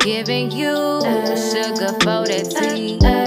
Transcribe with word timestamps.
Giving 0.00 0.50
you 0.50 1.00
sugar 1.36 1.92
for 2.02 2.26
that 2.28 2.54
tea. 2.74 3.23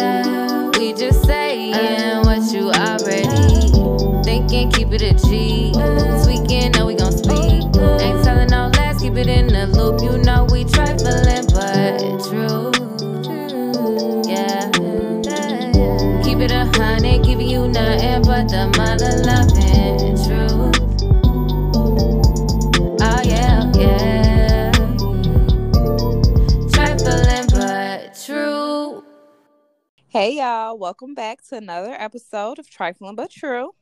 Hey 30.28 30.40
y'all, 30.40 30.78
welcome 30.78 31.14
back 31.14 31.42
to 31.48 31.56
another 31.56 31.94
episode 31.94 32.60
of 32.60 32.70
Trifling 32.70 33.16
But 33.16 33.32
True. 33.32 33.74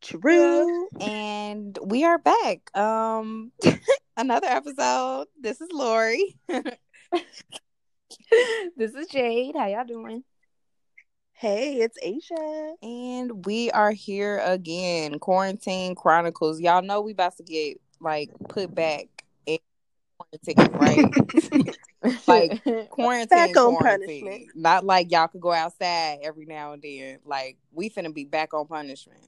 True. 0.00 0.88
And 1.00 1.76
we 1.82 2.04
are 2.04 2.18
back. 2.18 2.70
Um 2.72 3.50
another 4.16 4.46
episode. 4.46 5.26
This 5.40 5.60
is 5.60 5.70
Lori. 5.72 6.38
this 8.76 8.94
is 8.94 9.08
Jade. 9.08 9.56
How 9.56 9.66
y'all 9.66 9.84
doing? 9.84 10.22
Hey, 11.32 11.80
it's 11.80 11.98
Asia. 12.00 12.74
And 12.80 13.44
we 13.44 13.72
are 13.72 13.90
here 13.90 14.40
again. 14.44 15.18
Quarantine 15.18 15.96
Chronicles. 15.96 16.60
Y'all 16.60 16.80
know 16.82 17.00
we 17.00 17.10
about 17.10 17.36
to 17.38 17.42
get 17.42 17.80
like 17.98 18.30
put 18.48 18.72
back 18.72 19.06
in 19.06 19.15
quarantine, 20.56 21.12
right? 22.02 22.26
like 22.26 22.62
quarantine, 22.90 23.28
Back 23.28 23.56
on 23.56 23.76
quarantine. 23.76 24.24
punishment. 24.24 24.56
Not 24.56 24.84
like 24.84 25.10
y'all 25.10 25.28
could 25.28 25.40
go 25.40 25.52
outside 25.52 26.18
every 26.22 26.46
now 26.46 26.72
and 26.72 26.82
then. 26.82 27.18
Like 27.24 27.56
we 27.72 27.90
finna 27.90 28.12
be 28.12 28.24
back 28.24 28.54
on 28.54 28.66
punishment. 28.66 29.20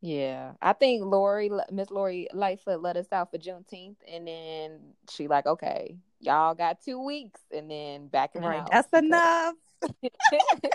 yeah, 0.00 0.52
I 0.60 0.72
think 0.72 1.04
Lori, 1.04 1.50
Miss 1.70 1.90
Lori 1.90 2.28
Lightfoot, 2.32 2.82
let 2.82 2.96
us 2.96 3.06
out 3.12 3.30
for 3.30 3.38
Juneteenth, 3.38 3.96
and 4.10 4.26
then 4.26 4.80
she 5.10 5.28
like, 5.28 5.46
okay, 5.46 5.96
y'all 6.20 6.54
got 6.54 6.82
two 6.84 7.04
weeks, 7.04 7.40
and 7.52 7.70
then 7.70 8.08
back 8.08 8.34
in 8.34 8.42
the 8.42 8.48
Right. 8.48 8.66
That's 8.70 8.92
enough. 8.92 9.54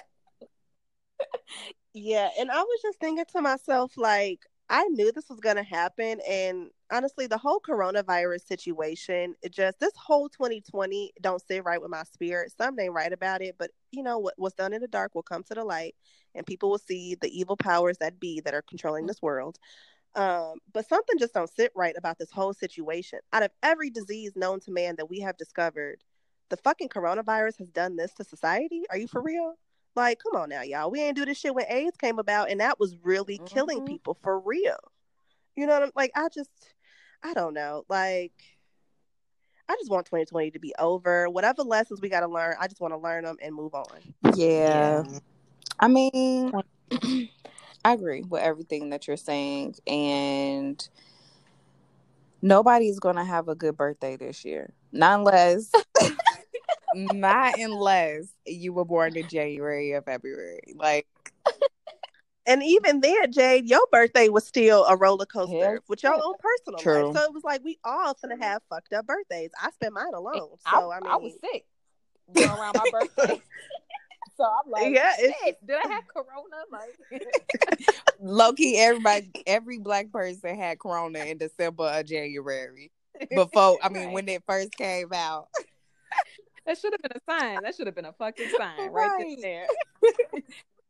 Yeah, 1.98 2.28
and 2.38 2.52
I 2.52 2.62
was 2.62 2.80
just 2.81 3.00
thinking 3.00 3.23
to 3.31 3.42
myself, 3.42 3.94
like, 3.96 4.42
I 4.70 4.86
knew 4.86 5.12
this 5.12 5.30
was 5.30 5.40
going 5.40 5.58
to 5.58 5.64
happen. 5.64 6.20
And 6.28 6.70
honestly, 6.92 7.28
the 7.28 7.38
whole 7.38 7.60
coronavirus 7.60 8.48
situation, 8.48 9.36
it 9.44 9.52
just, 9.52 9.80
this 9.80 9.94
whole 9.96 10.28
2020 10.30 11.14
don't 11.22 11.42
sit 11.42 11.64
right 11.64 11.82
with 11.82 11.92
my 11.92 12.04
spirit. 12.04 12.52
Some 12.58 12.80
ain't 12.80 12.94
right 12.94 13.14
about 13.14 13.42
it, 13.42 13.56
but 13.60 13.72
you 13.92 14.02
know, 14.02 14.18
what 14.18 14.34
what's 14.38 14.56
done 14.56 14.74
in 14.74 14.82
the 14.82 14.88
dark 14.88 15.14
will 15.14 15.24
come 15.24 15.44
to 15.44 15.54
the 15.54 15.64
light, 15.64 15.96
and 16.34 16.46
people 16.46 16.70
will 16.70 16.80
see 16.80 17.16
the 17.16 17.30
evil 17.30 17.56
powers 17.58 17.98
that 18.00 18.20
be 18.20 18.42
that 18.42 18.56
are 18.56 18.64
controlling 18.64 19.06
this 19.06 19.22
world. 19.22 19.58
Um, 20.16 20.60
but 20.74 20.88
something 20.88 21.18
just 21.20 21.34
don't 21.34 21.50
sit 21.50 21.72
right 21.76 21.96
about 21.98 22.18
this 22.18 22.32
whole 22.32 22.54
situation. 22.54 23.20
Out 23.34 23.44
of 23.44 23.52
every 23.62 23.90
disease 23.90 24.34
known 24.36 24.62
to 24.62 24.72
man 24.72 24.96
that 24.96 25.10
we 25.10 25.20
have 25.20 25.38
discovered, 25.38 26.04
the 26.50 26.58
fucking 26.58 26.90
coronavirus 26.90 27.58
has 27.60 27.70
done 27.70 27.98
this 27.98 28.14
to 28.14 28.24
society. 28.24 28.84
Are 28.90 28.98
you 28.98 29.08
for 29.08 29.22
real? 29.22 29.56
Like, 29.96 30.20
come 30.20 30.40
on 30.42 30.50
now, 30.50 30.62
y'all. 30.62 30.92
We 30.92 31.02
ain't 31.02 31.16
do 31.16 31.26
this 31.26 31.38
shit 31.38 31.56
when 31.56 31.66
AIDS 31.70 31.98
came 31.98 32.20
about, 32.20 32.50
and 32.50 32.60
that 32.60 32.80
was 32.80 32.98
really 33.04 33.40
killing 33.46 33.82
Mhm. 33.82 33.88
people 33.88 34.14
for 34.22 34.40
real. 34.40 34.78
You 35.56 35.66
know 35.66 35.74
what 35.74 35.84
I'm 35.84 35.92
like? 35.96 36.12
I 36.16 36.28
just, 36.30 36.50
I 37.24 37.34
don't 37.34 37.54
know. 37.54 37.86
Like, 37.88 38.34
I 39.70 39.76
just 39.76 39.90
want 39.90 40.06
2020 40.06 40.52
to 40.52 40.60
be 40.60 40.74
over. 40.78 41.30
Whatever 41.30 41.64
lessons 41.64 42.02
we 42.02 42.10
got 42.10 42.20
to 42.20 42.28
learn, 42.28 42.56
I 42.60 42.68
just 42.68 42.82
want 42.82 42.94
to 42.94 42.98
learn 42.98 43.24
them 43.24 43.38
and 43.42 43.56
move 43.56 43.74
on. 43.74 43.88
Yeah. 44.36 45.04
I 45.80 45.88
mean, 45.88 46.52
I 47.86 47.94
agree 47.94 48.24
with 48.24 48.42
everything 48.42 48.90
that 48.90 49.08
you're 49.08 49.18
saying, 49.18 49.75
and 49.88 50.88
nobody's 52.42 53.00
gonna 53.00 53.25
have 53.25 53.48
a 53.48 53.56
good 53.56 53.78
birthday 53.78 54.18
this 54.18 54.44
year, 54.46 54.74
not 54.92 55.19
unless, 55.19 55.72
not 56.95 57.57
unless 57.57 58.25
you 58.45 58.73
were 58.73 58.85
born 58.85 59.16
in 59.17 59.28
January 59.28 59.94
or 59.94 60.01
February. 60.01 60.59
Like, 60.75 61.07
And 62.47 62.61
even 62.63 63.01
then, 63.01 63.31
Jade, 63.31 63.67
your 63.67 63.85
birthday 63.91 64.29
was 64.29 64.45
still 64.45 64.85
a 64.85 64.95
roller 64.95 65.25
coaster 65.25 65.81
with 65.88 66.03
your 66.03 66.13
own 66.13 66.35
personal 66.39 66.79
True. 66.79 67.07
life. 67.07 67.17
So 67.17 67.23
it 67.23 67.33
was 67.33 67.44
like 67.44 67.63
we 67.63 67.79
all 67.83 68.16
gonna 68.22 68.38
have 68.39 68.61
fucked 68.69 68.94
up 68.94 69.07
birthdays. 69.07 69.50
I 69.59 69.72
spent 69.72 69.94
mine 69.94 70.13
alone. 70.13 70.50
So 70.72 70.91
I 70.91 71.00
mean, 71.00 71.11
I 71.11 71.16
was 71.17 71.33
sick 71.44 71.66
around 72.38 72.75
my 72.75 72.85
birthday. 72.91 73.41
So 74.38 74.44
I'm 74.44 74.69
like, 74.69 74.94
Yeah, 74.94 75.12
shit, 75.17 75.57
did 75.66 75.75
I 75.75 75.88
have 75.89 76.03
corona? 76.07 76.66
Like, 76.72 77.81
low 78.19 78.53
key, 78.53 78.77
everybody, 78.77 79.31
every 79.47 79.79
black 79.79 80.12
person 80.12 80.56
had 80.56 80.77
Corona 80.77 81.19
in 81.19 81.38
December 81.38 81.91
or 81.91 82.03
January. 82.03 82.91
Before, 83.33 83.79
I 83.81 83.89
mean, 83.89 84.06
Right. 84.07 84.13
when 84.13 84.29
it 84.29 84.44
first 84.47 84.75
came 84.77 85.13
out. 85.13 85.47
That 86.66 86.78
should 86.78 86.94
have 86.94 87.02
been 87.02 87.12
a 87.16 87.31
sign. 87.31 87.62
That 87.64 87.76
should 87.76 87.88
have 87.88 87.96
been 87.96 88.06
a 88.06 88.14
fucking 88.14 88.50
sign 88.50 88.92
right, 88.92 89.09
Right. 89.18 89.38
there. 89.42 89.68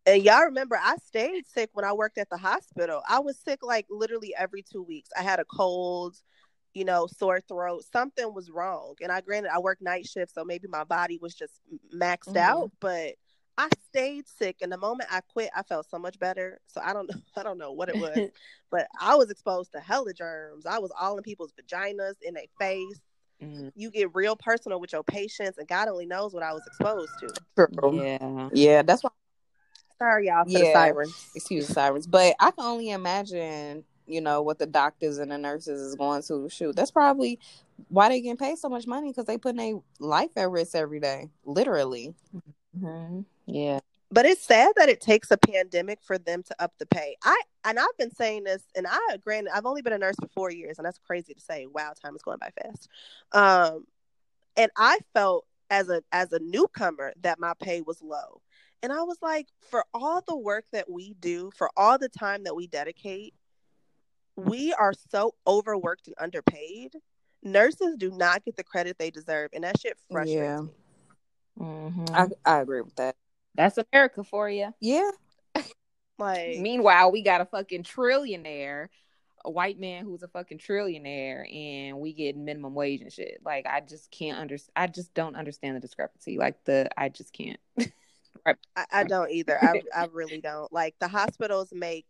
And 0.07 0.21
y'all 0.23 0.43
remember, 0.45 0.77
I 0.81 0.97
stayed 0.97 1.47
sick 1.47 1.71
when 1.73 1.83
I 1.83 1.93
worked 1.93 2.17
at 2.19 2.29
the 2.29 2.37
hospital. 2.37 3.01
I 3.09 3.19
was 3.19 3.39
sick 3.39 3.59
like 3.63 3.87
literally 3.89 4.35
every 4.37 4.61
two 4.61 4.83
weeks. 4.83 5.09
I 5.17 5.23
had 5.23 5.39
a 5.39 5.45
cold, 5.45 6.15
you 6.75 6.85
know, 6.85 7.07
sore 7.07 7.41
throat. 7.41 7.85
Something 7.91 8.33
was 8.33 8.51
wrong. 8.51 8.95
And 9.01 9.11
I 9.11 9.21
granted, 9.21 9.51
I 9.51 9.59
worked 9.59 9.81
night 9.81 10.05
shift, 10.05 10.33
so 10.33 10.45
maybe 10.45 10.67
my 10.67 10.83
body 10.83 11.17
was 11.21 11.33
just 11.33 11.59
maxed 11.93 12.35
Mhm. 12.35 12.37
out. 12.37 12.71
But 12.79 13.15
I 13.57 13.69
stayed 13.89 14.27
sick, 14.27 14.57
and 14.61 14.71
the 14.71 14.77
moment 14.77 15.09
I 15.11 15.21
quit, 15.21 15.49
I 15.55 15.63
felt 15.63 15.87
so 15.89 15.97
much 15.97 16.19
better. 16.19 16.59
So 16.67 16.81
I 16.83 16.93
don't 16.93 17.09
know, 17.11 17.21
I 17.35 17.41
don't 17.43 17.57
know 17.57 17.71
what 17.71 17.89
it 17.89 17.97
was, 17.97 18.29
but 18.69 18.87
I 18.99 19.15
was 19.15 19.31
exposed 19.31 19.71
to 19.71 19.79
hella 19.79 20.13
germs. 20.13 20.67
I 20.67 20.77
was 20.79 20.91
all 20.99 21.17
in 21.17 21.23
people's 21.23 21.53
vaginas, 21.53 22.15
in 22.21 22.35
their 22.35 22.43
face. 22.59 23.01
Mm, 23.41 23.71
You 23.75 23.91
get 23.91 24.13
real 24.15 24.35
personal 24.35 24.79
with 24.79 24.93
your 24.93 25.03
patients, 25.03 25.57
and 25.57 25.67
God 25.67 25.87
only 25.87 26.05
knows 26.05 26.33
what 26.33 26.43
I 26.43 26.53
was 26.53 26.65
exposed 26.67 27.11
to. 27.19 27.29
True. 27.55 27.93
yeah. 28.01 28.49
Yeah, 28.53 28.81
that's 28.81 29.03
why. 29.03 29.09
Sorry, 29.97 30.27
y'all, 30.27 30.43
for 30.45 30.51
the 30.51 30.59
Yeah. 30.59 30.73
sirens. 30.73 31.31
excuse 31.35 31.67
the 31.67 31.73
sirens, 31.73 32.07
but 32.07 32.35
I 32.39 32.51
can 32.51 32.65
only 32.65 32.89
imagine, 32.91 33.83
you 34.07 34.21
know, 34.21 34.41
what 34.41 34.59
the 34.59 34.65
doctors 34.65 35.17
and 35.19 35.31
the 35.31 35.37
nurses 35.37 35.81
is 35.81 35.95
going 35.95 36.21
to 36.23 36.49
shoot. 36.49 36.75
That's 36.75 36.91
probably 36.91 37.39
why 37.89 38.09
they 38.09 38.21
getting 38.21 38.37
paid 38.37 38.57
so 38.57 38.67
much 38.69 38.87
money 38.87 39.09
because 39.09 39.25
they 39.25 39.37
putting 39.37 39.57
their 39.57 39.81
life 39.99 40.31
at 40.35 40.49
risk 40.49 40.75
every 40.75 40.99
day, 40.99 41.29
literally. 41.45 42.13
hmm 42.77 43.21
Yeah. 43.45 43.79
But 44.11 44.25
it's 44.25 44.43
sad 44.45 44.73
that 44.77 44.87
it 44.89 45.01
takes 45.01 45.31
a 45.31 45.37
pandemic 45.37 45.99
for 46.03 46.17
them 46.17 46.43
to 46.43 46.55
up 46.59 46.73
the 46.77 46.85
pay. 46.85 47.15
I 47.23 47.41
and 47.63 47.79
I've 47.79 47.97
been 47.97 48.13
saying 48.13 48.43
this, 48.43 48.63
and 48.75 48.85
I 48.87 49.17
granted 49.23 49.51
I've 49.53 49.65
only 49.65 49.81
been 49.81 49.93
a 49.93 49.97
nurse 49.97 50.15
for 50.21 50.27
four 50.29 50.51
years, 50.51 50.77
and 50.77 50.85
that's 50.85 50.99
crazy 50.99 51.33
to 51.33 51.41
say. 51.41 51.65
Wow, 51.65 51.93
time 52.01 52.15
is 52.15 52.21
going 52.21 52.37
by 52.39 52.51
fast. 52.61 52.87
Um, 53.31 53.85
and 54.55 54.71
I 54.77 54.99
felt 55.13 55.45
as 55.69 55.89
a 55.89 56.03
as 56.11 56.31
a 56.31 56.39
newcomer 56.39 57.13
that 57.21 57.39
my 57.39 57.53
pay 57.59 57.81
was 57.81 58.01
low, 58.01 58.41
and 58.83 58.93
I 58.93 59.01
was 59.01 59.17
like, 59.21 59.47
for 59.71 59.83
all 59.93 60.21
the 60.27 60.37
work 60.37 60.65
that 60.71 60.89
we 60.89 61.15
do, 61.19 61.51
for 61.57 61.71
all 61.75 61.97
the 61.97 62.09
time 62.09 62.43
that 62.43 62.55
we 62.55 62.67
dedicate, 62.67 63.33
we 64.35 64.71
are 64.73 64.93
so 65.09 65.33
overworked 65.47 66.07
and 66.07 66.15
underpaid. 66.19 66.93
Nurses 67.41 67.95
do 67.97 68.11
not 68.11 68.45
get 68.45 68.55
the 68.55 68.63
credit 68.63 68.97
they 68.99 69.09
deserve, 69.09 69.49
and 69.53 69.63
that 69.63 69.79
shit 69.79 69.97
frustrates 70.11 70.31
Yeah. 70.31 70.61
me. 70.61 70.69
Mhm. 71.59 72.35
I 72.45 72.51
I 72.57 72.59
agree 72.61 72.81
with 72.81 72.95
that. 72.95 73.15
That's 73.55 73.77
America 73.77 74.23
for 74.23 74.49
you. 74.49 74.73
Yeah, 74.79 75.09
Like, 76.17 76.59
Meanwhile, 76.59 77.11
we 77.11 77.21
got 77.21 77.41
a 77.41 77.45
fucking 77.45 77.83
trillionaire, 77.83 78.87
a 79.43 79.51
white 79.51 79.79
man 79.79 80.05
who's 80.05 80.23
a 80.23 80.27
fucking 80.27 80.59
trillionaire, 80.59 81.53
and 81.53 81.99
we 81.99 82.13
get 82.13 82.37
minimum 82.37 82.73
wage 82.73 83.01
and 83.01 83.11
shit. 83.11 83.41
Like, 83.43 83.65
I 83.67 83.81
just 83.81 84.11
can't 84.11 84.39
under. 84.39 84.57
I 84.75 84.87
just 84.87 85.13
don't 85.13 85.35
understand 85.35 85.75
the 85.75 85.81
discrepancy. 85.81 86.37
Like 86.37 86.63
the, 86.63 86.89
I 86.97 87.09
just 87.09 87.33
can't. 87.33 87.59
I, 88.45 88.55
I 88.91 89.03
don't 89.03 89.31
either. 89.31 89.61
I, 89.61 89.81
I 89.95 90.07
really 90.11 90.39
don't. 90.39 90.71
Like 90.71 90.95
the 90.99 91.07
hospitals 91.07 91.73
make 91.73 92.05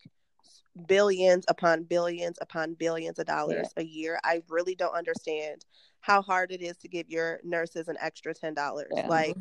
billions 0.88 1.46
upon 1.48 1.84
billions 1.84 2.38
upon 2.42 2.74
billions 2.74 3.20
of 3.20 3.26
dollars 3.26 3.70
a 3.78 3.84
year. 3.84 4.20
I 4.24 4.42
really 4.50 4.76
don't 4.76 4.94
understand 4.94 5.66
how 6.02 6.22
hard 6.22 6.52
it 6.52 6.62
is 6.62 6.78
to 6.78 6.88
give 6.88 7.10
your 7.10 7.40
nurses 7.44 7.88
an 7.88 7.96
extra 8.02 8.34
ten 8.34 8.54
dollars. 8.54 8.92
Yeah. 8.96 9.08
Like, 9.08 9.38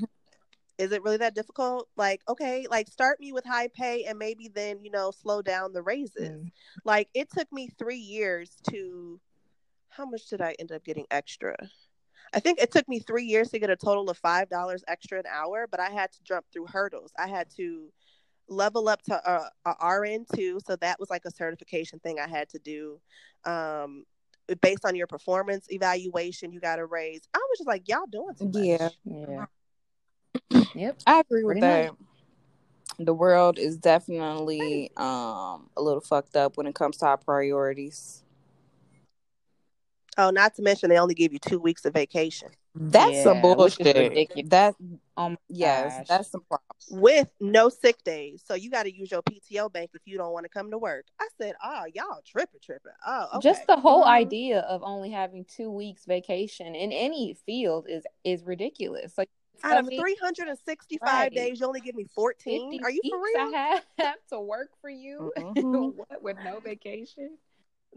is 0.78 0.92
it 0.92 1.02
really 1.02 1.18
that 1.18 1.34
difficult? 1.34 1.88
Like, 1.96 2.22
okay, 2.28 2.66
like 2.70 2.88
start 2.88 3.20
me 3.20 3.32
with 3.32 3.44
high 3.44 3.68
pay 3.68 4.04
and 4.04 4.18
maybe 4.18 4.48
then 4.48 4.82
you 4.82 4.90
know 4.90 5.10
slow 5.10 5.42
down 5.42 5.72
the 5.72 5.82
raises. 5.82 6.30
Mm. 6.30 6.52
Like 6.84 7.08
it 7.14 7.30
took 7.30 7.50
me 7.52 7.68
three 7.78 7.98
years 7.98 8.56
to. 8.70 9.20
How 9.88 10.04
much 10.04 10.26
did 10.26 10.40
I 10.40 10.56
end 10.58 10.72
up 10.72 10.82
getting 10.84 11.06
extra? 11.12 11.54
I 12.34 12.40
think 12.40 12.60
it 12.60 12.72
took 12.72 12.88
me 12.88 12.98
three 12.98 13.24
years 13.24 13.50
to 13.50 13.60
get 13.60 13.70
a 13.70 13.76
total 13.76 14.10
of 14.10 14.18
five 14.18 14.48
dollars 14.48 14.82
extra 14.88 15.20
an 15.20 15.26
hour, 15.32 15.68
but 15.70 15.78
I 15.78 15.90
had 15.90 16.10
to 16.12 16.18
jump 16.24 16.46
through 16.52 16.66
hurdles. 16.66 17.12
I 17.16 17.28
had 17.28 17.48
to 17.56 17.92
level 18.48 18.88
up 18.88 19.02
to 19.02 19.14
a, 19.14 19.50
a 19.70 19.86
RN 19.86 20.26
two, 20.34 20.58
so 20.66 20.74
that 20.76 20.98
was 20.98 21.10
like 21.10 21.24
a 21.24 21.30
certification 21.30 22.00
thing 22.00 22.18
I 22.18 22.28
had 22.28 22.48
to 22.50 22.58
do. 22.58 23.00
Um, 23.44 24.04
based 24.60 24.84
on 24.84 24.96
your 24.96 25.06
performance 25.06 25.66
evaluation, 25.70 26.52
you 26.52 26.58
got 26.58 26.80
a 26.80 26.84
raise. 26.84 27.22
I 27.32 27.38
was 27.38 27.58
just 27.58 27.68
like, 27.68 27.88
y'all 27.88 28.06
doing 28.10 28.34
too 28.36 28.46
much. 28.46 28.64
Yeah. 28.64 28.88
Yeah. 29.04 29.44
Yep. 30.74 30.98
I 31.06 31.20
agree 31.20 31.44
with 31.44 31.54
Pretty 31.54 31.60
that. 31.60 31.90
much. 31.90 31.98
The 32.98 33.14
world 33.14 33.58
is 33.58 33.76
definitely 33.76 34.90
um 34.96 35.68
a 35.76 35.82
little 35.82 36.00
fucked 36.00 36.36
up 36.36 36.56
when 36.56 36.66
it 36.66 36.74
comes 36.74 36.96
to 36.98 37.06
our 37.06 37.16
priorities. 37.16 38.22
Oh, 40.16 40.30
not 40.30 40.54
to 40.56 40.62
mention 40.62 40.90
they 40.90 40.98
only 40.98 41.14
give 41.14 41.32
you 41.32 41.40
two 41.40 41.58
weeks 41.58 41.84
of 41.84 41.92
vacation 41.92 42.48
That's 42.76 43.24
some 43.24 43.38
Yeah, 43.38 43.54
which 43.56 43.72
is 43.72 43.78
bullshit. 43.78 43.96
ridiculous. 43.96 44.48
That 44.50 44.74
my 45.16 45.36
yes, 45.48 45.96
gosh. 45.98 46.06
that's 46.08 46.30
some 46.30 46.42
problem. 46.42 46.60
with 47.02 47.28
no 47.40 47.68
sick 47.68 48.00
days. 48.04 48.42
So 48.46 48.54
you 48.54 48.70
got 48.70 48.84
to 48.84 48.94
use 48.94 49.10
your 49.10 49.22
PTO 49.22 49.72
bank 49.72 49.90
if 49.94 50.02
you 50.04 50.16
don't 50.16 50.32
want 50.32 50.44
to 50.44 50.50
come 50.50 50.70
to 50.70 50.78
work. 50.78 51.06
I 51.20 51.26
said, 51.40 51.54
oh, 51.64 51.84
y'all 51.92 52.20
tripping, 52.24 52.60
tripping. 52.62 52.92
Oh, 53.04 53.28
okay. 53.36 53.48
Just 53.48 53.66
the 53.66 53.76
whole 53.76 54.04
Mhm. 54.04 54.08
idea 54.08 54.60
of 54.60 54.82
only 54.84 55.10
having 55.10 55.44
two 55.46 55.70
weeks 55.70 56.04
vacation 56.04 56.76
in 56.76 56.92
any 56.92 57.34
field 57.46 57.86
is 57.88 58.04
is 58.22 58.44
ridiculous. 58.44 59.18
Like 59.18 59.30
out 59.62 59.78
of 59.78 59.88
365 59.88 61.00
Right. 61.02 61.32
days, 61.32 61.60
you 61.60 61.66
only 61.66 61.80
give 61.80 61.94
me 61.94 62.06
14. 62.14 62.80
Are 62.82 62.90
you 62.90 63.00
for 63.08 63.18
real? 63.18 63.54
I 63.54 63.80
have, 63.98 64.16
to 64.30 64.40
work 64.40 64.70
for 64.80 64.90
you 64.90 65.32
Mhm. 65.38 65.94
what, 65.94 66.22
with 66.22 66.36
no 66.42 66.60
vacation. 66.60 67.38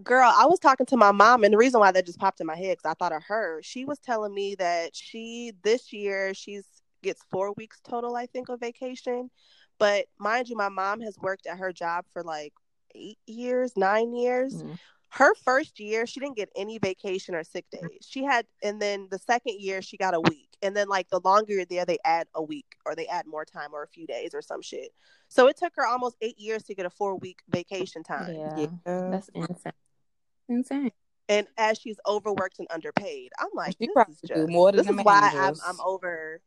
Girl, 0.03 0.31
I 0.35 0.45
was 0.45 0.59
talking 0.59 0.85
to 0.87 0.97
my 0.97 1.11
mom, 1.11 1.43
and 1.43 1.51
the 1.51 1.57
reason 1.57 1.79
why 1.79 1.91
that 1.91 2.05
just 2.05 2.19
popped 2.19 2.39
in 2.39 2.45
my 2.45 2.55
head 2.55 2.77
because 2.77 2.91
I 2.91 2.93
thought 2.93 3.13
of 3.13 3.23
her. 3.23 3.61
She 3.63 3.83
was 3.83 3.97
telling 3.97 4.33
me 4.33 4.53
that 4.55 4.95
she 4.95 5.53
this 5.63 5.91
year 5.91 6.35
she's 6.35 6.65
gets 7.01 7.23
four 7.31 7.53
weeks 7.53 7.79
total, 7.83 8.15
I 8.15 8.27
think, 8.27 8.49
of 8.49 8.59
vacation. 8.59 9.29
But 9.79 10.05
mind 10.19 10.49
you, 10.49 10.55
my 10.55 10.69
mom 10.69 11.01
has 11.01 11.17
worked 11.19 11.47
at 11.47 11.57
her 11.57 11.71
job 11.71 12.05
for 12.13 12.23
like 12.23 12.53
eight 12.95 13.19
years, 13.25 13.73
nine 13.75 14.13
years. 14.13 14.53
Mhm. 14.53 14.77
Her 15.09 15.33
first 15.35 15.79
year, 15.79 16.05
she 16.05 16.19
didn't 16.19 16.35
get 16.35 16.49
any 16.55 16.79
vacation 16.79 17.33
or 17.33 17.43
sick 17.43 17.65
days. 17.71 18.05
She 18.07 18.23
had, 18.23 18.45
and 18.61 18.81
then 18.81 19.07
the 19.09 19.19
second 19.19 19.59
year, 19.59 19.81
she 19.81 19.97
got 19.97 20.13
a 20.13 20.19
week. 20.19 20.46
And 20.61 20.75
then, 20.75 20.87
like, 20.87 21.09
the 21.09 21.19
longer 21.23 21.53
you're 21.53 21.65
there, 21.65 21.85
they 21.85 21.99
add 22.03 22.27
a 22.33 22.41
week 22.41 22.65
or 22.85 22.95
they 22.95 23.07
add 23.07 23.27
more 23.27 23.45
time 23.45 23.69
or 23.73 23.83
a 23.83 23.87
few 23.87 24.07
days 24.07 24.31
or 24.33 24.41
some 24.41 24.61
shit. 24.61 24.89
So 25.27 25.47
it 25.47 25.57
took 25.57 25.73
her 25.75 25.85
almost 25.85 26.15
eight 26.21 26.39
years 26.39 26.63
to 26.63 26.75
get 26.75 26.85
a 26.85 26.89
four 26.89 27.15
week 27.17 27.39
vacation 27.49 28.03
time. 28.03 28.29
Yeah, 28.33 28.67
Yeah. 28.85 29.09
that's 29.11 29.29
insane. 29.35 29.73
Insane. 30.49 30.91
and 31.29 31.45
as 31.57 31.77
she's 31.77 31.97
overworked 32.07 32.59
and 32.59 32.67
underpaid, 32.71 33.31
I'm 33.39 33.49
like, 33.53 33.75
She 33.79 33.87
this 33.87 33.93
probably 33.93 34.13
is 34.13 34.21
just 34.21 34.49
more 34.49 34.71
than 34.71 34.77
this 34.77 34.87
them 34.87 34.99
is 34.99 35.05
why 35.05 35.31
I'm. 35.35 35.55
I'm 35.65 35.79
over 35.81 36.41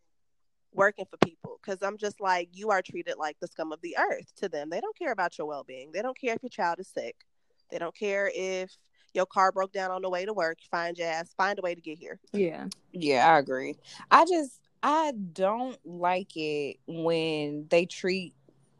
working 0.72 1.04
for 1.04 1.16
people 1.18 1.58
because 1.60 1.82
I'm 1.82 1.98
just 1.98 2.20
like 2.20 2.48
you 2.52 2.70
are 2.70 2.80
treated 2.80 3.16
like 3.18 3.36
the 3.40 3.48
scum 3.48 3.72
of 3.72 3.80
the 3.82 3.96
earth 3.98 4.32
to 4.36 4.48
them. 4.48 4.70
They 4.70 4.80
don't 4.80 4.96
care 4.96 5.12
about 5.12 5.36
your 5.36 5.46
well 5.46 5.64
being. 5.64 5.90
They 5.92 6.00
don't 6.02 6.18
care 6.18 6.34
if 6.34 6.42
your 6.42 6.50
child 6.50 6.78
is 6.78 6.88
sick. 6.88 7.16
They 7.70 7.78
don't 7.78 7.94
care 7.94 8.30
if 8.34 8.76
your 9.14 9.26
car 9.26 9.52
broke 9.52 9.72
down 9.72 9.90
on 9.90 10.02
the 10.02 10.10
way 10.10 10.24
to 10.24 10.32
work. 10.32 10.58
Find 10.70 10.96
your 10.96 11.08
ass. 11.08 11.34
Find 11.36 11.58
a 11.58 11.62
way 11.62 11.74
to 11.74 11.80
get 11.80 11.98
here. 11.98 12.18
Yeah. 12.32 12.66
Yeah, 12.92 13.34
I 13.34 13.38
agree. 13.38 13.76
I 14.10 14.24
just 14.24 14.60
I 14.82 15.12
don't 15.32 15.78
like 15.84 16.36
it 16.36 16.78
when 16.86 17.66
they 17.70 17.86
treat 17.86 18.34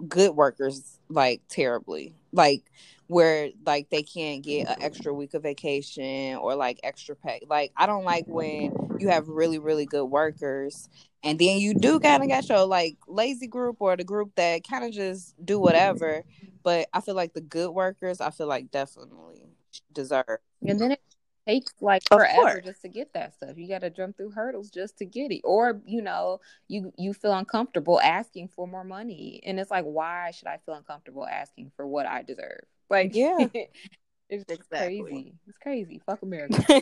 good 0.09 0.35
workers 0.35 0.99
like 1.09 1.43
terribly. 1.49 2.15
Like 2.33 2.63
where 3.07 3.51
like 3.67 3.91
they 3.91 4.03
can't 4.03 4.43
get 4.43 4.69
an 4.69 4.77
extra 4.81 5.13
week 5.13 5.35
of 5.35 5.43
vacation 5.43 6.37
or 6.37 6.55
like 6.55 6.79
extra 6.83 7.17
pay. 7.17 7.41
Like 7.49 7.73
I 7.77 7.87
don't 7.87 8.05
like 8.05 8.27
when 8.29 8.73
you 8.99 9.09
have 9.09 9.29
really 9.29 9.59
really 9.59 9.85
good 9.85 10.05
workers 10.05 10.89
and 11.23 11.39
then 11.39 11.59
you 11.59 11.75
do 11.75 12.01
kind 12.01 12.23
of 12.23 12.29
got 12.29 12.49
your 12.49 12.65
like 12.67 12.97
lazy 13.09 13.47
group 13.47 13.77
or 13.81 13.97
the 13.97 14.05
group 14.05 14.33
that 14.37 14.67
kind 14.67 14.85
of 14.85 14.93
just 14.93 15.35
do 15.45 15.59
whatever. 15.59 16.23
But 16.63 16.89
I 16.93 17.01
feel 17.01 17.15
like 17.15 17.33
the 17.33 17.41
good 17.41 17.71
workers, 17.71 18.21
I 18.21 18.31
feel 18.31 18.47
like 18.47 18.71
definitely 18.71 19.50
deserve. 19.93 20.39
And 20.67 20.79
then 20.79 20.93
it 20.93 21.01
takes 21.47 21.73
like 21.81 22.03
forever 22.09 22.61
just 22.61 22.83
to 22.83 22.89
get 22.89 23.13
that 23.15 23.35
stuff. 23.35 23.57
You 23.57 23.69
got 23.69 23.81
to 23.81 23.91
jump 23.91 24.17
through 24.17 24.31
hurdles 24.31 24.71
just 24.71 24.99
to 24.99 25.05
get 25.05 25.33
it, 25.33 25.41
or 25.45 25.81
you 25.85 26.03
know, 26.03 26.41
you 26.69 26.93
you 26.97 27.15
feel 27.15 27.33
uncomfortable 27.33 28.01
asking 28.01 28.49
for 28.49 28.67
more 28.67 28.85
money, 28.85 29.41
and 29.45 29.59
it's 29.59 29.71
like, 29.71 29.85
why 29.85 30.31
should 30.33 30.49
I 30.49 30.59
feel 30.65 30.75
uncomfortable 30.75 31.27
asking 31.27 31.73
for 31.77 31.87
what 31.87 32.07
I 32.07 32.23
deserve? 32.23 32.65
Like, 32.89 33.13
Yeah. 33.15 33.47
it's 34.29 34.45
Exactly. 34.49 35.03
crazy. 35.03 35.35
It's 35.49 35.59
crazy. 35.59 36.01
Fuck 36.07 36.23
America. 36.23 36.65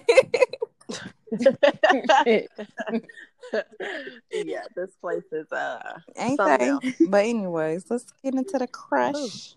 yeah, 4.33 4.63
this 4.75 4.95
place 5.01 5.25
is 5.33 5.51
uh 5.53 5.99
Ain't 6.17 6.37
something 6.37 6.79
they? 6.83 7.07
But 7.07 7.25
anyways, 7.25 7.91
let's 7.91 8.13
get 8.23 8.35
into 8.35 8.59
the 8.59 8.67
crush. 8.67 9.55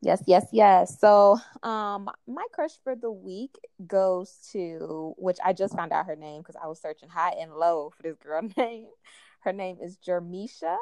Yes, 0.00 0.22
yes, 0.26 0.46
yes. 0.52 1.00
So, 1.00 1.38
um, 1.62 2.08
my 2.26 2.44
crush 2.52 2.78
for 2.84 2.94
the 2.94 3.10
week 3.10 3.56
goes 3.86 4.38
to 4.52 5.14
which 5.18 5.38
I 5.44 5.52
just 5.52 5.74
found 5.74 5.92
out 5.92 6.06
her 6.06 6.14
name 6.16 6.40
because 6.40 6.56
I 6.62 6.68
was 6.68 6.80
searching 6.80 7.08
high 7.08 7.34
and 7.40 7.52
low 7.52 7.90
for 7.96 8.02
this 8.04 8.16
girl 8.16 8.42
name. 8.56 8.86
Her 9.40 9.52
name 9.52 9.78
is 9.82 9.98
Jermisha. 10.06 10.76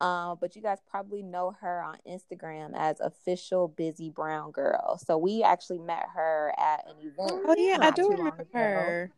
Um, 0.00 0.38
but 0.40 0.54
you 0.54 0.62
guys 0.62 0.78
probably 0.88 1.22
know 1.22 1.56
her 1.60 1.82
on 1.82 1.98
Instagram 2.08 2.70
as 2.76 3.00
official 3.00 3.66
busy 3.68 4.10
brown 4.10 4.52
girl. 4.52 4.96
So 5.04 5.18
we 5.18 5.42
actually 5.42 5.80
met 5.80 6.04
her 6.14 6.54
at 6.56 6.84
an 6.86 6.96
event. 7.00 7.42
Oh 7.46 7.54
yeah, 7.56 7.78
I 7.80 7.90
do 7.90 8.08
remember 8.08 8.46
her. 8.52 9.10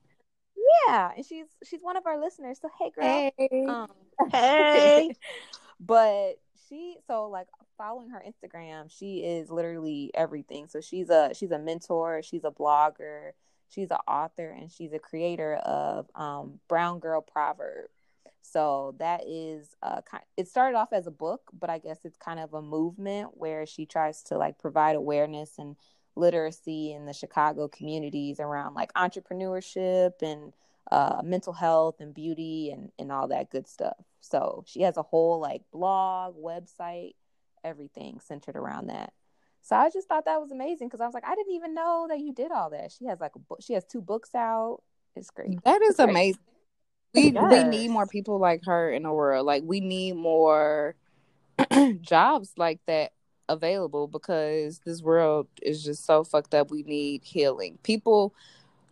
Yeah, 0.87 1.11
and 1.15 1.25
she's 1.25 1.47
she's 1.65 1.81
one 1.83 1.97
of 1.97 2.07
our 2.07 2.19
listeners. 2.19 2.59
So 2.63 2.69
hey 2.79 2.91
girl. 2.91 3.33
Hey. 3.37 3.67
Um, 3.69 3.89
Hey. 4.33 5.15
but 5.79 6.39
she 6.69 6.97
so 7.07 7.29
like 7.29 7.49
following 7.81 8.11
her 8.11 8.23
Instagram, 8.27 8.91
she 8.91 9.21
is 9.21 9.51
literally 9.51 10.11
everything. 10.15 10.67
So 10.69 10.81
she's 10.83 11.09
a 11.09 11.31
she's 11.35 11.51
a 11.51 11.59
mentor, 11.59 12.23
she's 12.23 12.45
a 12.45 12.51
blogger, 12.51 13.31
she's 13.71 13.91
an 13.91 13.97
author, 14.07 14.51
and 14.51 14.71
she's 14.71 14.93
a 14.93 14.99
creator 14.99 15.55
of 15.55 16.07
um, 16.15 16.61
Brown 16.69 16.99
Girl 16.99 17.23
Proverb. 17.23 17.89
So 18.43 18.95
that 18.99 19.23
is 19.27 19.75
uh. 19.83 20.03
It 20.37 20.49
started 20.49 20.77
off 20.77 20.93
as 20.93 21.07
a 21.07 21.11
book, 21.11 21.51
but 21.59 21.71
I 21.71 21.79
guess 21.79 22.05
it's 22.05 22.19
kind 22.19 22.39
of 22.39 22.53
a 22.53 22.61
movement 22.61 23.31
where 23.39 23.65
she 23.65 23.87
tries 23.87 24.23
to 24.25 24.37
like 24.37 24.59
provide 24.59 24.97
awareness 24.97 25.59
and 25.59 25.77
literacy 26.17 26.93
in 26.93 27.07
the 27.07 27.15
Chicago 27.15 27.69
communities 27.69 28.41
around 28.41 28.75
like 28.75 28.93
entrepreneurship 28.93 30.21
and 30.21 30.53
uh, 30.91 31.23
mental 31.25 31.53
health 31.53 32.01
and 32.01 32.13
beauty 32.13 32.71
and, 32.73 32.91
and 32.99 33.13
all 33.13 33.29
that 33.29 33.51
good 33.51 33.67
stuff. 33.69 33.97
So 34.21 34.65
she 34.67 34.83
has 34.83 34.97
a 34.97 35.03
whole 35.03 35.41
like 35.41 35.63
blog, 35.73 36.35
website, 36.37 37.15
everything 37.65 38.21
centered 38.21 38.57
around 38.57 38.89
that. 38.89 39.13
So 39.63 39.77
I 39.77 39.91
just 39.91 40.09
thought 40.09 40.25
that 40.25 40.41
was 40.41 40.53
amazing 40.53 40.89
because 40.89 41.01
I 41.01 41.07
was 41.07 41.15
like, 41.15 41.27
I 41.27 41.35
didn't 41.35 41.55
even 41.55 41.75
know 41.75 42.07
that 42.09 42.21
you 42.21 42.33
did 42.33 42.51
all 42.51 42.71
that. 42.71 42.93
She 42.93 43.05
has 43.07 43.21
like 43.21 43.37
a 43.37 43.39
book. 43.39 43.61
She 43.61 43.75
has 43.75 43.85
two 43.85 44.01
books 44.01 44.35
out. 44.35 44.81
It's 45.15 45.31
great. 45.31 45.63
That 45.65 45.83
is 45.83 45.97
great. 45.97 46.09
amazing. 46.09 46.41
We 47.13 47.33
we 47.33 47.65
need 47.65 47.91
more 47.91 48.07
people 48.07 48.39
like 48.39 48.65
her 48.65 48.91
in 48.91 49.03
the 49.03 49.13
world. 49.13 49.45
Like 49.45 49.63
we 49.67 49.81
need 49.81 50.17
more 50.17 50.95
jobs 52.01 52.53
like 52.57 52.81
that 52.87 53.13
available 53.49 54.07
because 54.07 54.81
this 54.87 55.03
world 55.03 55.49
is 55.61 55.83
just 55.85 56.07
so 56.07 56.25
fucked 56.25 56.55
up. 56.55 56.71
We 56.71 56.85
need 56.85 57.23
healing. 57.25 57.79
People 57.83 58.33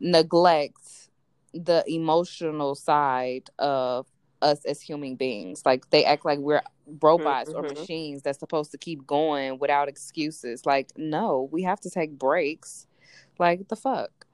neglect 0.01 1.09
the 1.55 1.85
emotional 1.87 2.75
side 2.75 3.51
of 3.59 4.07
us 4.43 4.65
as 4.65 4.81
human 4.81 5.17
beings. 5.17 5.63
Like 5.65 5.89
they 5.91 6.05
act 6.05 6.25
like 6.25 6.39
we're 6.39 6.63
robots 7.01 7.51
or 7.53 7.63
Mhm. 7.63 7.79
machines 7.79 8.23
that's 8.23 8.39
supposed 8.39 8.71
to 8.73 8.79
keep 8.79 9.07
going 9.07 9.59
without 9.59 9.89
excuses. 9.89 10.65
Like 10.67 10.97
no, 10.97 11.49
we 11.53 11.63
have 11.63 11.81
to 11.81 11.91
take 11.91 12.19
breaks. 12.19 12.87
Like 13.39 13.69
the 13.69 13.77
fuck. 13.77 14.27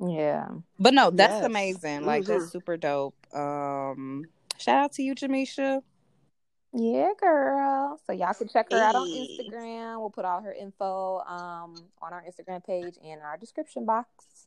Yeah. 0.00 0.48
But 0.78 0.94
no, 0.94 1.10
that's 1.10 1.34
Yes. 1.34 1.44
amazing. 1.44 2.04
Like 2.06 2.24
Mhm. 2.24 2.26
that's 2.26 2.50
super 2.50 2.76
dope. 2.76 3.14
Um 3.34 4.24
shout 4.58 4.84
out 4.84 4.92
to 4.92 5.02
you, 5.02 5.14
Jamisha. 5.14 5.82
Yeah, 6.74 7.12
girl. 7.18 8.00
So 8.06 8.12
y'all 8.12 8.32
can 8.32 8.48
check 8.48 8.70
her 8.72 8.78
out 8.82 8.94
on 8.94 9.08
Instagram. 9.08 10.00
We'll 10.00 10.10
put 10.10 10.24
all 10.24 10.40
her 10.40 10.52
info 10.52 11.18
um 11.20 11.74
on 12.00 12.12
our 12.12 12.24
Instagram 12.24 12.64
page 12.64 12.96
and 12.96 13.06
in 13.06 13.18
our 13.20 13.36
description 13.36 13.84
box. 13.84 14.46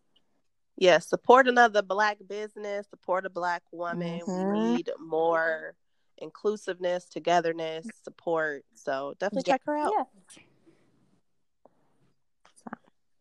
Yes, 0.77 1.07
support 1.07 1.47
another 1.47 1.81
black 1.81 2.17
business, 2.27 2.87
support 2.89 3.25
a 3.25 3.29
black 3.29 3.63
woman. 3.71 4.21
Mhm. 4.21 4.37
We 4.37 4.43
need 4.59 4.89
more 4.99 5.75
inclusiveness, 6.17 7.05
togetherness, 7.05 7.87
support. 8.03 8.65
So 8.73 9.13
definitely 9.19 9.43
Yeah. 9.47 9.53
check 9.53 9.61
her 9.65 9.77
out. 9.77 9.93
Yeah. 9.97 10.03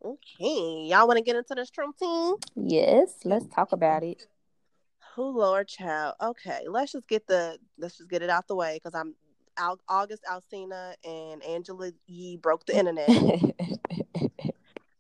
Okay. 0.05 0.87
Y'all 0.89 1.07
want 1.07 1.19
to 1.19 1.25
get 1.25 1.37
into 1.37 1.55
this 1.55 1.71
Trump 1.71 1.97
team? 1.97 2.35
Yes, 2.57 3.15
let's 3.25 3.47
talk 3.49 3.71
about 3.73 4.03
it. 4.03 4.27
Oh 5.17 5.29
Lord, 5.31 5.69
child. 5.69 6.17
Okay, 6.21 6.63
let's 6.69 6.91
just 6.93 7.07
get 7.09 7.27
the 7.29 7.59
let's 7.79 7.99
just 7.99 8.11
get 8.11 8.23
it 8.23 8.31
out 8.31 8.49
the 8.49 8.57
way 8.57 8.81
because 8.83 8.95
I'm 8.99 9.15
Al- 9.57 9.81
August 9.89 10.25
Alsina 10.25 10.95
and 11.05 11.43
Angela 11.45 11.93
Yee 12.07 12.37
broke 12.37 12.67
the 12.67 12.77
internet. 12.77 13.09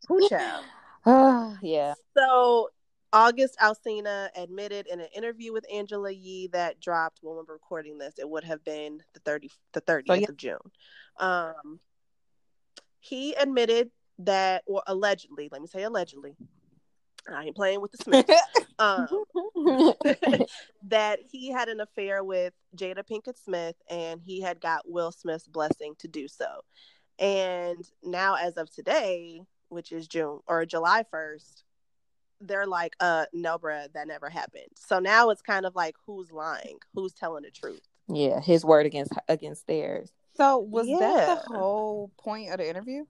Who 0.08 0.28
child? 0.28 0.64
Ah, 1.06 1.58
yeah. 1.62 1.94
So 2.16 2.70
August 3.12 3.56
Alsina 3.60 4.28
admitted 4.36 4.86
in 4.86 5.00
an 5.00 5.08
interview 5.16 5.52
with 5.52 5.64
Angela 5.72 6.10
Yee 6.10 6.48
that 6.52 6.80
dropped 6.80 7.20
when 7.22 7.36
we 7.36 7.42
we're 7.46 7.54
recording 7.54 7.98
this. 7.98 8.14
It 8.18 8.28
would 8.28 8.44
have 8.44 8.64
been 8.64 9.00
the 9.14 9.20
thirty 9.20 9.50
the 9.72 9.80
thirtieth 9.80 10.20
yeah. 10.20 10.26
of 10.28 10.36
June. 10.36 10.58
Um, 11.18 11.80
he 13.00 13.34
admitted 13.34 13.90
that, 14.20 14.62
or 14.66 14.82
allegedly, 14.86 15.48
let 15.52 15.60
me 15.60 15.68
say 15.68 15.82
allegedly, 15.82 16.36
I 17.32 17.44
ain't 17.44 17.56
playing 17.56 17.80
with 17.80 17.92
the 17.92 17.98
Smith. 17.98 18.30
um, 18.78 19.08
that 20.88 21.20
he 21.30 21.50
had 21.50 21.68
an 21.68 21.80
affair 21.80 22.24
with 22.24 22.52
Jada 22.76 23.02
Pinkett 23.08 23.38
Smith 23.42 23.76
and 23.88 24.20
he 24.24 24.40
had 24.40 24.60
got 24.60 24.82
Will 24.90 25.12
Smith's 25.12 25.48
blessing 25.48 25.94
to 26.00 26.08
do 26.08 26.28
so. 26.28 26.60
And 27.18 27.84
now, 28.02 28.34
as 28.34 28.56
of 28.56 28.70
today, 28.74 29.40
which 29.74 29.92
is 29.92 30.08
June 30.08 30.40
or 30.46 30.64
July 30.64 31.04
1st, 31.12 31.62
they're 32.40 32.66
like, 32.66 32.94
uh, 33.00 33.26
no, 33.32 33.58
bruh, 33.58 33.92
that 33.92 34.08
never 34.08 34.28
happened. 34.28 34.68
So 34.76 34.98
now 34.98 35.30
it's 35.30 35.42
kind 35.42 35.66
of 35.66 35.74
like 35.74 35.96
who's 36.06 36.30
lying, 36.32 36.78
who's 36.94 37.12
telling 37.12 37.42
the 37.42 37.50
truth. 37.50 37.82
yeah, 38.08 38.40
his 38.40 38.64
word 38.64 38.86
against 38.86 39.12
against 39.28 39.66
theirs. 39.66 40.12
So 40.36 40.58
was 40.58 40.86
that 40.88 41.44
the 41.46 41.54
whole 41.54 42.10
point 42.18 42.50
of 42.50 42.58
the 42.58 42.68
interview? 42.68 43.04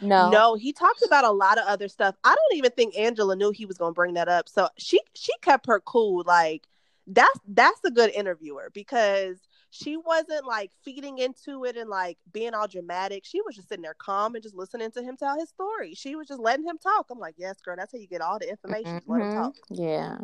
No, 0.00 0.30
No, 0.30 0.54
he 0.56 0.72
talked 0.72 1.04
about 1.04 1.24
a 1.24 1.30
lot 1.30 1.58
of 1.58 1.64
other 1.66 1.88
stuff. 1.88 2.16
I 2.24 2.34
don't 2.34 2.58
even 2.58 2.70
think 2.72 2.96
Angela 2.96 3.36
knew 3.36 3.50
he 3.50 3.66
was 3.66 3.78
gonna 3.78 3.92
bring 3.92 4.14
that 4.14 4.28
up. 4.28 4.48
So 4.48 4.68
she 4.78 5.00
she 5.14 5.32
kept 5.42 5.66
her 5.66 5.80
cool. 5.80 6.24
Like 6.26 6.66
that's 7.06 7.38
that's 7.46 7.84
a 7.84 7.90
good 7.90 8.10
interviewer 8.10 8.70
because 8.72 9.38
she 9.72 9.96
wasn't 9.96 10.46
like 10.46 10.70
feeding 10.84 11.18
into 11.18 11.64
it 11.64 11.76
and 11.76 11.90
like 11.90 12.18
being 12.32 12.54
all 12.54 12.68
dramatic. 12.68 13.24
She 13.24 13.40
was 13.42 13.56
just 13.56 13.68
sitting 13.68 13.82
there 13.82 13.94
calm 13.96 14.34
and 14.36 14.42
just 14.44 14.54
listening 14.54 14.92
to 14.92 15.02
him 15.02 15.16
tell 15.16 15.38
his 15.38 15.50
story. 15.50 15.94
She 15.94 16.14
was 16.16 16.28
just 16.28 16.40
letting 16.40 16.66
him 16.66 16.78
talk. 16.78 17.06
I'm 17.10 17.18
like, 17.18 17.36
yes, 17.38 17.60
girl, 17.62 17.76
that's 17.76 17.92
how 17.92 17.98
you 17.98 18.08
get 18.08 18.22
all 18.22 18.38
the 18.38 18.48
information. 18.50 18.98
Just 18.98 19.08
Let 19.08 19.22
him 19.22 19.28
Mhm. 19.28 19.34
talk. 19.34 19.54
Yeah. 19.70 20.18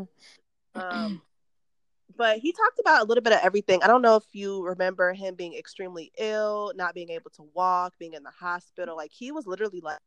Um, 0.75 1.23
but 2.17 2.38
he 2.38 2.52
talked 2.52 2.81
about 2.81 3.02
a 3.02 3.05
little 3.05 3.23
bit 3.23 3.33
of 3.33 3.40
everything. 3.43 3.83
I 3.83 3.88
don't 3.88 4.02
know 4.02 4.17
if 4.17 4.25
you 4.33 4.64
remember 4.64 5.12
him 5.14 5.35
being 5.35 5.55
extremely 5.55 6.12
ill, 6.19 6.73
not 6.76 6.95
being 6.95 7.11
able 7.11 7.31
to 7.33 7.43
walk, 7.55 7.95
being 7.99 8.14
in 8.14 8.23
the 8.25 8.31
hospital. 8.31 8.97
Like 8.97 9.12
he 9.12 9.33
was 9.33 9.47
literally 9.47 9.81
like, 9.81 9.99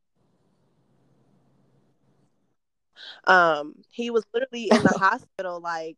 um, 3.26 3.76
he 3.90 4.10
was 4.10 4.24
literally 4.34 4.72
in 4.72 4.84
the 4.84 4.94
hospital, 4.98 5.60
like 5.62 5.98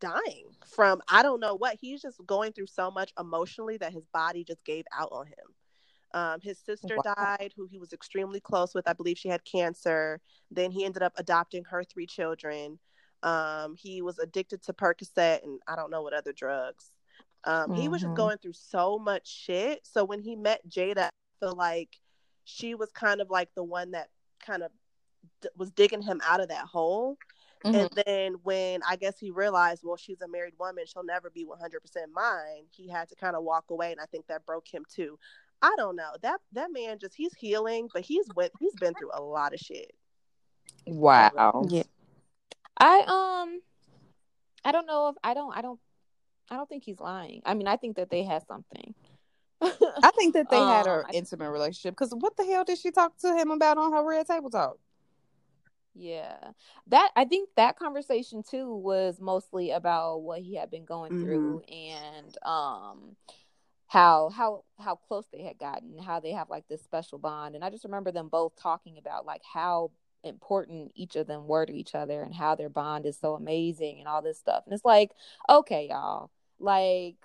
dying 0.00 0.46
from 0.66 1.02
I 1.08 1.22
don't 1.22 1.40
know 1.40 1.54
what. 1.54 1.76
He's 1.80 2.00
just 2.02 2.24
going 2.26 2.52
through 2.52 2.66
so 2.66 2.90
much 2.90 3.12
emotionally 3.18 3.76
that 3.78 3.92
his 3.92 4.06
body 4.06 4.44
just 4.44 4.64
gave 4.64 4.84
out 4.92 5.08
on 5.12 5.26
him. 5.26 5.54
Um, 6.14 6.40
his 6.40 6.58
sister 6.58 6.96
Wow. 7.04 7.14
died, 7.16 7.52
who 7.56 7.66
he 7.66 7.78
was 7.78 7.92
extremely 7.92 8.40
close 8.40 8.74
with. 8.74 8.86
I 8.88 8.92
believe 8.92 9.18
she 9.18 9.28
had 9.28 9.44
cancer. 9.44 10.20
Then 10.50 10.70
he 10.70 10.84
ended 10.84 11.02
up 11.02 11.12
adopting 11.16 11.64
her 11.64 11.82
three 11.82 12.06
children. 12.06 12.78
Um, 13.22 13.74
he 13.76 14.00
was 14.02 14.18
addicted 14.18 14.62
to 14.64 14.72
Percocet 14.72 15.42
and 15.42 15.60
I 15.66 15.76
don't 15.76 15.90
know 15.90 16.02
what 16.02 16.12
other 16.12 16.32
drugs. 16.32 16.90
Um, 17.44 17.72
He 17.74 17.88
was 17.88 18.00
just 18.02 18.12
Mhm. 18.12 18.16
going 18.16 18.38
through 18.38 18.52
so 18.52 18.98
much 18.98 19.26
shit. 19.26 19.86
So 19.86 20.04
when 20.04 20.20
he 20.20 20.36
met 20.36 20.66
Jada, 20.68 21.08
I 21.08 21.10
feel 21.40 21.54
like 21.56 21.98
she 22.44 22.74
was 22.74 22.90
kind 22.92 23.20
of 23.20 23.30
like 23.30 23.52
the 23.54 23.64
one 23.64 23.90
that 23.92 24.10
kind 24.38 24.62
of 24.62 24.70
d- 25.40 25.48
was 25.56 25.70
digging 25.72 26.02
him 26.02 26.20
out 26.24 26.40
of 26.40 26.48
that 26.48 26.66
hole. 26.66 27.18
Mhm. 27.64 27.74
And 27.74 27.90
then 28.04 28.34
when 28.42 28.82
I 28.86 28.96
guess 28.96 29.18
he 29.18 29.30
realized, 29.30 29.82
well, 29.84 29.96
she's 29.96 30.20
a 30.20 30.28
married 30.28 30.54
woman, 30.58 30.84
she'll 30.86 31.04
never 31.04 31.30
be 31.30 31.44
100% 31.44 32.12
mine. 32.12 32.64
He 32.70 32.88
had 32.88 33.08
to 33.08 33.14
kind 33.14 33.34
of 33.34 33.42
walk 33.42 33.70
away, 33.70 33.90
and 33.92 34.00
I 34.00 34.06
think 34.06 34.26
that 34.26 34.44
broke 34.44 34.68
him 34.68 34.84
too. 34.88 35.18
I 35.62 35.74
don't 35.76 35.96
know 35.96 36.10
that 36.20 36.40
that 36.52 36.72
man 36.72 36.98
just 36.98 37.14
he's 37.14 37.32
healing, 37.34 37.88
but 37.92 38.04
he's 38.04 38.28
went 38.34 38.52
he's 38.58 38.74
been 38.74 38.92
through 38.94 39.12
a 39.14 39.22
lot 39.22 39.54
of 39.54 39.60
shit. 39.60 39.92
Wow. 40.86 41.66
Yeah. 41.70 41.84
I 42.76 42.98
um 43.00 43.60
I 44.62 44.72
don't 44.72 44.86
know 44.86 45.08
if 45.08 45.16
I 45.24 45.32
don't 45.32 45.56
I 45.56 45.62
don't 45.62 45.80
I 46.50 46.56
don't 46.56 46.68
think 46.68 46.84
he's 46.84 47.00
lying. 47.00 47.40
I 47.46 47.54
mean, 47.54 47.66
I 47.66 47.76
think 47.76 47.96
that 47.96 48.10
they 48.10 48.24
had 48.24 48.46
something. 48.46 48.94
I 49.62 50.10
think 50.14 50.34
that 50.34 50.50
they 50.50 50.58
had 50.58 50.86
Um, 50.86 51.04
an 51.08 51.14
intimate 51.14 51.50
relationship 51.50 51.92
because 51.92 52.12
what 52.14 52.36
the 52.36 52.44
hell 52.44 52.64
did 52.64 52.78
she 52.78 52.90
talk 52.90 53.16
to 53.18 53.34
him 53.34 53.50
about 53.50 53.78
on 53.78 53.92
her 53.92 54.04
red 54.06 54.26
table 54.26 54.50
talk? 54.50 54.76
Yeah. 55.94 56.36
That 56.88 57.10
I 57.16 57.24
think 57.24 57.50
that 57.56 57.78
conversation 57.78 58.42
too 58.42 58.74
was 58.74 59.20
mostly 59.20 59.70
about 59.70 60.22
what 60.22 60.40
he 60.40 60.56
had 60.56 60.70
been 60.70 60.84
going 60.84 61.12
through 61.22 61.62
and 61.68 62.36
um 62.42 63.16
how 63.86 64.30
how 64.30 64.64
how 64.78 64.96
close 64.96 65.24
they 65.32 65.42
had 65.42 65.58
gotten, 65.58 65.98
how 65.98 66.18
they 66.18 66.32
have 66.32 66.50
like 66.50 66.66
this 66.68 66.82
special 66.82 67.18
bond. 67.18 67.54
And 67.54 67.64
I 67.64 67.70
just 67.70 67.84
remember 67.84 68.10
them 68.10 68.28
both 68.28 68.56
talking 68.56 68.98
about 68.98 69.24
like 69.24 69.42
how 69.44 69.92
important 70.24 70.90
each 70.94 71.16
of 71.16 71.26
them 71.26 71.46
were 71.46 71.66
to 71.66 71.72
each 71.72 71.94
other 71.94 72.22
and 72.22 72.34
how 72.34 72.54
their 72.54 72.70
bond 72.70 73.06
is 73.06 73.18
so 73.18 73.34
amazing 73.34 73.98
and 73.98 74.08
all 74.08 74.22
this 74.22 74.38
stuff. 74.38 74.64
And 74.66 74.74
it's 74.74 74.84
like, 74.84 75.12
okay, 75.48 75.88
y'all. 75.90 76.30
Like 76.58 77.16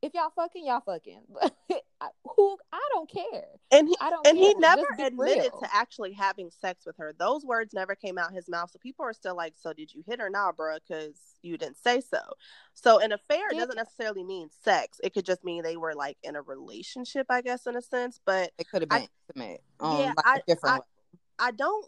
if 0.00 0.14
y'all 0.14 0.30
fucking, 0.34 0.66
y'all 0.66 0.80
fucking. 0.80 1.22
I- 2.04 2.30
Who 2.36 2.56
I 2.72 2.88
don't 2.92 3.08
care. 3.10 3.46
And 3.70 3.88
he 3.88 3.96
I 4.00 4.10
don't 4.10 4.26
and 4.26 4.36
he 4.38 4.54
never 4.54 4.84
admitted 4.98 5.50
real. 5.52 5.60
to 5.60 5.68
actually 5.74 6.12
having 6.12 6.50
sex 6.50 6.84
with 6.86 6.96
her. 6.98 7.12
Those 7.18 7.44
words 7.44 7.72
never 7.74 7.94
came 7.94 8.18
out 8.18 8.32
his 8.32 8.48
mouth. 8.48 8.70
So 8.70 8.78
people 8.78 9.04
are 9.04 9.12
still 9.12 9.34
like, 9.36 9.54
"So 9.56 9.72
did 9.72 9.92
you 9.94 10.02
hit 10.06 10.20
her 10.20 10.30
now, 10.30 10.52
bruh? 10.52 10.78
Because 10.86 11.18
you 11.42 11.56
didn't 11.58 11.76
say 11.78 12.00
so." 12.00 12.20
So 12.74 12.98
an 13.00 13.12
affair 13.12 13.52
Yeah. 13.52 13.60
doesn't 13.60 13.76
necessarily 13.76 14.22
mean 14.24 14.50
sex. 14.62 15.00
It 15.02 15.14
could 15.14 15.24
just 15.24 15.44
mean 15.44 15.62
they 15.62 15.76
were 15.76 15.94
like 15.94 16.18
in 16.22 16.36
a 16.36 16.42
relationship, 16.42 17.26
I 17.30 17.40
guess, 17.40 17.66
in 17.66 17.76
a 17.76 17.82
sense. 17.82 18.20
But 18.24 18.52
It 18.58 18.68
could 18.68 18.82
have 18.82 18.92
I- 18.92 18.98
been 19.00 19.08
intimate 19.28 19.62
on 19.80 19.98
Yeah, 20.00 20.12
like 20.16 20.26
I- 20.26 20.36
a 20.38 20.42
different 20.46 20.84
I- 21.38 21.46
I 21.48 21.50
don't 21.50 21.86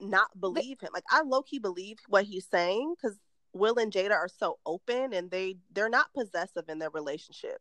not 0.00 0.38
believe 0.40 0.80
him. 0.80 0.90
Like 0.92 1.04
I 1.10 1.22
low 1.22 1.42
key 1.42 1.58
believe 1.58 1.98
what 2.08 2.24
he's 2.24 2.46
saying 2.46 2.94
because 2.96 3.18
Will 3.54 3.78
and 3.78 3.90
Jada 3.92 4.12
are 4.12 4.28
so 4.28 4.58
open 4.66 5.12
and 5.12 5.30
they 5.30 5.56
they're 5.72 5.88
not 5.88 6.12
possessive 6.12 6.68
in 6.68 6.78
their 6.78 6.90
relationship. 6.90 7.60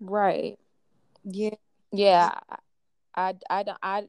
Right. 0.00 0.58
Yeah. 1.30 1.54
Yeah. 1.92 2.30
I, 2.48 2.56
I, 3.14 3.34
I 3.50 3.62
don't, 3.62 3.78
I, 3.82 4.08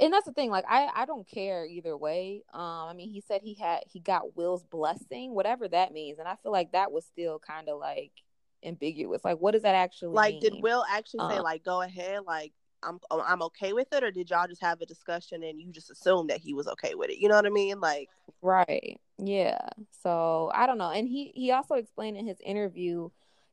and 0.00 0.12
that's 0.12 0.26
the 0.26 0.32
thing. 0.32 0.50
Like, 0.50 0.64
I, 0.68 0.88
I 0.94 1.06
don't 1.06 1.28
care 1.28 1.64
either 1.66 1.96
way. 1.96 2.42
Um, 2.52 2.62
I 2.62 2.92
mean, 2.94 3.10
he 3.10 3.20
said 3.20 3.40
he 3.42 3.54
had, 3.54 3.80
he 3.86 4.00
got 4.00 4.36
Will's 4.36 4.64
blessing, 4.64 5.34
whatever 5.34 5.68
that 5.68 5.92
means. 5.92 6.18
And 6.18 6.28
I 6.28 6.36
feel 6.42 6.52
like 6.52 6.72
that 6.72 6.92
was 6.92 7.04
still 7.04 7.38
kind 7.38 7.68
of 7.68 7.78
like 7.78 8.12
ambiguous. 8.64 9.24
Like, 9.24 9.38
what 9.38 9.52
does 9.52 9.62
that 9.62 9.74
actually 9.74 10.14
Like, 10.14 10.34
mean? 10.34 10.40
did 10.40 10.62
Will 10.62 10.84
actually 10.88 11.20
say 11.28 11.38
Uh. 11.38 11.42
like 11.42 11.64
go 11.64 11.82
ahead, 11.82 12.20
like 12.26 12.52
I'm 12.82 13.00
I'm 13.10 13.42
okay 13.42 13.72
with 13.72 13.92
it, 13.92 14.04
or 14.04 14.10
did 14.12 14.30
y'all 14.30 14.46
just 14.46 14.62
have 14.62 14.80
a 14.80 14.86
discussion 14.86 15.42
and 15.42 15.60
you 15.60 15.72
just 15.72 15.90
assumed 15.90 16.30
that 16.30 16.38
he 16.40 16.54
was 16.54 16.68
okay 16.68 16.94
with 16.94 17.10
it? 17.10 17.18
You 17.18 17.28
know 17.28 17.34
what 17.34 17.46
I 17.46 17.50
mean? 17.50 17.80
Like, 17.80 18.08
Right. 18.40 19.00
Yeah. 19.18 19.58
So 20.02 20.50
I 20.54 20.66
don't 20.66 20.78
know. 20.78 20.90
And 20.90 21.08
he 21.08 21.32
he 21.34 21.50
also 21.50 21.74
explained 21.74 22.16
in 22.16 22.26
his 22.26 22.40
interview, 22.40 23.10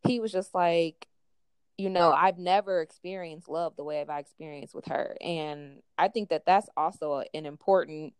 he 0.07 0.19
was 0.19 0.31
just 0.31 0.53
like, 0.53 1.07
you 1.77 1.89
know, 1.89 2.11
I've 2.11 2.37
never 2.37 2.81
experienced 2.81 3.49
love 3.49 3.75
the 3.75 3.83
way 3.83 4.01
I've 4.01 4.09
experienced 4.09 4.73
with 4.75 4.85
her, 4.87 5.17
and 5.21 5.81
I 5.97 6.07
think 6.07 6.29
that 6.29 6.45
that's 6.45 6.69
also 6.77 7.23
an 7.33 7.45
important. 7.45 8.13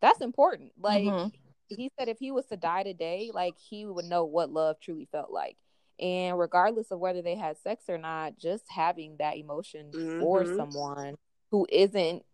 That's 0.00 0.20
important. 0.20 0.72
Like 0.78 1.04
Mhm. 1.04 1.32
he 1.68 1.90
said, 1.98 2.08
if 2.08 2.18
he 2.18 2.30
was 2.30 2.46
to 2.46 2.56
die 2.56 2.82
today, 2.82 3.30
like 3.32 3.56
he 3.58 3.86
would 3.86 4.04
know 4.04 4.24
what 4.24 4.50
love 4.50 4.78
truly 4.80 5.08
felt 5.10 5.30
like. 5.30 5.56
And 5.98 6.38
regardless 6.38 6.90
of 6.90 6.98
whether 7.00 7.22
they 7.22 7.34
had 7.36 7.56
sex 7.58 7.84
or 7.88 7.98
not, 7.98 8.38
just 8.38 8.64
having 8.70 9.16
that 9.18 9.36
emotion 9.36 9.92
for 10.18 10.44
Mhm. 10.44 10.56
someone 10.56 11.16
who 11.50 11.66
isn't 11.70 12.24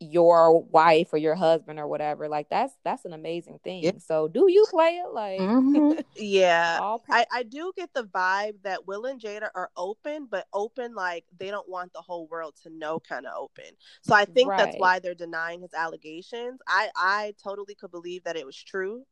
your 0.00 0.62
wife 0.62 1.12
or 1.12 1.16
your 1.18 1.34
husband 1.34 1.78
or 1.78 1.86
whatever, 1.86 2.28
like 2.28 2.48
that's 2.48 2.72
that's 2.84 3.04
an 3.04 3.12
amazing 3.12 3.58
thing. 3.64 3.82
Yeah. 3.82 3.92
So 3.98 4.28
do 4.28 4.46
you 4.48 4.66
play 4.70 4.98
it 5.04 5.10
like 5.12 5.40
Mhm. 5.40 6.04
yeah. 6.16 6.78
I, 7.10 7.26
I 7.32 7.42
do 7.42 7.72
get 7.76 7.92
the 7.94 8.04
vibe 8.04 8.62
that 8.62 8.86
Will 8.86 9.06
and 9.06 9.20
Jada 9.20 9.48
are 9.54 9.70
open, 9.76 10.26
but 10.30 10.46
open 10.52 10.94
like 10.94 11.24
they 11.38 11.50
don't 11.50 11.68
want 11.68 11.92
the 11.92 12.00
whole 12.00 12.26
world 12.28 12.54
to 12.62 12.70
know 12.70 13.00
kind 13.00 13.26
of 13.26 13.32
open. 13.36 13.64
So 14.02 14.14
I 14.14 14.24
think 14.24 14.48
that's 14.56 14.76
why 14.78 14.98
they're 14.98 15.14
denying 15.14 15.62
his 15.62 15.74
allegations. 15.74 16.60
I, 16.66 16.90
I 16.96 17.34
totally 17.42 17.74
could 17.74 17.90
believe 17.90 18.24
that 18.24 18.36
it 18.36 18.46
was 18.46 18.56
true. 18.56 19.04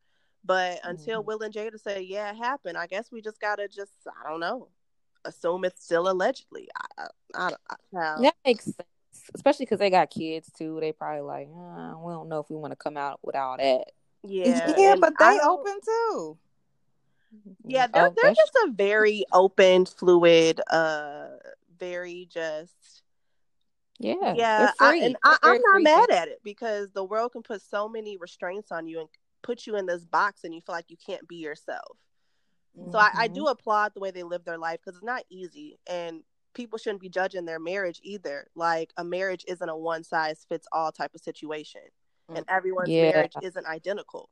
But 0.44 0.80
until 0.84 1.22
Mhm. 1.22 1.26
Will 1.26 1.42
and 1.42 1.52
Jada 1.54 1.80
say, 1.80 2.02
yeah, 2.02 2.30
it 2.30 2.36
happened, 2.36 2.78
I 2.78 2.86
guess 2.86 3.10
we 3.10 3.20
just 3.20 3.40
gotta 3.40 3.68
just 3.68 3.92
I 4.06 4.28
don't 4.30 4.40
know. 4.40 4.68
Assume 5.24 5.64
it's 5.64 5.84
still 5.84 6.08
allegedly. 6.08 6.68
I, 6.76 7.02
I, 7.02 7.06
I, 7.34 7.52
I, 7.70 7.76
child. 7.92 8.24
that 8.24 8.36
makes 8.44 8.64
sense. 8.64 8.86
Especially 9.34 9.66
because 9.66 9.78
they 9.78 9.90
got 9.90 10.10
kids 10.10 10.50
too. 10.56 10.78
They 10.80 10.92
probably 10.92 11.22
like, 11.22 11.48
uh, 11.48 11.94
we 11.98 12.12
don't 12.12 12.28
know 12.28 12.40
if 12.40 12.48
we 12.50 12.56
want 12.56 12.72
to 12.72 12.76
come 12.76 12.96
out 12.96 13.18
with 13.22 13.34
all 13.36 13.56
that. 13.58 13.84
Yeah, 14.22 14.74
Yeah, 14.76 14.92
and 14.92 15.00
but 15.00 15.14
they 15.18 15.38
open 15.42 15.78
too. 15.84 16.38
Yeah, 17.64 17.86
they're 17.88 18.06
Oh, 18.06 18.12
they're 18.16 18.30
that's- 18.30 18.36
just 18.36 18.56
a 18.66 18.70
very 18.72 19.24
open, 19.32 19.84
fluid, 19.86 20.60
uh, 20.70 21.28
very 21.78 22.28
just 22.32 23.02
yeah, 23.98 24.34
yeah. 24.34 24.58
they're 24.58 24.74
I, 24.80 24.90
free. 24.90 25.02
and 25.04 25.16
I, 25.24 25.36
They're 25.42 25.52
I'm 25.54 25.60
not 25.60 25.74
free 25.74 25.82
mad 25.84 26.10
at 26.10 26.28
it 26.28 26.40
because 26.44 26.90
the 26.92 27.04
world 27.04 27.32
can 27.32 27.42
put 27.42 27.62
so 27.62 27.88
many 27.88 28.16
restraints 28.16 28.70
on 28.70 28.86
you 28.86 29.00
and 29.00 29.08
put 29.42 29.66
you 29.66 29.76
in 29.76 29.86
this 29.86 30.04
box, 30.04 30.44
and 30.44 30.54
you 30.54 30.60
feel 30.60 30.74
like 30.74 30.90
you 30.90 30.96
can't 31.04 31.26
be 31.28 31.36
yourself. 31.36 31.96
So 32.92 32.98
I, 32.98 33.10
I 33.16 33.28
Mhm. 33.28 33.34
do 33.34 33.46
applaud 33.46 33.94
the 33.94 34.00
way 34.00 34.10
they 34.10 34.22
live 34.22 34.44
their 34.44 34.58
life 34.58 34.80
because 34.84 34.96
it's 34.96 35.04
not 35.04 35.24
easy, 35.30 35.78
and 35.86 36.22
people 36.56 36.78
shouldn't 36.78 37.02
be 37.02 37.08
judging 37.08 37.44
their 37.44 37.60
marriage 37.60 38.00
either. 38.02 38.48
Like 38.56 38.92
a 38.96 39.04
marriage 39.04 39.44
isn't 39.46 39.68
a 39.68 39.76
one 39.76 40.02
size 40.02 40.44
fits 40.48 40.66
all 40.72 40.90
type 40.90 41.14
of 41.14 41.20
situation, 41.20 41.82
and 42.34 42.44
everyone's 42.48 42.88
Yeah. 42.90 43.12
marriage 43.12 43.34
isn't 43.42 43.66
identical. 43.66 44.30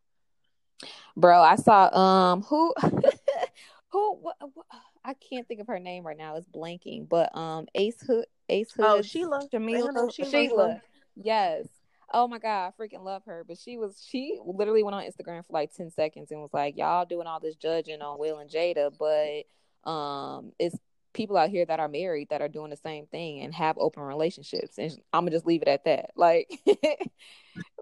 bro 1.16 1.40
i 1.40 1.54
saw 1.54 1.88
um 1.97 2.43
who 2.43 2.75
who 3.93 4.14
what, 4.16 4.37
what, 4.54 4.66
i 5.04 5.14
can't 5.14 5.47
think 5.47 5.61
of 5.61 5.69
her 5.69 5.78
name 5.78 6.04
right 6.04 6.16
now 6.19 6.35
it's 6.35 6.49
blanking 6.49 7.09
but 7.09 7.35
um 7.37 7.66
ace 7.76 8.00
hood 8.00 8.26
ace 8.49 8.73
hood 8.73 8.85
Oh, 8.85 8.99
Shelah. 9.00 9.49
Shamila, 9.49 9.93
name 9.95 10.09
Shelah? 10.11 10.50
Shelah 10.50 10.81
yes 11.14 11.69
Oh 12.12 12.28
my 12.28 12.38
god, 12.38 12.73
I 12.78 12.83
freaking 12.83 13.02
love 13.02 13.23
her. 13.26 13.45
But 13.47 13.59
she 13.59 13.76
was 13.76 14.04
she 14.07 14.38
literally 14.45 14.83
went 14.85 14.95
on 14.95 15.02
Instagram 15.02 15.45
for 15.45 15.52
like 15.52 15.73
10 15.75 15.90
seconds 15.90 16.31
and 16.31 16.40
was 16.40 16.52
like, 16.52 16.76
Y'all 16.76 17.04
doing 17.04 17.26
all 17.26 17.40
this 17.40 17.57
judging 17.57 18.02
on 18.02 18.19
Will 18.19 18.38
and 18.38 18.49
Jada, 18.50 18.93
but 18.97 19.90
um 19.90 20.52
it's 20.59 20.76
people 21.14 21.37
out 21.37 21.49
here 21.49 21.64
that 21.64 21.80
are 21.80 21.88
married 21.88 22.28
that 22.30 22.42
are 22.42 22.49
doing 22.49 22.71
the 22.71 22.76
same 22.76 23.06
thing 23.06 23.40
and 23.40 23.54
have 23.54 23.78
open 23.78 24.02
relationships. 24.02 24.78
And 24.78 24.92
I'm 25.12 25.23
gonna 25.23 25.30
just 25.30 25.47
leave 25.47 25.62
it 25.62 25.68
at 25.68 25.85
that. 25.85 26.11
Like 26.16 26.49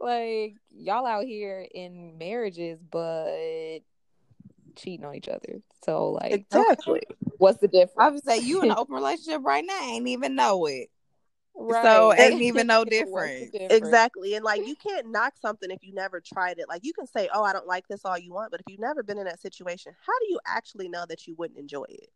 like 0.01 0.57
y'all 0.71 1.07
out 1.07 1.25
here 1.25 1.67
in 1.75 2.19
marriages 2.19 2.79
but 2.91 3.79
cheating 4.77 5.05
on 5.05 5.15
each 5.15 5.29
other. 5.29 5.61
So 5.85 6.11
like 6.11 6.33
Exactly. 6.33 7.03
what's 7.39 7.59
the 7.59 7.69
difference? 7.69 7.95
I 7.99 8.09
would 8.09 8.25
say 8.25 8.39
you 8.39 8.63
in 8.63 8.71
an 8.71 8.77
open 8.77 8.95
relationship 8.95 9.43
right 9.45 9.65
now, 9.65 9.81
ain't 9.83 10.09
even 10.09 10.35
know 10.35 10.67
it. 10.67 10.89
Right. 11.55 11.85
So 11.85 12.13
ain't 12.15 12.43
even 12.43 12.67
no 12.67 12.81
What's 12.81 12.91
difference. 12.91 13.51
difference? 13.51 13.73
Exactly. 13.73 14.35
And 14.35 14.45
like 14.45 14.67
you 14.67 14.75
can't 14.77 15.11
knock 15.11 15.35
something 15.41 15.71
if 15.71 15.83
you 15.83 15.95
never 15.95 16.21
tried 16.21 16.59
it. 16.59 16.69
Like 16.69 16.85
you 16.85 16.93
can 16.93 17.07
say, 17.07 17.29
Oh, 17.33 17.45
I 17.45 17.53
don't 17.53 17.67
like 17.67 17.87
this 17.89 18.05
all 18.05 18.19
you 18.19 18.33
want, 18.33 18.51
but 18.51 18.61
if 18.61 18.67
you've 18.69 18.81
never 18.81 19.03
been 19.03 19.19
in 19.19 19.25
that 19.25 19.41
situation, 19.41 19.93
how 20.05 20.19
do 20.21 20.27
you 20.29 20.41
actually 20.47 20.89
know 20.89 21.05
that 21.09 21.27
you 21.27 21.35
wouldn't 21.37 21.59
enjoy 21.59 21.85
it? 21.89 22.11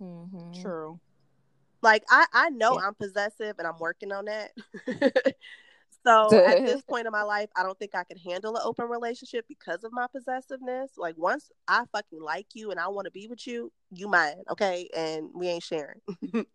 Mhm. 0.00 0.52
True. 0.60 0.98
Like 1.82 2.04
I, 2.10 2.26
I 2.32 2.50
know 2.50 2.74
Yeah. 2.74 2.86
I'm 2.86 2.94
possessive 2.94 3.56
and 3.58 3.66
I'm 3.66 3.78
working 3.78 4.12
on 4.12 4.26
that. 4.26 4.52
so 6.06 6.40
at 6.46 6.64
this 6.64 6.82
point 6.88 7.06
in 7.06 7.12
my 7.12 7.22
life, 7.22 7.50
I 7.56 7.62
don't 7.62 7.78
think 7.78 7.94
I 7.94 8.04
can 8.04 8.16
handle 8.18 8.56
an 8.56 8.62
open 8.64 8.88
relationship 8.88 9.44
because 9.48 9.84
of 9.84 9.92
my 9.92 10.06
possessiveness. 10.10 10.92
Like 10.96 11.16
once 11.18 11.50
I 11.68 11.84
fucking 11.92 12.20
like 12.22 12.46
you 12.54 12.70
and 12.70 12.80
I 12.80 12.88
want 12.88 13.06
to 13.06 13.10
be 13.10 13.26
with 13.28 13.46
you, 13.46 13.70
you 13.90 14.08
mine, 14.08 14.42
okay? 14.50 14.88
And 14.96 15.30
we 15.34 15.48
ain't 15.48 15.62
sharing. 15.62 16.00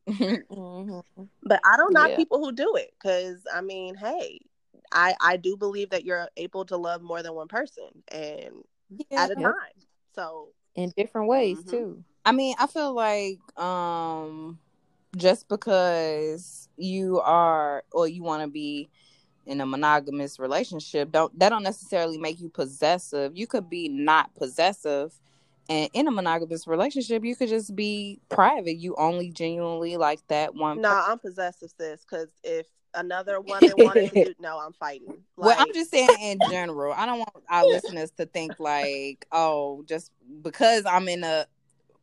Mhm. 0.52 1.04
But 1.44 1.62
I 1.66 1.78
don't 1.78 1.94
knock 1.94 2.10
Yeah. 2.10 2.16
people 2.16 2.40
who 2.40 2.52
do 2.52 2.76
it 2.76 2.92
because 3.02 3.44
I 3.54 3.62
mean, 3.62 3.96
hey, 3.96 4.40
I 4.92 5.16
I 5.22 5.38
do 5.38 5.56
believe 5.58 5.92
that 5.92 6.06
you're 6.06 6.28
able 6.38 6.66
to 6.66 6.78
love 6.78 7.02
more 7.02 7.22
than 7.24 7.34
one 7.34 7.48
person 7.48 8.04
and 8.12 8.64
yeah. 8.90 9.24
at 9.26 9.32
a 9.32 9.36
time. 9.36 9.54
So 10.16 10.50
In 10.76 10.92
different 10.96 11.28
ways 11.28 11.60
Mhm. 11.60 11.70
too. 11.70 12.04
I 12.26 12.32
mean, 12.32 12.56
I 12.60 12.68
feel 12.68 12.94
like 12.94 13.40
um 13.60 14.60
just 15.16 15.48
because 15.48 16.70
you 16.78 17.20
are 17.22 17.84
or 17.92 18.08
you 18.08 18.24
want 18.24 18.44
to 18.44 18.48
be 18.48 18.90
in 19.46 19.60
a 19.62 19.66
monogamous 19.66 20.38
relationship 20.38 21.12
don't 21.12 21.38
that 21.40 21.50
don't 21.50 21.64
necessarily 21.64 22.18
make 22.18 22.40
you 22.40 22.50
possessive. 22.50 23.36
You 23.36 23.48
could 23.48 23.70
be 23.70 23.90
not 23.90 24.34
possessive 24.36 25.14
and 25.70 25.90
in 25.94 26.08
a 26.08 26.12
monogamous 26.12 26.68
relationship 26.68 27.24
you 27.24 27.36
could 27.36 27.50
just 27.50 27.76
be 27.76 28.20
private. 28.30 28.78
You 28.78 28.96
only 28.98 29.32
genuinely 29.32 29.98
like 29.98 30.20
that 30.28 30.56
one 30.56 30.82
no, 30.82 31.04
I'm 31.08 31.20
possessive, 31.20 31.72
sis. 31.78 32.04
Because 32.04 32.30
if 32.44 32.68
another 32.94 33.40
woman 33.40 33.72
wanted 33.78 34.12
to 34.12 34.24
do, 34.26 34.34
no, 34.40 34.60
I'm 34.60 34.74
fighting. 34.74 35.24
Well, 35.38 35.56
I'm 35.58 35.74
just 35.74 35.92
saying 35.92 36.10
in 36.22 36.40
general. 36.50 36.94
I 36.94 37.06
don't 37.06 37.20
want 37.20 37.32
our 37.50 37.66
listeners 37.68 38.12
to 38.18 38.26
think 38.26 38.60
like, 38.60 39.28
oh, 39.32 39.84
just 39.88 40.12
because 40.42 40.86
I'm 40.86 41.08
in 41.08 41.24
a 41.24 41.46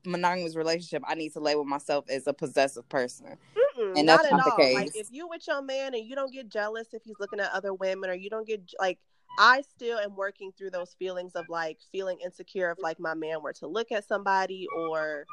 monogamous 0.06 0.56
relationship, 0.56 1.02
I 1.06 1.14
need 1.14 1.32
to 1.34 1.40
label 1.40 1.64
myself 1.64 2.08
as 2.08 2.26
a 2.26 2.32
possessive 2.32 2.88
person. 2.88 3.36
Mm-mm, 3.56 3.98
And 3.98 4.06
not 4.06 4.22
that's 4.22 4.32
at 4.32 4.36
not 4.36 4.44
the 4.44 4.50
all. 4.52 4.56
case. 4.58 4.74
Like 4.74 4.90
if 4.94 5.08
you 5.10 5.28
with 5.28 5.46
your 5.46 5.62
man 5.62 5.94
and 5.94 6.06
you 6.06 6.14
don't 6.14 6.32
get 6.32 6.48
jealous 6.48 6.88
if 6.92 7.02
he's 7.04 7.16
looking 7.20 7.40
at 7.40 7.50
other 7.52 7.74
women 7.74 8.10
or 8.10 8.14
you 8.14 8.30
don't 8.30 8.46
get 8.46 8.62
like 8.80 8.98
I 9.38 9.62
still 9.62 9.98
am 9.98 10.16
working 10.16 10.52
through 10.56 10.70
those 10.70 10.94
feelings 10.98 11.32
of 11.34 11.44
like 11.48 11.78
feeling 11.92 12.18
insecure 12.24 12.70
if 12.70 12.78
like 12.82 12.98
my 12.98 13.14
man 13.14 13.42
were 13.42 13.52
to 13.54 13.66
look 13.66 13.92
at 13.92 14.06
somebody 14.06 14.66
or 14.76 15.26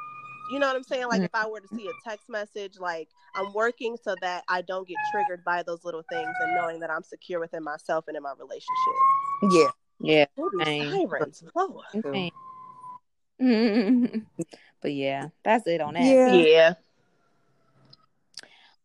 you 0.51 0.59
know 0.59 0.67
what 0.67 0.75
I'm 0.75 0.83
saying? 0.83 1.07
Like 1.07 1.21
if 1.21 1.33
I 1.33 1.47
were 1.47 1.61
to 1.61 1.67
see 1.69 1.87
a 1.87 2.09
text 2.09 2.29
message, 2.29 2.73
like 2.79 3.07
I'm 3.35 3.53
working 3.53 3.95
so 4.01 4.13
that 4.21 4.43
I 4.49 4.61
don't 4.61 4.87
get 4.87 4.97
triggered 5.13 5.43
by 5.45 5.63
those 5.63 5.85
little 5.85 6.03
things 6.11 6.29
and 6.41 6.55
knowing 6.55 6.79
that 6.81 6.89
I'm 6.89 7.03
secure 7.03 7.39
within 7.39 7.63
myself 7.63 8.05
and 8.07 8.17
in 8.17 8.23
my 8.23 8.33
relationship. 8.37 8.67
Yeah. 9.51 9.69
Yeah. 9.99 10.25
Ooh, 10.37 10.51
these 10.57 10.65
Same. 10.65 11.07
sirens. 11.09 11.43
Lord. 11.55 12.31
Mm-hmm. 13.41 14.19
Okay. 14.83 14.89
but 14.89 14.93
yeah, 14.93 15.27
that's 15.43 15.65
it 15.67 15.81
on 15.81 15.93
that. 15.95 16.03
Yeah. 16.03 16.33
Yeah. 16.33 16.73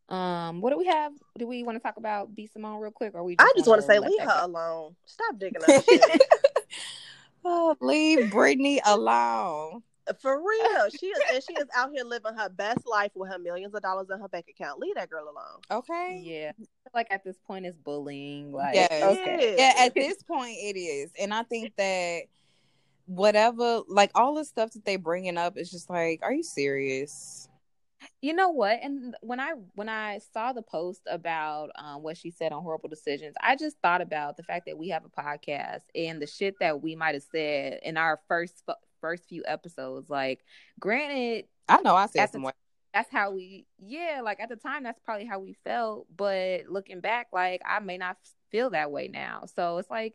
Um, 0.08 0.62
what 0.62 0.70
do 0.70 0.78
we 0.78 0.86
have? 0.86 1.12
Do 1.36 1.46
we 1.46 1.62
want 1.62 1.76
to 1.76 1.82
talk 1.82 1.98
about 1.98 2.34
B 2.34 2.46
Simone 2.46 2.80
real 2.80 2.90
quick, 2.90 3.12
or 3.14 3.22
we? 3.24 3.36
I 3.38 3.52
just 3.56 3.68
want 3.68 3.80
to 3.80 3.86
say, 3.86 3.98
let 3.98 4.10
leave 4.10 4.20
her 4.20 4.26
go? 4.26 4.46
alone. 4.46 4.96
Stop 5.04 5.38
digging 5.38 5.62
up 5.62 5.84
shit. 5.84 6.22
Oh, 7.44 7.76
leave 7.80 8.30
Brittany 8.30 8.80
alone. 8.84 9.82
For 10.20 10.38
real, 10.38 10.88
she 10.90 11.06
is, 11.06 11.18
and 11.32 11.42
she 11.42 11.54
is 11.54 11.66
out 11.74 11.90
here 11.94 12.04
living 12.04 12.34
her 12.34 12.48
best 12.48 12.86
life 12.86 13.12
with 13.14 13.30
her 13.30 13.38
millions 13.38 13.74
of 13.74 13.80
dollars 13.82 14.08
in 14.12 14.18
her 14.18 14.28
bank 14.28 14.46
account. 14.48 14.80
Leave 14.80 14.96
that 14.96 15.08
girl 15.08 15.24
alone. 15.24 15.60
Okay. 15.70 16.20
Yeah, 16.24 16.52
like 16.94 17.06
at 17.10 17.24
this 17.24 17.36
point 17.46 17.64
it's 17.64 17.76
bullying. 17.76 18.52
Like, 18.52 18.74
Yes. 18.74 19.02
okay, 19.02 19.54
Yeah, 19.56 19.72
at 19.84 19.94
this 19.94 20.22
point 20.22 20.56
it 20.58 20.78
is. 20.78 21.10
And 21.18 21.32
I 21.32 21.42
think 21.42 21.74
that 21.76 22.22
whatever 23.08 23.80
like 23.88 24.10
all 24.14 24.34
the 24.34 24.44
stuff 24.44 24.72
that 24.72 24.84
they 24.84 24.96
bringing 24.96 25.36
up 25.36 25.56
is 25.56 25.70
just 25.70 25.90
like, 25.90 26.20
are 26.22 26.32
you 26.32 26.42
serious? 26.42 27.48
you 28.20 28.32
know 28.32 28.50
what? 28.50 28.80
And 28.82 29.14
when 29.20 29.40
I 29.40 29.52
when 29.74 29.88
I 29.88 30.20
saw 30.32 30.52
the 30.52 30.62
post 30.62 31.02
about 31.08 31.70
um, 31.76 32.02
what 32.02 32.16
she 32.16 32.30
said 32.30 32.52
on 32.52 32.62
horrible 32.62 32.88
decisions, 32.88 33.34
I 33.40 33.56
just 33.56 33.76
thought 33.82 34.00
about 34.00 34.36
the 34.36 34.42
fact 34.42 34.66
that 34.66 34.78
we 34.78 34.88
have 34.88 35.04
a 35.04 35.22
podcast 35.22 35.82
and 35.94 36.20
the 36.20 36.26
shit 36.26 36.54
that 36.60 36.82
we 36.82 36.96
might 36.96 37.14
have 37.14 37.24
said 37.30 37.80
in 37.82 37.96
our 37.96 38.20
first 38.28 38.62
first 39.00 39.28
few 39.28 39.42
episodes. 39.46 40.10
Like, 40.10 40.40
granted, 40.80 41.46
I 41.68 41.80
know 41.80 41.94
I 41.94 42.06
said 42.06 42.30
some 42.30 42.50
that's 42.94 43.12
how 43.12 43.30
we 43.30 43.66
yeah 43.78 44.22
like 44.24 44.40
at 44.40 44.48
the 44.48 44.56
time 44.56 44.82
that's 44.82 44.98
probably 45.04 45.26
how 45.26 45.38
we 45.38 45.54
felt 45.62 46.06
but 46.16 46.62
looking 46.68 47.00
back 47.00 47.28
like 47.34 47.60
i 47.66 47.78
may 47.80 47.98
not 47.98 48.16
feel 48.50 48.70
that 48.70 48.90
way 48.90 49.08
now 49.08 49.42
so 49.54 49.76
it's 49.76 49.90
like 49.90 50.14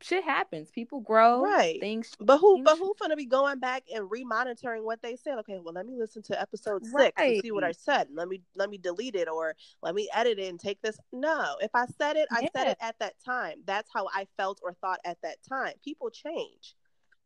shit 0.00 0.24
happens 0.24 0.70
people 0.70 1.00
grow 1.00 1.40
Right. 1.42 1.80
things 1.80 2.14
But 2.20 2.38
who? 2.38 2.56
change. 2.56 2.64
But 2.64 2.78
who 2.78 2.94
finna 3.00 3.16
be 3.16 3.26
going 3.26 3.58
back 3.58 3.84
and 3.94 4.08
remonitoring 4.08 4.84
what 4.84 5.02
they 5.02 5.16
said? 5.16 5.38
Okay, 5.38 5.58
well, 5.62 5.74
let 5.74 5.86
me 5.86 5.94
listen 5.96 6.22
to 6.24 6.40
episode 6.40 6.84
six 6.86 7.12
and 7.20 7.40
see 7.42 7.50
what 7.50 7.64
I 7.64 7.72
said. 7.72 8.08
Let 8.12 8.28
me 8.28 8.40
let 8.54 8.70
me 8.70 8.78
delete 8.78 9.14
it 9.14 9.28
or 9.28 9.54
let 9.82 9.94
me 9.94 10.08
edit 10.14 10.38
it 10.38 10.48
and 10.48 10.58
take 10.60 10.80
this. 10.82 10.98
No, 11.12 11.56
if 11.60 11.70
I 11.74 11.86
said 11.98 12.16
it, 12.16 12.28
I 12.30 12.48
said 12.54 12.68
it 12.68 12.78
at 12.80 12.98
that 13.00 13.14
time. 13.24 13.62
That's 13.66 13.90
how 13.92 14.08
I 14.14 14.26
felt 14.36 14.60
or 14.62 14.72
thought 14.74 15.00
at 15.04 15.18
that 15.22 15.36
time. 15.48 15.72
People 15.84 16.10
change. 16.10 16.74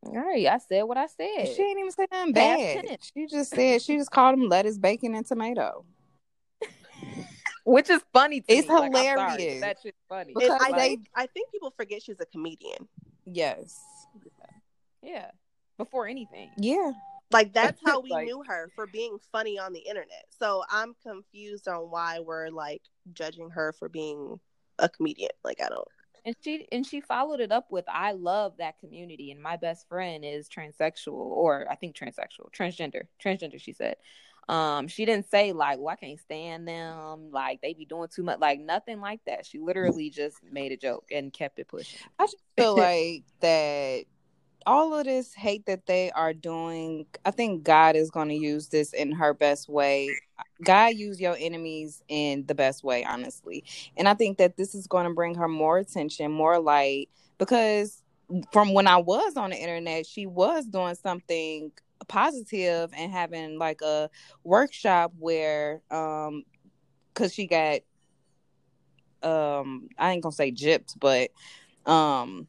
all 0.05 0.15
right 0.15 0.47
i 0.47 0.57
said 0.57 0.83
what 0.83 0.97
i 0.97 1.05
said 1.07 1.47
She 1.55 1.61
ain't 1.63 1.79
even 1.79 1.91
say 1.91 2.07
nothing 2.11 2.33
bad. 2.33 2.97
She 3.13 3.25
just 3.27 3.51
said 3.51 3.81
she 3.81 3.95
just 3.97 4.11
called 4.11 4.33
them 4.37 4.49
lettuce, 4.49 4.77
bacon, 4.77 5.15
and 5.15 5.25
tomato. 5.25 5.85
which 7.65 7.89
is 7.89 8.01
funny 8.13 8.41
to 8.41 8.53
It's 8.53 8.67
me. 8.67 8.73
Like, 8.73 8.83
I'm 8.83 8.93
sorry, 8.93 9.15
but 9.15 9.31
hilarious. 9.39 9.61
that 9.61 9.77
shit's 9.81 9.97
funny 10.09 10.33
Because 10.37 10.59
I 10.61 10.69
like- 10.69 10.75
think 10.81 11.07
I 11.15 11.25
think 11.27 11.51
people 11.51 11.73
forget 11.77 12.01
she's 12.03 12.19
a 12.19 12.25
comedian. 12.25 12.87
Yes. 13.25 13.79
yeah 15.01 15.31
before 15.77 16.07
anything 16.07 16.49
Yeah. 16.57 16.91
Like 17.31 17.51
that's 17.53 17.81
how 17.85 17.99
we 17.99 18.09
Like- 18.11 18.25
knew 18.25 18.43
her 18.47 18.69
for 18.75 18.85
being 18.87 19.17
funny 19.31 19.57
on 19.57 19.73
the 19.73 19.79
internet. 19.79 20.25
So 20.39 20.63
I'm 20.69 20.93
confused 21.03 21.67
on 21.67 21.89
why 21.89 22.19
we're 22.19 22.49
like 22.49 22.81
judging 23.13 23.49
her 23.51 23.73
for 23.73 23.89
being 23.89 24.39
a 24.79 24.87
comedian. 24.89 25.31
Like 25.43 25.59
I 25.63 25.69
don't. 25.69 25.87
and 26.25 26.35
she 26.43 26.67
and 26.71 26.85
she 26.85 27.01
followed 27.01 27.39
it 27.41 27.51
up 27.51 27.69
with 27.71 27.83
i 27.89 28.11
love 28.13 28.53
that 28.57 28.79
community 28.79 29.31
and 29.31 29.41
my 29.41 29.57
best 29.57 29.87
friend 29.89 30.23
is 30.23 30.47
transsexual 30.47 31.13
or 31.13 31.67
i 31.69 31.75
think 31.75 31.95
transsexual 31.97 32.49
transgender 32.57 33.03
transgender 33.23 33.59
she 33.59 33.73
said 33.73 33.95
um 34.49 34.87
she 34.87 35.05
didn't 35.05 35.29
say 35.29 35.53
like 35.53 35.79
well 35.79 35.89
i 35.89 35.95
can't 35.95 36.19
stand 36.19 36.67
them 36.67 37.31
like 37.31 37.61
they 37.61 37.73
be 37.73 37.85
doing 37.85 38.07
too 38.13 38.23
much 38.23 38.39
like 38.39 38.59
nothing 38.59 38.99
like 38.99 39.21
that 39.25 39.45
she 39.45 39.57
literally 39.57 40.09
just 40.09 40.37
made 40.51 40.71
a 40.71 40.77
joke 40.77 41.05
and 41.11 41.31
kept 41.31 41.59
it 41.59 41.67
pushing 41.67 41.99
I 42.19 42.25
just 42.25 42.37
feel 42.57 42.75
like 42.75 43.23
that 43.39 44.03
all 44.65 44.93
of 44.93 45.05
this 45.05 45.33
hate 45.33 45.65
that 45.65 45.85
they 45.85 46.11
are 46.11 46.33
doing, 46.33 47.05
I 47.25 47.31
think 47.31 47.63
God 47.63 47.95
is 47.95 48.09
going 48.09 48.29
to 48.29 48.35
use 48.35 48.67
this 48.67 48.93
in 48.93 49.11
her 49.11 49.33
best 49.33 49.69
way. 49.69 50.09
God 50.63 50.95
use 50.95 51.19
your 51.19 51.35
enemies 51.39 52.01
in 52.07 52.45
the 52.45 52.55
best 52.55 52.83
way, 52.83 53.03
honestly. 53.03 53.63
And 53.97 54.07
I 54.07 54.13
think 54.13 54.37
that 54.37 54.57
this 54.57 54.75
is 54.75 54.87
going 54.87 55.05
to 55.05 55.13
bring 55.13 55.35
her 55.35 55.47
more 55.47 55.77
attention, 55.77 56.31
more 56.31 56.59
light, 56.59 57.09
because 57.37 58.01
from 58.51 58.73
when 58.73 58.87
I 58.87 58.97
was 58.97 59.35
on 59.35 59.49
the 59.49 59.57
internet, 59.57 60.05
she 60.05 60.25
was 60.25 60.65
doing 60.65 60.95
something 60.95 61.71
positive 62.03 62.91
and 62.95 63.11
having 63.11 63.57
like 63.57 63.81
a 63.81 64.09
workshop 64.43 65.13
where, 65.17 65.81
um, 65.91 66.43
because 67.13 67.33
she 67.33 67.47
got, 67.47 67.79
um, 69.21 69.87
I 69.97 70.11
ain't 70.11 70.23
gonna 70.23 70.33
say 70.33 70.51
gypped, 70.51 70.99
but 70.99 71.31
um 71.85 72.47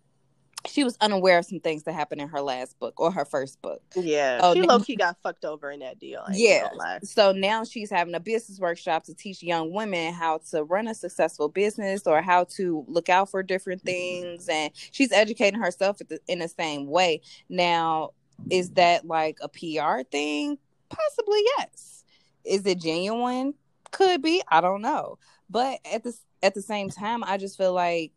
she 0.67 0.85
was 0.85 0.97
unaware 1.01 1.39
of 1.39 1.45
some 1.45 1.61
things 1.61 1.83
that 1.85 1.93
happened 1.93 2.21
in 2.21 2.29
her 2.29 2.41
last 2.41 2.79
book 2.79 2.99
or 2.99 3.11
her 3.13 3.25
first 3.25 3.61
book. 3.61 3.83
Yeah, 3.95 4.41
Oh, 4.43 4.55
she 4.55 4.61
no. 4.61 4.67
low 4.67 4.81
key 4.81 4.97
got 4.97 5.17
fucked 5.23 5.45
over 5.45 5.71
in 5.71 5.81
that 5.81 5.99
deal. 5.99 6.25
Yeah. 6.33 6.69
So 7.03 7.33
now 7.33 7.65
she's 7.65 7.91
having 7.91 8.15
a 8.15 8.21
business 8.21 8.59
workshop 8.59 9.05
to 9.05 9.15
teach 9.15 9.43
young 9.43 9.73
women 9.73 10.15
how 10.15 10.41
to 10.51 10.65
run 10.65 10.89
a 10.89 10.95
successful 10.95 11.49
business 11.49 12.07
or 12.07 12.23
how 12.23 12.45
to 12.57 12.85
look 12.89 13.09
out 13.09 13.31
for 13.31 13.43
different 13.43 13.83
things. 13.83 14.49
And 14.49 14.73
she's 14.91 15.13
educating 15.13 15.61
herself 15.61 16.01
at 16.01 16.09
the, 16.09 16.19
in 16.29 16.39
the 16.39 16.49
same 16.49 16.87
way. 16.87 17.21
Now, 17.49 18.13
is 18.51 18.71
that 18.73 19.07
like 19.07 19.39
a 19.43 19.49
PR 19.49 20.03
thing? 20.11 20.59
Possibly, 20.89 21.41
yes. 21.59 22.05
Is 22.45 22.67
it 22.67 22.81
genuine? 22.81 23.55
Could 23.91 24.23
be. 24.23 24.43
I 24.49 24.61
don't 24.61 24.83
know. 24.83 25.19
But 25.49 25.81
at 25.91 26.03
the 26.03 26.17
at 26.43 26.55
the 26.55 26.63
same 26.63 26.91
time, 26.91 27.25
I 27.25 27.39
just 27.39 27.57
feel 27.57 27.73
like, 27.73 28.13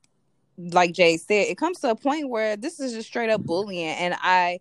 like 0.57 0.93
Jay 0.93 1.17
said, 1.17 1.47
it 1.47 1.57
comes 1.57 1.79
to 1.79 1.91
a 1.91 1.95
point 1.95 2.29
where 2.29 2.57
this 2.57 2.79
is 2.79 2.93
just 2.93 3.07
straight 3.07 3.29
up 3.29 3.43
bullying, 3.43 3.87
and 3.87 4.15
I 4.19 4.59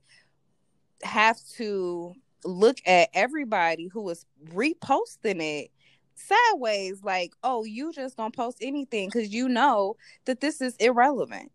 have 1.02 1.38
to 1.56 2.14
look 2.44 2.78
at 2.86 3.08
everybody 3.12 3.88
who 3.88 4.08
is 4.08 4.24
reposting 4.52 5.42
it 5.42 5.70
sideways, 6.14 7.02
like, 7.02 7.32
oh, 7.42 7.64
you 7.64 7.92
just 7.92 8.16
gonna 8.16 8.30
post 8.30 8.58
anything 8.60 9.08
because 9.08 9.32
you 9.32 9.48
know 9.48 9.96
that 10.24 10.40
this 10.40 10.60
is 10.60 10.76
irrelevant. 10.76 11.50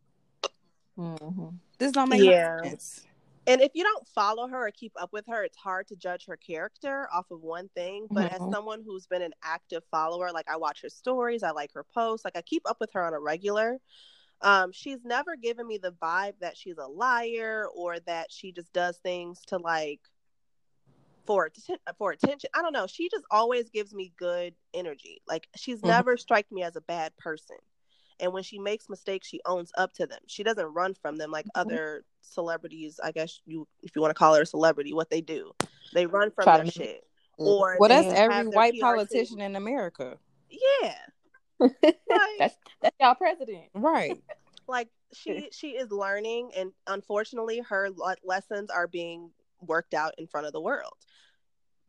Mhm. 0.97 1.55
This 1.77 1.91
don't 1.93 2.09
make 2.09 2.21
Yeah. 2.21 2.57
no 2.63 2.69
sense. 2.69 3.05
And 3.51 3.61
if 3.61 3.71
you 3.75 3.83
don't 3.83 4.07
follow 4.07 4.47
her 4.47 4.67
or 4.67 4.71
keep 4.71 4.93
up 4.95 5.11
with 5.11 5.25
her, 5.27 5.43
it's 5.43 5.57
hard 5.57 5.87
to 5.89 5.95
judge 5.97 6.25
her 6.27 6.37
character 6.37 7.09
off 7.13 7.29
of 7.31 7.41
one 7.41 7.69
thing. 7.75 8.09
But 8.13 8.27
Mhm. 8.27 8.31
as 8.31 8.49
someone 8.49 8.81
who's 8.85 9.07
been 9.07 9.21
an 9.21 9.33
active 9.43 9.83
follower, 9.91 10.31
like 10.31 10.49
I 10.49 10.55
watch 10.57 10.81
her 10.83 10.89
stories, 10.89 11.43
I 11.43 11.51
like 11.51 11.73
her 11.73 11.83
posts, 11.83 12.23
like 12.23 12.37
I 12.37 12.41
keep 12.41 12.63
up 12.65 12.77
with 12.79 12.91
her 12.93 13.03
on 13.05 13.13
a 13.13 13.19
regular. 13.19 13.79
Um, 14.41 14.71
she's 14.71 15.03
never 15.03 15.35
given 15.35 15.67
me 15.67 15.77
the 15.77 15.91
vibe 15.91 16.39
that 16.39 16.57
she's 16.57 16.77
a 16.77 16.87
liar 16.87 17.67
or 17.75 17.99
that 18.01 18.31
she 18.31 18.51
just 18.53 18.71
does 18.73 18.97
things 18.99 19.41
to 19.47 19.57
like 19.57 20.01
for 21.25 21.51
for 21.97 22.11
attention. 22.11 22.49
I 22.55 22.61
don't 22.61 22.73
know. 22.73 22.87
She 22.87 23.09
just 23.09 23.25
always 23.31 23.69
gives 23.69 23.93
me 23.93 24.13
good 24.17 24.55
energy. 24.73 25.21
Like 25.27 25.47
she's 25.55 25.83
Mhm. 25.83 25.87
never 25.87 26.17
struck 26.17 26.45
me 26.51 26.63
as 26.63 26.75
a 26.75 26.81
bad 26.81 27.15
person. 27.17 27.57
And 28.21 28.31
when 28.31 28.43
she 28.43 28.59
makes 28.59 28.87
mistakes, 28.87 29.27
she 29.27 29.41
owns 29.45 29.71
up 29.77 29.93
to 29.93 30.05
them. 30.07 30.19
She 30.27 30.43
doesn't 30.43 30.73
run 30.73 30.93
from 30.93 31.17
them 31.17 31.31
like 31.31 31.45
Mhm. 31.47 31.51
other 31.55 32.05
celebrities. 32.21 32.99
I 33.03 33.11
guess 33.11 33.41
you, 33.45 33.67
if 33.81 33.95
you 33.95 34.01
want 34.01 34.11
to 34.11 34.17
call 34.19 34.35
her 34.35 34.43
a 34.43 34.45
celebrity, 34.45 34.93
what 34.93 35.09
they 35.09 35.21
do, 35.21 35.51
they 35.93 36.05
run 36.05 36.31
from 36.31 36.43
Try 36.43 36.57
their 36.57 36.65
to- 36.65 36.71
shit. 36.71 37.07
Or 37.37 37.77
Well, 37.79 37.89
that's 37.89 38.07
every 38.07 38.47
white 38.47 38.75
PR 38.75 38.81
politician 38.81 39.41
in 39.41 39.55
America, 39.55 40.19
Yeah, 40.49 40.95
that's 42.39 42.55
that's 42.81 42.95
y'all 42.99 43.15
president. 43.15 43.69
right? 43.73 44.21
like 44.67 44.89
she 45.13 45.49
she 45.51 45.71
is 45.71 45.91
learning, 45.91 46.51
and 46.55 46.71
unfortunately, 46.85 47.59
her 47.59 47.89
lessons 48.23 48.69
are 48.69 48.87
being 48.87 49.31
worked 49.61 49.95
out 49.95 50.13
in 50.19 50.27
front 50.27 50.45
of 50.45 50.53
the 50.53 50.61
world. 50.61 50.93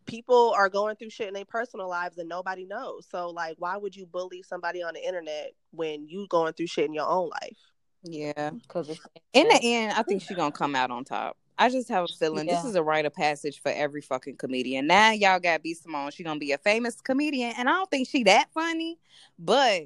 People 0.07 0.53
are 0.57 0.69
going 0.69 0.97
through 0.97 1.11
shit 1.11 1.29
in 1.29 1.35
their 1.35 1.45
personal 1.45 1.89
lives 1.89 2.19
and 2.19 2.29
nobody 2.29 2.65
knows. 2.65 3.07
So, 3.11 3.31
like, 3.31 3.57
why 3.59 3.77
would 3.77 3.95
you 3.95 4.07
bully 4.07 4.43
somebody 4.43 4.83
on 4.83 4.95
the 4.95 5.07
internet 5.07 5.53
when 5.71 6.09
you 6.09 6.27
going 6.29 6.53
through 6.55 6.67
shit 6.67 6.87
in 6.87 6.95
your 6.95 7.09
own 7.09 7.29
life? 7.29 7.59
Yeah. 8.03 8.51
Because 8.51 9.01
In 9.33 9.49
the 9.49 9.61
end, 9.63 9.93
I 9.93 10.03
think 10.03 10.23
she's 10.23 10.37
gonna 10.37 10.53
come 10.53 10.75
out 10.75 10.91
on 10.91 11.05
top. 11.05 11.37
I 11.59 11.69
just 11.69 11.89
have 11.91 12.05
a 12.05 12.09
feeling 12.09 12.47
this 12.47 12.65
is 12.65 12.75
a 12.75 12.83
rite 12.83 13.05
of 13.05 13.15
passage 13.15 13.61
for 13.61 13.71
every 13.71 14.01
fucking 14.01 14.37
comedian. 14.37 14.87
Now 14.87 15.11
y'all 15.11 15.39
got 15.39 15.63
B 15.63 15.75
Simone. 15.75 16.11
She 16.11 16.25
gonna 16.25 16.41
be 16.41 16.53
a 16.53 16.59
famous 16.59 17.01
comedian, 17.01 17.53
and 17.57 17.69
I 17.69 17.73
don't 17.73 17.91
think 17.91 18.09
she 18.09 18.25
that 18.25 18.49
funny, 18.53 18.99
but 19.39 19.83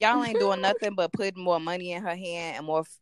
y'all 0.00 0.22
ain't 0.22 0.38
doing 0.38 0.60
nothing 0.62 0.94
but 0.94 1.12
putting 1.12 1.42
more 1.42 1.58
money 1.58 1.92
in 1.92 2.02
her 2.02 2.14
hand 2.14 2.58
and 2.58 2.66
more 2.66 2.80
f- 2.80 3.00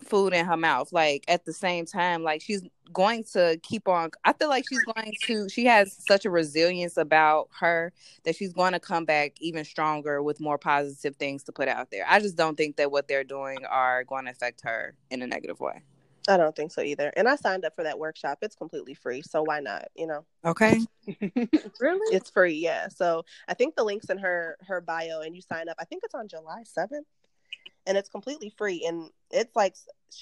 food 0.00 0.32
in 0.32 0.46
her 0.46 0.56
mouth. 0.56 0.92
Like 0.92 1.24
at 1.28 1.44
the 1.44 1.52
same 1.52 1.86
time, 1.86 2.22
like 2.22 2.42
she's 2.42 2.62
going 2.92 3.24
to 3.32 3.58
keep 3.62 3.88
on. 3.88 4.10
I 4.24 4.32
feel 4.32 4.48
like 4.48 4.64
she's 4.68 4.84
going 4.84 5.12
to. 5.26 5.48
She 5.48 5.66
has 5.66 5.96
such 6.06 6.24
a 6.24 6.30
resilience 6.30 6.96
about 6.96 7.48
her 7.60 7.92
that 8.24 8.36
she's 8.36 8.52
going 8.52 8.72
to 8.72 8.80
come 8.80 9.04
back 9.04 9.34
even 9.40 9.64
stronger 9.64 10.22
with 10.22 10.40
more 10.40 10.58
positive 10.58 11.16
things 11.16 11.44
to 11.44 11.52
put 11.52 11.68
out 11.68 11.90
there. 11.90 12.04
I 12.08 12.20
just 12.20 12.36
don't 12.36 12.56
think 12.56 12.76
that 12.76 12.90
what 12.90 13.08
they're 13.08 13.24
doing 13.24 13.58
are 13.68 14.04
going 14.04 14.24
to 14.24 14.30
affect 14.30 14.62
her 14.64 14.94
in 15.10 15.22
a 15.22 15.26
negative 15.26 15.60
way. 15.60 15.82
I 16.28 16.36
don't 16.36 16.54
think 16.54 16.70
so 16.70 16.82
either. 16.82 17.12
And 17.16 17.28
I 17.28 17.36
signed 17.36 17.64
up 17.64 17.74
for 17.74 17.82
that 17.82 17.98
workshop. 17.98 18.38
It's 18.42 18.54
completely 18.54 18.94
free. 18.94 19.22
So 19.22 19.42
why 19.42 19.60
not? 19.60 19.88
You 19.96 20.06
know, 20.06 20.24
Okay. 20.44 20.80
really 21.80 22.14
it's 22.14 22.30
free. 22.30 22.54
Yeah. 22.54 22.88
So 22.88 23.24
I 23.48 23.54
think 23.54 23.74
the 23.74 23.84
link's 23.84 24.10
in 24.10 24.18
her 24.18 24.56
her 24.66 24.80
bio 24.80 25.20
and 25.20 25.34
you 25.34 25.42
sign 25.42 25.68
up. 25.68 25.76
I 25.80 25.84
think 25.84 26.02
it's 26.04 26.14
on 26.14 26.28
July 26.28 26.62
7th 26.78 27.06
and 27.90 27.98
it's 27.98 28.08
completely 28.08 28.54
free. 28.56 28.84
And 28.86 29.10
it's 29.32 29.56
like, 29.56 29.74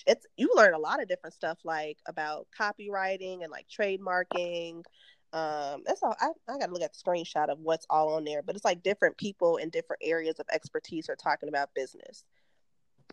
it's, 0.06 0.26
you 0.38 0.50
learn 0.56 0.72
a 0.72 0.78
lot 0.78 1.02
of 1.02 1.08
different 1.08 1.34
stuff 1.34 1.58
like 1.64 1.98
about 2.06 2.46
copywriting 2.58 3.42
and 3.42 3.50
like 3.52 3.66
trademarking. 3.68 4.84
Um, 5.34 5.82
that's 5.84 6.02
all. 6.02 6.16
I, 6.18 6.28
I 6.48 6.56
got 6.56 6.68
to 6.68 6.72
look 6.72 6.80
at 6.80 6.94
the 6.94 6.98
screenshot 6.98 7.50
of 7.50 7.58
what's 7.58 7.84
all 7.90 8.14
on 8.14 8.24
there, 8.24 8.40
but 8.40 8.56
it's 8.56 8.64
like 8.64 8.82
different 8.82 9.18
people 9.18 9.58
in 9.58 9.68
different 9.68 10.00
areas 10.02 10.40
of 10.40 10.46
expertise 10.50 11.10
are 11.10 11.16
talking 11.16 11.50
about 11.50 11.74
business. 11.74 12.24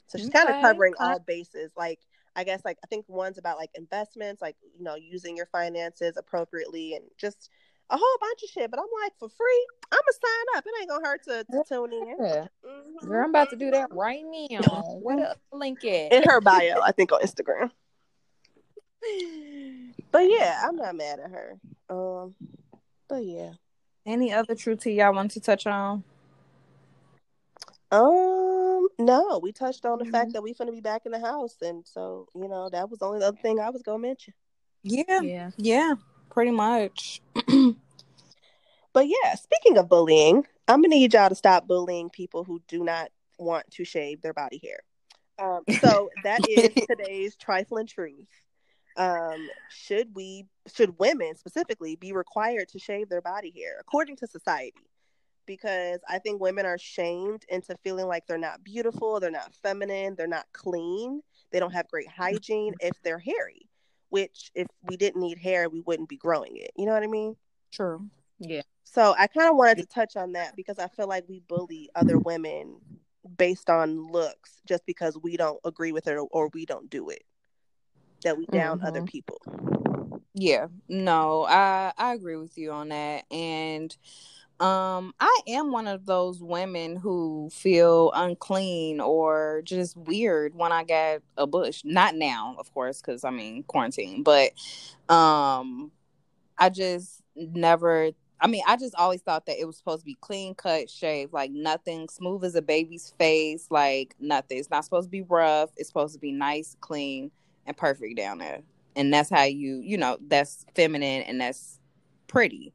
So 0.08 0.20
she's 0.20 0.30
kind 0.30 0.48
of 0.48 0.62
covering 0.62 0.94
all 1.00 1.20
bases. 1.20 1.74
Like, 1.76 2.00
I 2.38 2.46
guess 2.46 2.64
like 2.64 2.78
I 2.82 2.88
think 2.88 3.04
one's 3.10 3.38
about 3.38 3.58
like 3.58 3.72
investments, 3.76 4.42
like 4.42 4.56
you 4.78 4.86
know, 4.86 4.96
using 4.96 5.36
your 5.36 5.48
finances 5.48 6.16
appropriately 6.16 6.96
and 6.96 7.04
just 7.18 7.50
a 7.90 7.98
whole 7.98 8.18
bunch 8.20 8.44
of 8.44 8.50
shit. 8.50 8.72
But 8.72 8.80
I'm 8.80 8.88
like, 9.04 9.14
for 9.20 9.30
free, 9.30 9.68
I'm 9.92 10.00
gonna 10.00 10.14
sign 10.14 10.58
up. 10.58 10.66
It 10.66 10.74
ain't 10.80 10.90
gonna 10.90 11.06
hurt 11.08 11.24
to, 11.26 11.44
to 11.44 11.64
tune 11.68 11.94
in. 11.94 12.16
Yeah. 12.20 12.48
Mhm. 12.66 13.08
Girl, 13.08 13.24
I'm 13.24 13.30
about 13.30 13.50
to 13.52 13.56
do 13.56 13.72
that 13.72 13.88
right 13.92 14.24
now. 14.26 14.98
Where 15.02 15.18
the 15.18 15.36
link 15.58 15.84
at? 15.86 16.12
In 16.14 16.24
her 16.24 16.42
bio, 16.42 16.80
I 16.84 16.92
think 16.92 17.12
on 17.12 17.22
Instagram. 17.22 17.72
But 20.12 20.30
yeah, 20.30 20.62
I'm 20.66 20.76
not 20.76 20.96
mad 20.96 21.20
at 21.20 21.30
her. 21.30 21.60
Um, 21.90 22.34
but 23.08 23.24
yeah. 23.24 23.52
Any 24.06 24.32
other 24.34 24.56
true 24.56 24.76
tea 24.76 24.94
y'all 24.94 25.14
want 25.14 25.32
to 25.32 25.40
touch 25.40 25.68
on? 25.68 26.04
Um, 27.92 28.88
no, 29.00 29.40
we 29.42 29.52
touched 29.52 29.86
on 29.86 30.00
the 30.00 30.06
Mhm. 30.06 30.12
fact 30.12 30.34
that 30.34 30.42
we're 30.44 30.54
gonna 30.56 30.72
be 30.72 30.82
back 30.82 31.06
in 31.06 31.12
the 31.12 31.20
house, 31.20 31.62
and 31.62 31.86
so 31.88 32.28
you 32.34 32.48
know 32.48 32.70
that 32.70 32.90
was 32.90 33.00
the 33.00 33.06
only 33.08 33.24
other 33.24 33.38
thing 33.38 33.60
I 33.60 33.70
was 33.70 33.84
gonna 33.84 34.00
mention. 34.00 34.34
Yeah. 34.84 35.22
Yeah. 35.22 35.52
Yeah. 35.58 35.94
Pretty 36.36 36.52
much. 36.52 37.22
But 38.96 39.08
yeah, 39.08 39.36
speaking 39.36 39.78
of 39.78 39.90
bullying, 39.90 40.46
I'm 40.70 40.82
gonna 40.82 40.88
need 40.88 41.14
y'all 41.14 41.28
to 41.28 41.36
stop 41.36 41.68
bullying 41.68 42.10
people 42.10 42.46
who 42.46 42.62
do 42.70 42.82
not 42.82 43.10
want 43.38 43.70
to 43.72 43.84
shave 43.84 44.22
their 44.22 44.34
body 44.34 44.62
hair. 44.64 44.80
Um, 45.38 45.64
so 45.82 46.10
that 46.24 46.40
is 46.50 46.72
today's 46.88 47.36
trifling 47.36 47.88
truth. 47.88 48.30
Um, 48.96 49.50
should 49.70 50.16
we, 50.16 50.46
should 50.74 50.98
women 50.98 51.36
specifically, 51.36 51.98
be 51.98 52.14
required 52.14 52.70
to 52.70 52.80
shave 52.80 53.10
their 53.10 53.22
body 53.22 53.54
hair 53.54 53.76
according 53.82 54.16
to 54.18 54.28
society? 54.28 54.88
Because 55.46 56.00
I 56.08 56.20
think 56.20 56.40
women 56.40 56.66
are 56.66 56.78
shamed 56.78 57.44
into 57.50 57.76
feeling 57.84 58.08
like 58.08 58.28
they're 58.28 58.38
not 58.38 58.64
beautiful, 58.64 59.20
they're 59.20 59.30
not 59.30 59.54
feminine, 59.62 60.16
they're 60.16 60.26
not 60.26 60.46
clean, 60.54 61.22
they 61.52 61.60
don't 61.60 61.74
have 61.74 61.90
great 61.90 62.08
hygiene 62.08 62.74
if 62.80 62.94
they're 63.04 63.20
hairy. 63.20 63.68
Which, 64.10 64.52
if 64.56 64.68
we 64.84 64.98
didn't 64.98 65.22
need 65.22 65.38
hair, 65.38 65.70
we 65.70 65.82
wouldn't 65.82 66.10
be 66.10 66.18
growing 66.18 66.58
it. 66.58 66.72
You 66.76 66.86
know 66.86 66.94
what 66.94 67.04
I 67.04 67.08
mean? 67.08 67.36
True. 67.72 68.08
Yeah. 68.40 68.62
So 68.84 69.16
I 69.18 69.28
kind 69.28 69.50
of 69.50 69.58
wanted 69.58 69.78
to 69.80 69.86
touch 69.86 70.16
on 70.16 70.34
that 70.34 70.56
because 70.56 70.80
I 70.80 70.88
feel 70.88 71.08
like 71.08 71.26
we 71.28 71.42
bully 71.48 71.90
other 71.96 72.18
women 72.18 72.80
based 73.38 73.70
on 73.70 74.12
looks 74.12 74.62
just 74.66 74.86
because 74.86 75.18
we 75.22 75.36
don't 75.36 75.60
agree 75.66 75.92
with 75.92 76.08
it 76.08 76.14
or, 76.14 76.28
or 76.32 76.50
we 76.54 76.66
don't 76.66 76.90
do 76.90 77.10
it. 77.10 77.24
That 78.24 78.38
we 78.38 78.46
down 78.46 78.82
other 78.82 79.02
Mhm. 79.02 79.08
people. 79.08 79.42
Yeah. 80.34 80.68
No, 80.88 81.46
I 81.46 81.94
I 81.98 82.14
agree 82.14 82.36
with 82.36 82.58
you 82.58 82.72
on 82.72 82.90
that. 82.90 83.26
And 83.32 83.96
um 84.60 85.14
I 85.20 85.42
am 85.48 85.72
one 85.72 85.88
of 85.88 86.06
those 86.06 86.42
women 86.42 86.96
who 86.96 87.50
feel 87.52 88.12
unclean 88.14 89.02
or 89.02 89.62
just 89.66 89.98
weird 89.98 90.56
when 90.56 90.72
I 90.72 90.84
get 90.86 91.24
a 91.38 91.46
bush. 91.46 91.82
Not 91.84 92.16
now, 92.16 92.56
of 92.58 92.74
course, 92.74 93.02
cuz 93.02 93.24
I 93.24 93.32
mean 93.32 93.64
quarantine, 93.64 94.24
but 94.24 94.52
um 95.10 95.92
I 96.58 96.70
just 96.70 97.22
never 97.36 98.12
I 98.40 98.48
mean, 98.48 98.64
I 98.68 98.76
just 98.76 98.96
always 98.96 99.22
thought 99.22 99.46
that 99.46 99.60
it 99.60 99.66
was 99.66 99.78
supposed 99.78 100.02
to 100.02 100.06
be 100.06 100.18
clean 100.20 100.56
cut, 100.56 100.90
shaved, 100.90 101.34
like 101.34 101.52
nothing, 101.52 102.10
smooth 102.10 102.44
as 102.44 102.56
a 102.56 102.62
baby's 102.62 103.14
face, 103.18 103.68
like 103.72 104.16
nothing. 104.20 104.58
It's 104.60 104.70
not 104.70 104.84
supposed 104.84 105.08
to 105.08 105.12
be 105.12 105.22
rough. 105.22 105.72
It's 105.78 105.88
supposed 105.88 106.14
to 106.16 106.20
be 106.20 106.32
nice, 106.32 106.76
clean, 106.82 107.32
and 107.66 107.76
perfect 107.76 108.18
down 108.18 108.38
there. 108.38 108.60
And 108.96 109.14
that's 109.14 109.30
how 109.30 109.44
you, 109.44 109.82
you 109.84 109.98
know, 109.98 110.18
that's 110.28 110.66
feminine 110.76 111.24
and 111.24 111.40
that's 111.40 111.80
pretty. 112.28 112.74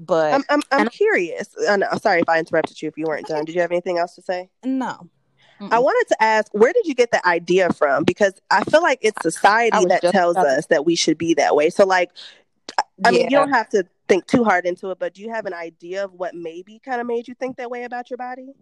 But 0.00 0.32
I'm 0.32 0.42
I'm, 0.48 0.62
I'm 0.72 0.88
curious. 0.88 1.54
Uh, 1.68 1.76
no, 1.76 1.86
sorry 2.00 2.20
if 2.20 2.28
I 2.28 2.38
interrupted 2.38 2.80
you 2.80 2.88
if 2.88 2.96
you 2.96 3.04
weren't 3.06 3.26
done. 3.26 3.44
Did 3.44 3.54
you 3.54 3.60
have 3.60 3.70
anything 3.70 3.98
else 3.98 4.14
to 4.14 4.22
say? 4.22 4.48
no. 4.64 5.08
I 5.70 5.78
wanted 5.78 6.08
to 6.08 6.22
ask, 6.22 6.50
where 6.54 6.72
did 6.72 6.86
you 6.86 6.94
get 6.94 7.10
the 7.10 7.26
idea 7.28 7.70
from? 7.74 8.04
Because 8.04 8.32
I 8.50 8.64
feel 8.64 8.80
like 8.80 9.00
it's 9.02 9.20
society 9.20 9.84
that 9.88 10.00
just 10.00 10.14
tells 10.14 10.36
about 10.36 10.46
us 10.46 10.66
that 10.68 10.86
we 10.86 10.96
should 10.96 11.18
be 11.18 11.34
that 11.34 11.54
way. 11.54 11.68
So, 11.68 11.84
like, 11.84 12.12
I 13.04 13.10
mean, 13.10 13.24
you 13.24 13.30
don't 13.30 13.50
have 13.50 13.68
to 13.70 13.84
think 14.08 14.26
too 14.26 14.42
hard 14.42 14.64
into 14.64 14.90
it, 14.90 14.98
but 14.98 15.14
do 15.14 15.22
you 15.22 15.30
have 15.30 15.44
an 15.46 15.52
idea 15.52 16.04
of 16.04 16.14
what 16.14 16.34
maybe 16.34 16.80
kind 16.82 17.00
of 17.00 17.06
made 17.06 17.28
you 17.28 17.34
think 17.34 17.58
that 17.58 17.70
way 17.70 17.84
about 17.84 18.08
your 18.08 18.16
body? 18.16 18.54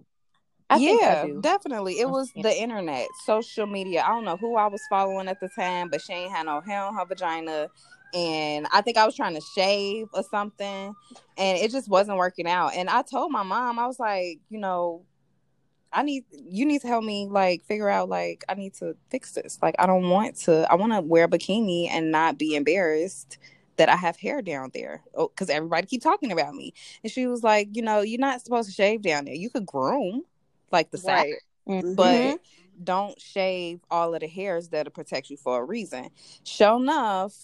I 0.71 0.79
think 0.79 1.01
yeah, 1.01 1.23
I 1.23 1.27
do. 1.27 1.41
definitely. 1.41 1.99
It 1.99 2.11
was 2.11 2.31
the 2.35 2.55
internet, 2.55 3.07
social 3.25 3.67
media. 3.67 4.03
I 4.03 4.09
don't 4.09 4.25
know 4.25 4.37
who 4.37 4.57
I 4.57 4.67
was 4.67 4.83
following 4.91 5.29
at 5.29 5.41
the 5.41 5.49
time, 5.49 5.89
but 5.89 6.03
she 6.03 6.13
ain't 6.13 6.33
had 6.33 6.47
no 6.47 6.61
hair 6.61 6.83
on 6.83 6.95
her 6.95 7.07
vagina. 7.07 7.69
And 8.15 8.67
I 8.73 8.81
think 8.81 8.97
I 8.97 9.05
was 9.05 9.15
trying 9.15 9.35
to 9.35 9.41
shave 9.55 10.09
or 10.15 10.23
something, 10.23 10.95
and 11.37 11.59
it 11.59 11.71
just 11.71 11.89
wasn't 11.89 12.17
working 12.19 12.47
out. 12.47 12.75
And 12.75 12.89
I 12.89 13.03
told 13.03 13.31
my 13.31 13.43
mom, 13.43 13.79
I 13.79 13.87
was 13.87 13.99
like, 13.99 14.41
you 14.49 14.59
know, 14.59 15.05
I 15.93 16.03
need 16.03 16.25
you 16.31 16.67
need 16.67 16.83
to 16.83 16.87
help 16.89 17.05
me 17.05 17.27
like 17.31 17.65
figure 17.65 17.89
out 17.89 18.09
like 18.09 18.45
I 18.49 18.55
need 18.55 18.75
to 18.75 18.97
fix 19.11 19.33
this. 19.33 19.59
Like 19.63 19.75
I 19.79 19.87
don't 19.87 20.09
want 20.11 20.37
to 20.41 20.67
I 20.71 20.75
want 20.75 20.93
to 20.93 21.01
wear 21.01 21.25
a 21.25 21.29
bikini 21.29 21.89
and 21.91 22.11
not 22.11 22.39
be 22.39 22.55
embarrassed 22.57 23.39
that 23.77 23.89
I 23.89 23.97
have 23.97 24.17
hair 24.17 24.43
down 24.43 24.71
there 24.75 25.03
because 25.17 25.49
everybody 25.49 25.87
keep 25.87 26.03
talking 26.03 26.33
about 26.33 26.55
me. 26.55 26.75
And 27.03 27.13
she 27.13 27.27
was 27.27 27.43
like, 27.43 27.69
you 27.73 27.83
know, 27.83 28.01
you're 28.01 28.21
not 28.21 28.43
supposed 28.43 28.69
to 28.69 28.75
shave 28.75 29.03
down 29.03 29.25
there. 29.25 29.35
You 29.35 29.51
could 29.51 29.67
groom 29.67 30.25
like 30.73 30.91
the 30.91 30.99
side, 30.99 31.35
Right. 31.67 31.85
Mhm. 31.85 31.97
but 31.97 32.41
don't 32.83 33.21
shave 33.21 33.81
all 33.91 34.15
of 34.15 34.21
the 34.21 34.27
hairs 34.29 34.69
that'll 34.69 34.93
protect 34.93 35.31
you 35.31 35.37
for 35.37 35.61
a 35.61 35.65
reason. 35.65 36.11
Sure 36.45 36.77
enough, 36.77 37.35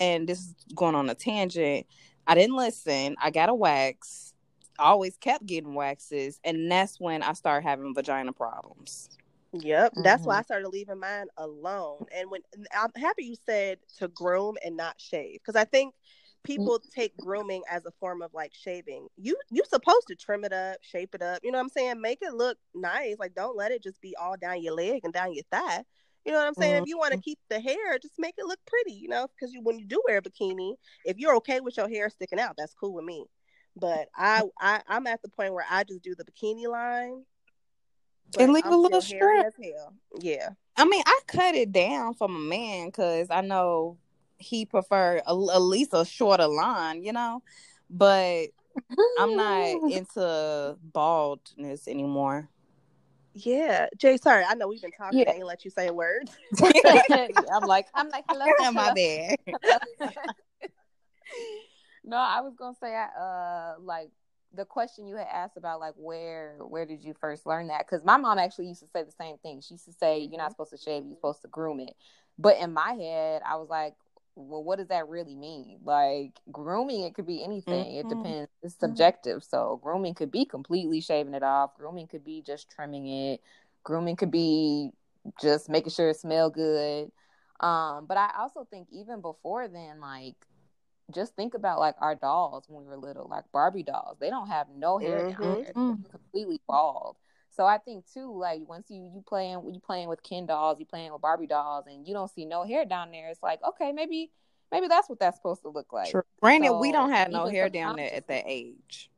and 0.00 0.28
this 0.28 0.40
is 0.40 0.54
going 0.74 0.94
on 0.94 1.08
a 1.10 1.14
tangent. 1.14 1.86
I 2.26 2.34
didn't 2.34 2.56
listen. 2.56 3.16
I 3.20 3.30
got 3.30 3.48
a 3.48 3.54
wax. 3.54 4.34
Always 4.78 5.16
kept 5.16 5.46
getting 5.46 5.74
waxes, 5.74 6.40
and 6.44 6.70
that's 6.70 7.00
when 7.00 7.22
I 7.22 7.32
started 7.32 7.66
having 7.66 7.94
vagina 7.94 8.32
problems. 8.32 9.08
Yep, 9.52 9.94
that's 9.96 10.26
why 10.26 10.36
Mhm. 10.36 10.38
I 10.40 10.42
started 10.42 10.68
leaving 10.68 10.98
mine 10.98 11.28
alone. 11.38 12.06
And 12.12 12.30
when 12.30 12.42
and 12.52 12.66
I'm 12.72 12.92
happy 12.96 13.24
you 13.24 13.36
said 13.46 13.78
to 13.98 14.08
groom 14.08 14.56
and 14.64 14.76
not 14.76 15.00
shave 15.00 15.40
because 15.40 15.56
I 15.56 15.64
think 15.64 15.94
people 16.44 16.78
take 16.94 17.16
grooming 17.16 17.62
as 17.70 17.84
a 17.86 17.90
form 17.92 18.22
of 18.22 18.34
like 18.34 18.52
shaving. 18.54 19.08
You 19.16 19.36
you 19.50 19.62
supposed 19.66 20.08
to 20.08 20.16
trim 20.16 20.44
it 20.44 20.52
up, 20.52 20.78
shape 20.82 21.14
it 21.14 21.22
up. 21.22 21.40
You 21.42 21.52
know 21.52 21.58
what 21.58 21.64
I'm 21.64 21.70
saying? 21.70 22.00
Make 22.00 22.18
it 22.22 22.34
look 22.34 22.58
nice. 22.74 23.16
Like 23.18 23.34
don't 23.34 23.56
let 23.56 23.72
it 23.72 23.82
just 23.82 24.00
be 24.00 24.14
all 24.16 24.36
down 24.36 24.62
your 24.62 24.74
leg 24.74 25.00
and 25.04 25.12
down 25.12 25.32
your 25.32 25.44
thigh. 25.50 25.84
You 26.26 26.32
know 26.32 26.38
what 26.38 26.48
I'm 26.48 26.54
saying? 26.54 26.82
If 26.82 26.88
you 26.88 26.98
want 26.98 27.12
to 27.12 27.18
mm-hmm. 27.18 27.22
keep 27.22 27.38
the 27.48 27.60
hair, 27.60 27.98
just 28.02 28.14
make 28.18 28.34
it 28.36 28.46
look 28.46 28.58
pretty. 28.66 28.98
You 28.98 29.08
know, 29.08 29.28
because 29.28 29.54
you 29.54 29.62
when 29.62 29.78
you 29.78 29.86
do 29.86 30.02
wear 30.06 30.18
a 30.18 30.22
bikini, 30.22 30.74
if 31.04 31.18
you're 31.18 31.36
okay 31.36 31.60
with 31.60 31.76
your 31.76 31.88
hair 31.88 32.10
sticking 32.10 32.40
out, 32.40 32.56
that's 32.58 32.74
cool 32.74 32.94
with 32.94 33.04
me. 33.04 33.24
But 33.76 34.08
I, 34.16 34.42
I 34.60 34.82
I'm 34.88 35.06
at 35.06 35.22
the 35.22 35.28
point 35.28 35.54
where 35.54 35.66
I 35.70 35.84
just 35.84 36.02
do 36.02 36.16
the 36.16 36.24
bikini 36.24 36.66
line 36.66 37.22
And 38.38 38.52
leave 38.52 38.64
a 38.64 38.68
I'm 38.68 38.82
little 38.82 39.00
strip. 39.00 39.54
Yeah. 40.18 40.50
I 40.76 40.84
mean, 40.84 41.02
I 41.06 41.20
cut 41.26 41.54
it 41.54 41.72
down 41.72 42.14
for 42.14 42.28
my 42.28 42.40
man 42.40 42.88
because 42.88 43.28
I 43.30 43.40
know 43.40 43.98
he 44.38 44.66
preferred 44.66 45.22
a, 45.26 45.30
at 45.30 45.62
least 45.62 45.90
a 45.92 46.04
shorter 46.04 46.48
line, 46.48 47.02
you 47.02 47.12
know. 47.12 47.42
But 47.88 48.48
I'm 49.18 49.36
not 49.36 49.66
into 49.90 50.76
baldness 50.92 51.86
anymore. 51.86 52.48
Yeah. 53.36 53.88
Jay, 53.98 54.16
sorry, 54.16 54.44
I 54.48 54.54
know 54.54 54.66
we've 54.68 54.80
been 54.80 54.92
talking. 54.92 55.18
Yeah. 55.18 55.30
I 55.30 55.34
ain't 55.34 55.44
let 55.44 55.64
you 55.64 55.70
say 55.70 55.88
a 55.88 55.92
word. 55.92 56.30
I'm 56.62 57.66
like, 57.66 57.86
I'm 57.94 58.08
like, 58.08 58.24
hello. 58.28 58.46
My 58.72 58.94
bad. 58.94 59.36
no, 62.04 62.16
I 62.16 62.40
was 62.40 62.54
gonna 62.56 62.76
say, 62.80 62.94
I, 62.94 63.08
uh, 63.20 63.74
like 63.78 64.08
the 64.54 64.64
question 64.64 65.06
you 65.06 65.16
had 65.16 65.26
asked 65.30 65.58
about, 65.58 65.80
like 65.80 65.92
where 65.96 66.56
where 66.60 66.86
did 66.86 67.04
you 67.04 67.12
first 67.20 67.44
learn 67.44 67.66
that? 67.68 67.86
Because 67.86 68.02
my 68.04 68.16
mom 68.16 68.38
actually 68.38 68.68
used 68.68 68.80
to 68.80 68.88
say 68.88 69.02
the 69.02 69.12
same 69.12 69.36
thing. 69.38 69.60
She 69.60 69.74
used 69.74 69.84
to 69.84 69.92
say, 69.92 70.20
"You're 70.20 70.38
not 70.38 70.52
supposed 70.52 70.70
to 70.70 70.78
shave. 70.78 71.04
You're 71.04 71.16
supposed 71.16 71.42
to 71.42 71.48
groom 71.48 71.80
it." 71.80 71.94
But 72.38 72.56
in 72.56 72.72
my 72.72 72.94
head, 72.94 73.42
I 73.44 73.56
was 73.56 73.68
like, 73.68 73.94
"Well, 74.36 74.62
what 74.62 74.78
does 74.78 74.88
that 74.88 75.08
really 75.08 75.34
mean? 75.34 75.80
Like 75.84 76.38
grooming, 76.52 77.02
it 77.02 77.14
could 77.14 77.26
be 77.26 77.42
anything. 77.42 77.96
It 77.96 78.06
Mhm. 78.06 78.10
depends. 78.10 78.50
It's 78.62 78.74
subjective. 78.76 79.42
So 79.42 79.78
grooming 79.82 80.14
could 80.14 80.30
be 80.30 80.44
completely 80.44 81.00
shaving 81.00 81.34
it 81.34 81.42
off. 81.42 81.74
Grooming 81.76 82.06
could 82.08 82.24
be 82.24 82.42
just 82.42 82.70
trimming 82.70 83.06
it. 83.08 83.40
Grooming 83.84 84.16
could 84.16 84.30
be 84.30 84.92
just 85.40 85.68
making 85.68 85.90
sure 85.92 86.10
it 86.10 86.16
smell 86.18 86.50
good." 86.50 87.10
Um, 87.60 88.06
but 88.06 88.18
I 88.18 88.32
also 88.38 88.64
think 88.64 88.88
even 88.92 89.20
before 89.22 89.68
then, 89.68 90.00
like 90.00 90.36
just 91.12 91.34
think 91.36 91.54
about 91.54 91.78
like 91.80 91.94
our 92.00 92.14
dolls 92.16 92.64
when 92.68 92.82
we 92.84 92.88
were 92.88 92.96
little, 92.98 93.28
like 93.28 93.50
Barbie 93.52 93.82
dolls. 93.84 94.18
They 94.20 94.30
don't 94.30 94.48
have 94.48 94.68
no 94.70 94.98
hair 94.98 95.24
down 95.24 95.40
Mhm. 95.42 95.64
there; 95.64 95.72
Mhm. 95.74 96.02
They're 96.02 96.10
completely 96.10 96.60
bald. 96.68 97.16
So 97.56 97.64
I 97.64 97.78
think 97.78 98.04
too, 98.12 98.38
like 98.38 98.60
once 98.68 98.90
you 98.90 99.10
you 99.14 99.24
playing 99.26 99.62
you 99.72 99.80
playing 99.80 100.08
with 100.08 100.22
Ken 100.22 100.44
dolls, 100.44 100.78
you 100.78 100.84
playing 100.84 101.10
with 101.10 101.22
Barbie 101.22 101.46
dolls, 101.46 101.86
and 101.86 102.06
you 102.06 102.12
don't 102.12 102.30
see 102.30 102.44
no 102.44 102.64
hair 102.64 102.84
down 102.84 103.10
there. 103.10 103.30
It's 103.30 103.42
like 103.42 103.60
okay, 103.66 103.92
maybe 103.92 104.30
maybe 104.70 104.88
that's 104.88 105.08
what 105.08 105.18
that's 105.18 105.38
supposed 105.38 105.62
to 105.62 105.70
look 105.70 105.90
like. 105.90 106.10
True. 106.10 106.22
Granted, 106.42 106.74
we 106.74 106.92
don't 106.92 107.10
have 107.10 107.30
no 107.30 107.46
hair 107.46 107.70
down 107.70 107.96
there 107.96 108.12
at 108.12 108.28
that 108.28 108.44
age. 108.46 109.10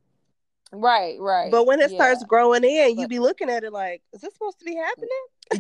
Right, 0.70 1.16
right. 1.18 1.50
But 1.50 1.66
when 1.66 1.80
it 1.80 1.90
yeah. 1.90 1.96
starts 1.96 2.24
growing 2.24 2.62
in, 2.62 2.98
you 2.98 3.08
be 3.08 3.18
looking 3.18 3.48
at 3.48 3.64
it 3.64 3.72
like, 3.72 4.02
is 4.12 4.20
this 4.20 4.34
supposed 4.34 4.58
to 4.58 4.64
be 4.64 4.76
happening? 4.76 5.08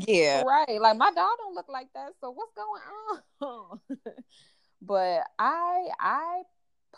Yeah. 0.06 0.42
Right. 0.42 0.80
Like 0.80 0.98
my 0.98 1.10
doll 1.12 1.34
don't 1.38 1.54
look 1.54 1.68
like 1.68 1.88
that. 1.94 2.10
So 2.20 2.30
what's 2.30 2.52
going 2.52 2.82
on? 3.40 3.80
but 4.82 5.22
I 5.38 5.88
I 5.98 6.42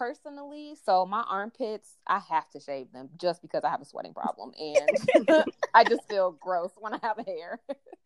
personally, 0.00 0.74
so 0.86 1.04
my 1.04 1.22
armpits, 1.28 1.98
I 2.06 2.20
have 2.30 2.48
to 2.50 2.60
shave 2.60 2.90
them 2.90 3.10
just 3.18 3.42
because 3.42 3.64
I 3.64 3.68
have 3.68 3.82
a 3.82 3.84
sweating 3.84 4.14
problem 4.14 4.52
and 4.58 5.44
I 5.74 5.84
just 5.84 6.08
feel 6.08 6.32
gross 6.40 6.70
when 6.78 6.94
I 6.94 6.98
have 7.02 7.18
hair. 7.18 7.60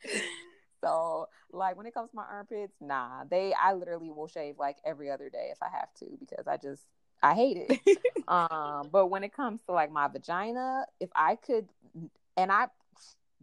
so 0.84 1.28
like 1.52 1.76
when 1.76 1.86
it 1.86 1.94
comes 1.94 2.10
to 2.10 2.16
my 2.16 2.24
armpits, 2.24 2.74
nah. 2.80 3.24
They 3.30 3.54
I 3.54 3.74
literally 3.74 4.10
will 4.10 4.26
shave 4.26 4.56
like 4.58 4.78
every 4.84 5.08
other 5.08 5.30
day 5.30 5.50
if 5.52 5.58
I 5.62 5.68
have 5.70 5.94
to 6.00 6.06
because 6.18 6.48
I 6.48 6.56
just 6.56 6.82
I 7.22 7.34
hate 7.34 7.58
it. 7.68 7.98
um, 8.28 8.88
but 8.90 9.06
when 9.06 9.22
it 9.22 9.32
comes 9.32 9.60
to 9.66 9.72
like 9.72 9.92
my 9.92 10.08
vagina, 10.08 10.86
if 10.98 11.10
I 11.14 11.36
could 11.36 11.68
and 12.36 12.50
I 12.50 12.66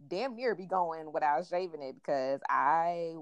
damn 0.08 0.36
near 0.36 0.54
be 0.54 0.66
going 0.66 1.10
without 1.10 1.46
shaving 1.46 1.80
it 1.80 1.94
because 1.94 2.40
I 2.50 3.14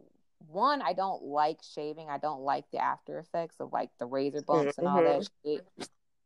one 0.48 0.82
I 0.82 0.92
don't 0.92 1.22
like 1.22 1.60
shaving. 1.62 2.08
I 2.08 2.18
don't 2.18 2.40
like 2.42 2.64
the 2.70 2.78
after 2.78 3.18
effects 3.18 3.56
of 3.60 3.72
like 3.72 3.90
the 3.98 4.06
razor 4.06 4.42
bumps 4.42 4.78
and 4.78 4.86
all 4.88 5.02
that 5.02 5.28
shit. 5.44 5.66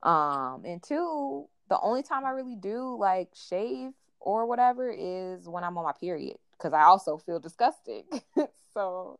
Um, 0.02 0.64
and 0.64 0.82
two, 0.82 1.48
the 1.68 1.80
only 1.80 2.02
time 2.02 2.24
I 2.24 2.30
really 2.30 2.56
do 2.56 2.96
like 2.98 3.30
shave 3.34 3.92
or 4.20 4.46
whatever 4.46 4.90
is 4.90 5.48
when 5.48 5.64
I'm 5.64 5.76
on 5.78 5.84
my 5.84 5.92
period 5.92 6.36
because 6.52 6.72
I 6.72 6.82
also 6.82 7.18
feel 7.18 7.40
disgusted. 7.40 8.04
so 8.74 9.18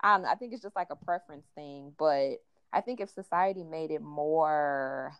I 0.00 0.14
don't 0.14 0.22
know. 0.22 0.28
I 0.28 0.34
think 0.34 0.52
it's 0.52 0.62
just 0.62 0.76
like 0.76 0.88
a 0.90 0.96
preference 0.96 1.46
thing, 1.54 1.92
but 1.98 2.36
I 2.72 2.80
think 2.80 3.00
if 3.00 3.08
society 3.10 3.62
made 3.64 3.90
it 3.90 4.02
more, 4.02 5.14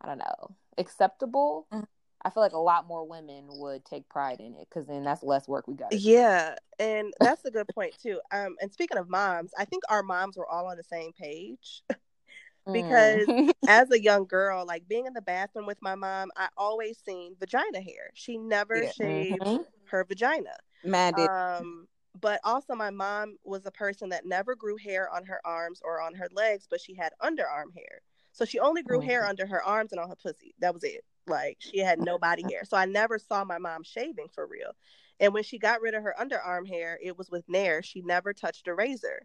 I 0.00 0.06
don't 0.06 0.18
know, 0.18 0.56
acceptable, 0.78 1.66
Mhm. 1.72 1.86
I 2.24 2.30
feel 2.30 2.42
like 2.42 2.52
a 2.52 2.58
lot 2.58 2.86
more 2.86 3.06
women 3.06 3.44
would 3.48 3.84
take 3.84 4.08
pride 4.08 4.40
in 4.40 4.54
it 4.54 4.66
because 4.70 4.86
then 4.86 5.04
that's 5.04 5.22
less 5.22 5.46
work 5.46 5.68
we 5.68 5.74
got. 5.74 5.92
Yeah, 5.92 6.56
and 6.78 7.12
that's 7.20 7.44
a 7.44 7.50
good 7.50 7.68
point 7.68 7.94
too. 8.02 8.20
Um, 8.30 8.56
and 8.60 8.72
speaking 8.72 8.98
of 8.98 9.08
moms, 9.08 9.52
I 9.58 9.64
think 9.64 9.82
our 9.88 10.02
moms 10.02 10.36
were 10.36 10.48
all 10.48 10.66
on 10.66 10.76
the 10.76 10.82
same 10.84 11.12
page. 11.12 11.82
because 12.72 13.26
Mm. 13.28 13.52
As 13.66 13.90
a 13.90 14.00
young 14.02 14.26
girl, 14.26 14.66
like 14.66 14.86
being 14.88 15.06
in 15.06 15.14
the 15.14 15.22
bathroom 15.22 15.66
with 15.66 15.80
my 15.80 15.94
mom, 15.94 16.30
I 16.36 16.48
always 16.56 16.98
seen 16.98 17.34
vagina 17.40 17.80
hair. 17.80 18.10
She 18.14 18.36
never 18.36 18.82
Yeah. 18.82 18.92
shaved 18.92 19.42
Mhm. 19.42 19.64
her 19.86 20.04
vagina. 20.04 20.56
Mad. 20.84 21.14
Um, 21.18 21.88
but 22.20 22.40
also 22.44 22.74
my 22.74 22.90
mom 22.90 23.38
was 23.44 23.64
a 23.66 23.70
person 23.70 24.10
that 24.10 24.26
never 24.26 24.54
grew 24.54 24.76
hair 24.76 25.08
on 25.14 25.24
her 25.24 25.40
arms 25.46 25.80
or 25.82 26.00
on 26.00 26.14
her 26.14 26.28
legs, 26.32 26.66
but 26.68 26.80
she 26.80 26.94
had 26.94 27.12
underarm 27.22 27.74
hair. 27.74 28.02
So 28.32 28.44
she 28.44 28.58
only 28.60 28.82
grew 28.82 29.00
hair 29.00 29.22
Mhm. 29.22 29.28
under 29.30 29.46
her 29.46 29.62
arms 29.62 29.92
and 29.92 30.00
on 30.00 30.08
her 30.10 30.16
pussy. 30.16 30.54
That 30.58 30.74
was 30.74 30.84
it. 30.84 31.04
Like 31.26 31.58
she 31.60 31.78
had 31.78 31.98
no 32.00 32.18
body 32.18 32.44
hair. 32.48 32.64
So 32.64 32.76
I 32.76 32.84
never 32.86 33.18
saw 33.18 33.44
my 33.44 33.58
mom 33.58 33.82
shaving 33.82 34.28
for 34.34 34.46
real. 34.46 34.72
And 35.20 35.32
when 35.32 35.42
she 35.44 35.58
got 35.58 35.80
rid 35.80 35.94
of 35.94 36.02
her 36.02 36.14
underarm 36.20 36.68
hair, 36.68 36.98
it 37.02 37.16
was 37.16 37.30
with 37.30 37.44
Nair. 37.48 37.82
She 37.82 38.02
never 38.02 38.32
touched 38.32 38.68
a 38.68 38.74
razor. 38.74 39.22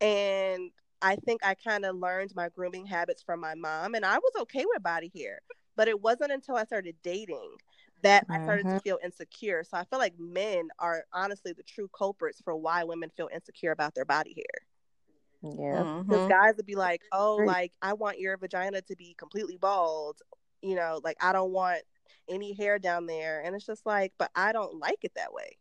And 0.00 0.70
I 1.02 1.16
think 1.16 1.44
I 1.44 1.54
kind 1.54 1.84
of 1.84 1.96
learned 1.96 2.32
my 2.34 2.48
grooming 2.48 2.86
habits 2.86 3.22
from 3.22 3.40
my 3.40 3.54
mom, 3.54 3.94
and 3.94 4.04
I 4.04 4.18
was 4.18 4.32
okay 4.42 4.64
with 4.66 4.82
body 4.82 5.10
hair. 5.14 5.40
But 5.76 5.88
it 5.88 6.00
wasn't 6.00 6.32
until 6.32 6.56
I 6.56 6.64
started 6.64 6.96
dating 7.02 7.56
that 8.02 8.24
I 8.30 8.38
started 8.38 8.68
to 8.70 8.76
Mhm. 8.76 8.78
feel 8.78 8.98
insecure. 9.02 9.64
So 9.64 9.76
I 9.76 9.84
feel 9.84 9.98
like 9.98 10.18
men 10.18 10.68
are 10.78 11.04
honestly 11.12 11.52
the 11.52 11.62
true 11.62 11.88
culprits 11.96 12.40
for 12.42 12.56
why 12.56 12.84
women 12.84 13.10
feel 13.10 13.28
insecure 13.32 13.72
about 13.72 13.94
their 13.94 14.04
body 14.04 14.34
hair. 14.36 14.66
Yeah. 15.42 15.84
Because 16.08 16.24
Mhm. 16.24 16.26
guys 16.26 16.54
would 16.56 16.66
be 16.66 16.74
like, 16.76 17.02
oh, 17.12 17.38
like, 17.38 17.72
I 17.82 17.92
want 17.94 18.18
your 18.18 18.36
vagina 18.36 18.82
to 18.82 18.96
be 18.96 19.14
completely 19.18 19.56
bald. 19.56 20.20
You 20.64 20.76
know, 20.76 21.00
like, 21.04 21.18
I 21.22 21.32
don't 21.32 21.52
want 21.52 21.82
any 22.28 22.54
hair 22.54 22.78
down 22.78 23.06
there. 23.06 23.42
And 23.44 23.54
it's 23.56 23.66
just 23.66 23.86
like, 23.86 24.14
but 24.18 24.30
I 24.36 24.52
don't 24.52 24.80
like 24.80 25.04
it 25.04 25.12
that 25.16 25.32
way. 25.34 25.58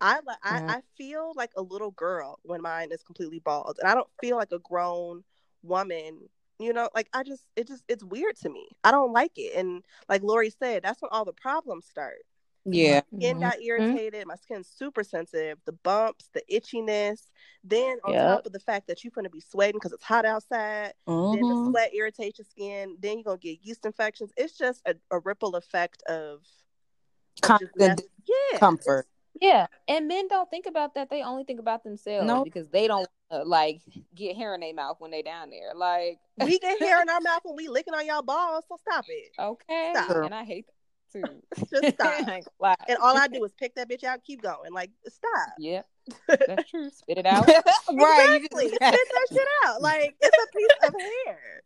I, 0.00 0.18
li- 0.26 0.34
I, 0.42 0.60
Mhm. 0.60 0.68
I 0.68 0.80
feel 0.96 1.32
like 1.36 1.52
a 1.56 1.62
little 1.62 1.92
girl 1.92 2.40
when 2.42 2.62
mine 2.62 2.90
is 2.92 3.02
completely 3.02 3.40
bald. 3.40 3.78
And 3.80 3.88
I 3.90 3.94
don't 3.94 4.08
feel 4.20 4.36
like 4.36 4.52
a 4.52 4.58
grown 4.60 5.24
woman. 5.62 6.28
You 6.58 6.72
know, 6.72 6.90
like 6.94 7.08
I 7.14 7.22
just, 7.24 7.46
it 7.56 7.66
just, 7.68 7.84
it's 7.88 8.04
weird 8.04 8.36
to 8.38 8.50
me. 8.50 8.68
I 8.84 8.90
don't 8.92 9.12
like 9.12 9.32
it. 9.36 9.54
And 9.56 9.84
like 10.08 10.22
Lori 10.22 10.50
said, 10.50 10.82
that's 10.84 11.02
when 11.02 11.10
all 11.12 11.24
the 11.24 11.32
problems 11.32 11.86
start 11.86 12.18
Yeah. 12.64 13.02
skin 13.16 13.36
Mhm. 13.36 13.40
got 13.40 13.60
irritated. 13.62 14.26
My 14.26 14.36
skin's 14.36 14.68
super 14.68 15.04
sensitive. 15.04 15.58
The 15.64 15.72
bumps, 15.72 16.28
the 16.32 16.42
itchiness. 16.50 17.30
Then 17.62 17.98
on 18.04 18.12
Yep. 18.12 18.26
top 18.26 18.46
of 18.46 18.52
the 18.52 18.60
fact 18.60 18.86
that 18.88 19.04
you're 19.04 19.10
gonna 19.10 19.30
be 19.30 19.40
sweating 19.40 19.76
because 19.76 19.92
it's 19.92 20.02
hot 20.04 20.24
outside. 20.24 20.94
Then 21.06 21.40
the 21.40 21.54
Mhm. 21.54 21.70
sweat 21.70 21.94
irritates 21.94 22.38
your 22.38 22.46
skin. 22.46 22.96
Then 22.98 23.18
you're 23.18 23.24
gonna 23.24 23.38
get 23.38 23.60
yeast 23.62 23.84
infections. 23.84 24.32
It's 24.36 24.56
just 24.56 24.82
a, 24.86 24.96
a 25.10 25.18
ripple 25.18 25.56
effect 25.56 26.02
of, 26.04 26.40
of 26.40 27.40
Com- 27.42 27.58
just 27.58 27.72
yeah, 27.78 28.58
comfort. 28.58 29.06
Yeah, 29.40 29.66
and 29.88 30.06
men 30.06 30.28
don't 30.28 30.48
think 30.48 30.66
about 30.66 30.94
that. 30.94 31.10
They 31.10 31.22
only 31.22 31.44
think 31.44 31.58
about 31.60 31.82
themselves 31.82 32.26
Nope. 32.26 32.44
because 32.44 32.68
they 32.68 32.86
don't 32.86 33.08
uh, 33.30 33.42
like 33.44 33.80
get 34.14 34.36
hair 34.36 34.54
in 34.54 34.60
their 34.60 34.72
mouth 34.74 34.96
when 35.00 35.10
they 35.10 35.22
down 35.22 35.50
there. 35.50 35.74
Like, 35.74 36.20
We 36.40 36.58
get 36.60 36.78
hair 36.80 37.02
in 37.02 37.08
our 37.08 37.20
mouth 37.20 37.40
when 37.42 37.56
we 37.56 37.68
licking 37.68 37.94
on 37.94 38.06
y'all 38.06 38.22
balls. 38.22 38.64
So 38.68 38.76
stop 38.88 39.04
it. 39.08 39.32
okay, 39.38 39.92
Stop. 39.96 40.24
and 40.24 40.34
I 40.34 40.44
hate 40.44 40.66
that 40.66 40.73
too. 41.14 41.22
Just 41.70 41.94
stop. 41.94 42.28
I 42.28 42.36
ain't. 42.36 42.48
And 42.88 42.98
all 42.98 43.16
I 43.16 43.28
do 43.28 43.42
is 43.44 43.52
pick 43.52 43.74
that 43.76 43.88
bitch 43.88 44.04
out, 44.04 44.22
keep 44.24 44.42
going. 44.42 44.72
Like 44.72 44.90
stop. 45.08 45.54
Yep. 45.58 45.86
That's 46.28 46.70
true. 46.70 46.90
Spit 46.90 47.18
it 47.18 47.26
out. 47.26 47.46
right. 47.92 48.40
Exactly. 48.42 48.68
Spit 48.68 48.80
that 48.80 49.26
shit 49.30 49.48
out. 49.64 49.82
Like 49.82 50.14
it's 50.20 50.36
a 50.36 50.56
piece 50.56 50.88
of 50.88 50.94
hair. 51.00 51.62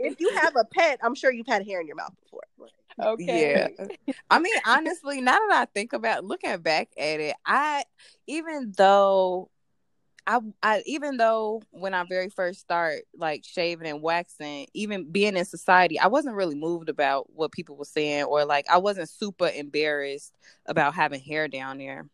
if 0.00 0.20
you 0.20 0.30
have 0.36 0.56
a 0.56 0.64
pet, 0.64 0.98
I'm 1.02 1.14
sure 1.14 1.32
you've 1.32 1.46
had 1.46 1.66
hair 1.66 1.80
in 1.80 1.86
your 1.86 1.96
mouth 1.96 2.12
before. 2.22 2.42
Okay. 3.00 3.68
Yeah. 3.78 3.86
I 4.28 4.40
mean, 4.40 4.54
honestly, 4.66 5.20
now 5.20 5.38
that 5.38 5.52
I 5.52 5.64
think 5.66 5.92
about 5.92 6.24
looking 6.24 6.58
back 6.58 6.88
at 6.98 7.20
it, 7.20 7.36
I 7.46 7.84
even 8.26 8.72
though 8.76 9.50
I 10.28 10.40
I 10.62 10.82
even 10.84 11.16
though 11.16 11.62
when 11.70 11.94
I 11.94 12.04
very 12.04 12.28
first 12.28 12.60
start 12.60 13.00
like 13.16 13.44
shaving 13.44 13.88
and 13.88 14.02
waxing, 14.02 14.66
even 14.74 15.10
being 15.10 15.36
in 15.36 15.44
society, 15.46 15.98
I 15.98 16.08
wasn't 16.08 16.36
really 16.36 16.54
moved 16.54 16.90
about 16.90 17.32
what 17.34 17.50
people 17.50 17.76
were 17.76 17.86
saying 17.86 18.24
or 18.24 18.44
like 18.44 18.66
I 18.70 18.76
wasn't 18.76 19.08
super 19.08 19.48
embarrassed 19.48 20.34
about 20.66 20.94
having 20.94 21.20
hair 21.20 21.48
down 21.48 21.78
there. 21.78 22.08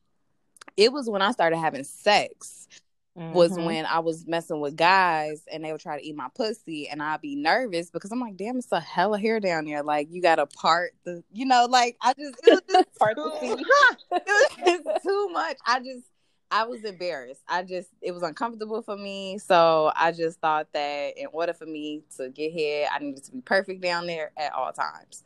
It 0.77 0.93
was 0.93 1.11
when 1.11 1.23
I 1.23 1.33
started 1.33 1.57
having 1.59 1.85
sex 1.85 2.69
was 3.17 3.53
Mhm. 3.53 3.65
when 3.65 3.87
I 3.87 3.99
was 4.01 4.27
messing 4.27 4.61
with 4.61 4.77
guys 4.77 5.43
and 5.51 5.65
they 5.65 5.73
would 5.73 5.81
try 5.81 5.99
to 5.99 6.05
eat 6.07 6.15
my 6.15 6.29
pussy 6.35 6.89
and 6.89 7.03
I'd 7.03 7.21
be 7.21 7.35
nervous 7.37 7.91
because 7.91 8.13
I'm 8.13 8.21
like, 8.21 8.37
damn, 8.37 8.59
it's 8.59 8.71
a 8.71 8.81
hell 8.81 9.15
of 9.15 9.21
hair 9.21 9.41
down 9.41 9.65
there. 9.65 9.83
Like 9.83 10.09
you 10.11 10.23
gotta 10.23 10.47
part 10.47 10.93
the 11.05 11.23
you 11.33 11.47
know, 11.47 11.67
like 11.69 11.97
I 12.01 12.13
just 12.15 12.37
it 12.47 12.51
was 12.51 12.63
just 12.71 12.89
Part 12.99 13.17
too, 13.17 13.25
it 14.13 14.23
was 14.29 14.81
just 14.85 15.05
too 15.05 15.29
much. 15.31 15.57
I 15.67 15.81
just 15.81 16.07
I 16.51 16.65
was 16.65 16.85
embarrassed. 16.85 17.43
I 17.49 17.63
just 17.63 17.89
it 18.01 18.13
was 18.13 18.23
uncomfortable 18.23 18.83
for 18.83 18.97
me. 18.97 19.39
So 19.39 19.93
I 19.95 20.13
just 20.13 20.41
thought 20.41 20.69
that 20.73 21.19
in 21.19 21.27
order 21.33 21.53
for 21.53 21.67
me 21.67 22.03
to 22.17 22.29
get 22.31 22.53
here, 22.53 22.87
I 22.93 22.99
needed 23.01 23.25
to 23.25 23.33
be 23.33 23.41
perfect 23.41 23.81
down 23.81 24.07
there 24.07 24.31
at 24.37 24.53
all 24.53 24.73
times. 24.73 25.23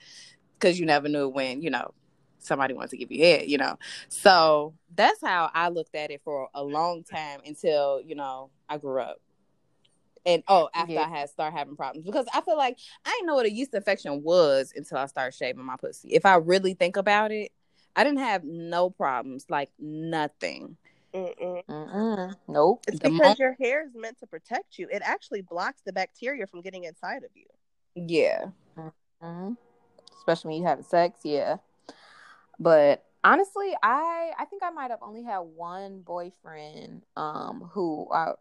Cause 0.60 0.78
you 0.78 0.86
never 0.86 1.08
knew 1.08 1.28
when, 1.28 1.62
you 1.62 1.70
know, 1.70 1.94
somebody 2.38 2.74
wants 2.74 2.90
to 2.90 2.96
give 2.96 3.12
you 3.12 3.22
head, 3.22 3.48
you 3.48 3.58
know. 3.58 3.78
So 4.08 4.74
that's 4.94 5.20
how 5.20 5.50
I 5.54 5.68
looked 5.68 5.94
at 5.94 6.10
it 6.10 6.20
for 6.24 6.48
a 6.54 6.64
long 6.64 7.04
time 7.04 7.40
until, 7.46 8.00
you 8.00 8.14
know, 8.14 8.50
I 8.68 8.78
grew 8.78 9.00
up. 9.00 9.20
And 10.26 10.42
oh, 10.48 10.68
after 10.74 10.94
Yeah. 10.94 11.02
I 11.02 11.08
had 11.08 11.30
started 11.30 11.56
having 11.56 11.76
problems 11.76 12.04
because 12.04 12.26
I 12.34 12.40
feel 12.40 12.56
like 12.56 12.76
I 13.04 13.10
didn't 13.10 13.26
know 13.26 13.36
what 13.36 13.46
a 13.46 13.52
yeast 13.52 13.72
infection 13.72 14.22
was 14.22 14.72
until 14.74 14.98
I 14.98 15.06
started 15.06 15.36
shaving 15.36 15.64
my 15.64 15.76
pussy. 15.76 16.08
If 16.08 16.26
I 16.26 16.36
really 16.36 16.74
think 16.74 16.96
about 16.96 17.30
it, 17.30 17.52
I 17.96 18.04
didn't 18.04 18.20
have 18.20 18.44
no 18.44 18.90
problems, 18.90 19.46
like 19.48 19.70
nothing. 19.78 20.76
Mm-mm. 21.14 21.62
Mm-mm. 21.68 22.36
Nope. 22.48 22.82
It's 22.86 22.98
The 22.98 23.08
because 23.10 23.38
mo- 23.38 23.44
your 23.44 23.56
hair 23.60 23.84
is 23.86 23.94
meant 23.94 24.18
to 24.18 24.26
protect 24.26 24.78
you. 24.78 24.88
It 24.90 25.02
actually 25.04 25.42
blocks 25.42 25.82
the 25.84 25.92
bacteria 25.92 26.46
from 26.46 26.60
getting 26.60 26.84
inside 26.84 27.24
of 27.24 27.30
you. 27.34 27.46
Yeah. 27.94 28.50
Mhm. 29.22 29.56
Especially 30.16 30.48
when 30.50 30.62
you 30.62 30.68
have 30.68 30.84
sex, 30.84 31.20
yeah. 31.24 31.56
But 32.58 33.04
honestly, 33.24 33.74
I 33.82 34.32
I 34.38 34.44
think 34.46 34.62
I 34.62 34.70
might 34.70 34.90
have 34.90 35.02
only 35.02 35.22
had 35.22 35.38
one 35.40 36.00
boyfriend, 36.02 37.02
um, 37.16 37.70
who 37.72 38.08
I 38.12 38.32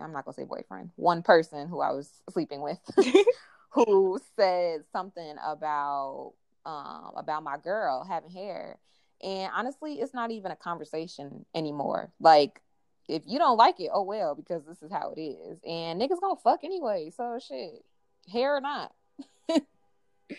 I'm 0.00 0.12
not 0.12 0.24
gonna 0.24 0.34
say 0.34 0.44
boyfriend, 0.44 0.90
one 0.96 1.22
person 1.22 1.68
who 1.68 1.80
I 1.80 1.92
was 1.92 2.08
sleeping 2.30 2.60
with, 2.62 2.78
who 3.70 4.18
said 4.36 4.84
something 4.92 5.36
about 5.44 6.34
um 6.64 7.12
about 7.16 7.42
my 7.42 7.56
girl 7.58 8.04
having 8.04 8.30
hair, 8.30 8.78
and 9.22 9.50
honestly, 9.54 9.94
it's 9.94 10.14
not 10.14 10.30
even 10.30 10.50
a 10.52 10.56
conversation 10.56 11.44
anymore. 11.54 12.10
Like. 12.20 12.60
If 13.08 13.24
you 13.26 13.40
don't 13.40 13.56
like 13.56 13.80
it, 13.80 13.90
oh 13.92 14.04
well, 14.04 14.36
because 14.36 14.64
this 14.64 14.84
is 14.84 14.92
how 14.92 15.12
it 15.16 15.20
is, 15.20 15.58
and 15.66 16.00
niggas 16.00 16.20
gonna 16.20 16.36
fuck 16.44 16.60
anyway. 16.62 17.10
So 17.16 17.40
shit, 17.44 17.84
hair 18.30 18.56
or 18.56 18.60
not. 18.60 18.92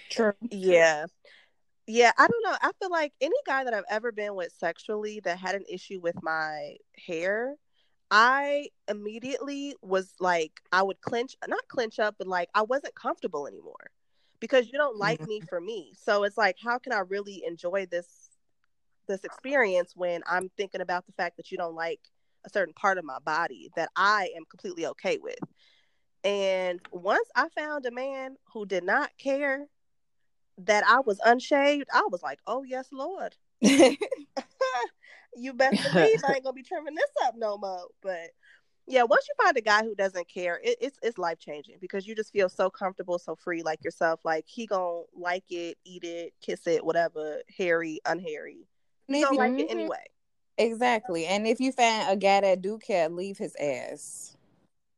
True. 0.09 0.33
Yeah. 0.51 1.05
Yeah, 1.87 2.11
I 2.17 2.27
don't 2.27 2.43
know. 2.43 2.57
I 2.61 2.71
feel 2.79 2.91
like 2.91 3.11
any 3.19 3.35
guy 3.45 3.63
that 3.63 3.73
I've 3.73 3.83
ever 3.89 4.11
been 4.11 4.35
with 4.35 4.53
sexually 4.57 5.19
that 5.21 5.37
had 5.37 5.55
an 5.55 5.65
issue 5.67 5.99
with 5.99 6.15
my 6.21 6.77
hair, 6.95 7.55
I 8.09 8.69
immediately 8.87 9.75
was 9.81 10.13
like, 10.19 10.61
I 10.71 10.83
would 10.83 11.01
clench, 11.01 11.35
not 11.47 11.67
clench 11.67 11.99
up, 11.99 12.15
but 12.17 12.27
like 12.27 12.49
I 12.53 12.61
wasn't 12.61 12.95
comfortable 12.95 13.47
anymore 13.47 13.89
because 14.39 14.67
you 14.67 14.73
don't 14.77 14.97
like 14.97 15.19
mm-hmm. 15.19 15.29
me 15.29 15.41
for 15.49 15.59
me. 15.59 15.93
So 15.97 16.23
it's 16.23 16.37
like, 16.37 16.55
how 16.63 16.77
can 16.77 16.93
I 16.93 16.99
really 16.99 17.43
enjoy 17.45 17.87
this 17.87 18.20
this 19.07 19.23
experience 19.23 19.93
when 19.95 20.21
I'm 20.27 20.49
thinking 20.57 20.81
about 20.81 21.05
the 21.05 21.13
fact 21.13 21.37
that 21.37 21.51
you 21.51 21.57
don't 21.57 21.75
like 21.75 21.99
a 22.45 22.49
certain 22.49 22.73
part 22.73 22.97
of 22.97 23.05
my 23.05 23.19
body 23.19 23.69
that 23.75 23.89
I 23.95 24.29
am 24.35 24.45
completely 24.49 24.87
okay 24.87 25.19
with. 25.21 25.39
And 26.23 26.79
once 26.91 27.27
I 27.35 27.49
found 27.49 27.85
a 27.85 27.91
man 27.91 28.35
who 28.53 28.65
did 28.65 28.83
not 28.83 29.11
care 29.17 29.67
that 30.59 30.83
I 30.87 30.99
was 30.99 31.19
unshaved, 31.19 31.87
I 31.93 32.07
was 32.11 32.21
like, 32.21 32.39
oh, 32.45 32.63
yes, 32.63 32.87
Lord. 32.91 33.35
you 33.61 35.53
best 35.53 35.81
believe 35.83 36.19
I 36.23 36.35
ain't 36.35 36.43
gonna 36.43 36.53
be 36.53 36.63
trimming 36.63 36.95
this 36.95 37.11
up 37.25 37.35
no 37.37 37.57
more. 37.57 37.87
But 38.01 38.31
yeah, 38.87 39.03
once 39.03 39.25
you 39.27 39.43
find 39.43 39.55
a 39.57 39.61
guy 39.61 39.83
who 39.83 39.95
doesn't 39.95 40.27
care, 40.29 40.59
it, 40.63 40.77
it's 40.81 40.97
it's 41.01 41.17
life 41.17 41.39
changing 41.39 41.75
because 41.79 42.07
you 42.07 42.15
just 42.15 42.33
feel 42.33 42.49
so 42.49 42.69
comfortable, 42.69 43.19
so 43.19 43.35
free, 43.35 43.63
like 43.63 43.83
yourself. 43.83 44.21
Like 44.23 44.45
he 44.47 44.65
gonna 44.65 45.03
like 45.13 45.45
it, 45.49 45.77
eat 45.85 46.03
it, 46.03 46.33
kiss 46.41 46.67
it, 46.67 46.83
whatever, 46.85 47.41
hairy, 47.57 47.99
unhairy. 48.05 48.67
And 49.13 49.23
if 49.23 49.31
you- 49.31 49.37
like 49.37 49.51
it 49.59 49.67
Mhm. 49.67 49.71
anyway. 49.71 50.05
exactly. 50.57 51.25
And 51.25 51.47
if 51.47 51.59
you 51.59 51.71
find 51.71 52.09
a 52.09 52.15
guy 52.15 52.41
that 52.41 52.61
do 52.61 52.77
care, 52.79 53.09
leave 53.09 53.37
his 53.37 53.55
ass. 53.55 54.35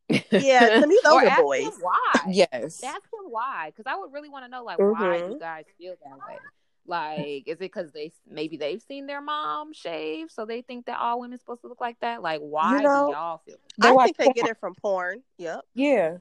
Yeah, 0.09 0.19
to 0.83 0.87
me 0.87 0.99
those 1.03 1.23
are 1.23 1.41
boys. 1.41 1.77
why. 1.79 2.13
Yes. 2.29 2.83
Ask 2.83 3.03
him 3.05 3.29
why, 3.29 3.71
because 3.75 3.85
I 3.91 3.95
would 3.97 4.11
really 4.13 4.29
want 4.29 4.45
to 4.45 4.49
know 4.49 4.63
like 4.63 4.77
why 4.79 5.17
do 5.19 5.35
Mhm. 5.35 5.39
guys 5.39 5.65
feel 5.77 5.95
that 6.03 6.17
way. 6.27 6.37
Like, 6.85 7.47
is 7.47 7.55
it 7.55 7.59
because 7.59 7.93
they 7.93 8.11
maybe 8.27 8.57
they've 8.57 8.81
seen 8.81 9.05
their 9.07 9.21
mom 9.21 9.71
shave, 9.71 10.29
so 10.29 10.45
they 10.45 10.61
think 10.61 10.85
that 10.87 10.99
all 10.99 11.21
women 11.21 11.39
supposed 11.39 11.61
to 11.61 11.67
look 11.67 11.79
like 11.79 11.97
that? 12.01 12.21
Like, 12.21 12.41
why 12.41 12.81
know, 12.81 13.07
do 13.07 13.13
y'all 13.13 13.37
feel 13.45 13.55
They 13.81 13.87
I 13.87 13.91
watch 13.93 14.05
think 14.07 14.17
they 14.17 14.23
porn. 14.25 14.33
get 14.35 14.47
it 14.49 14.57
from 14.59 14.75
porn. 14.75 15.23
Yep. 15.37 15.61
Yeah. 15.73 16.17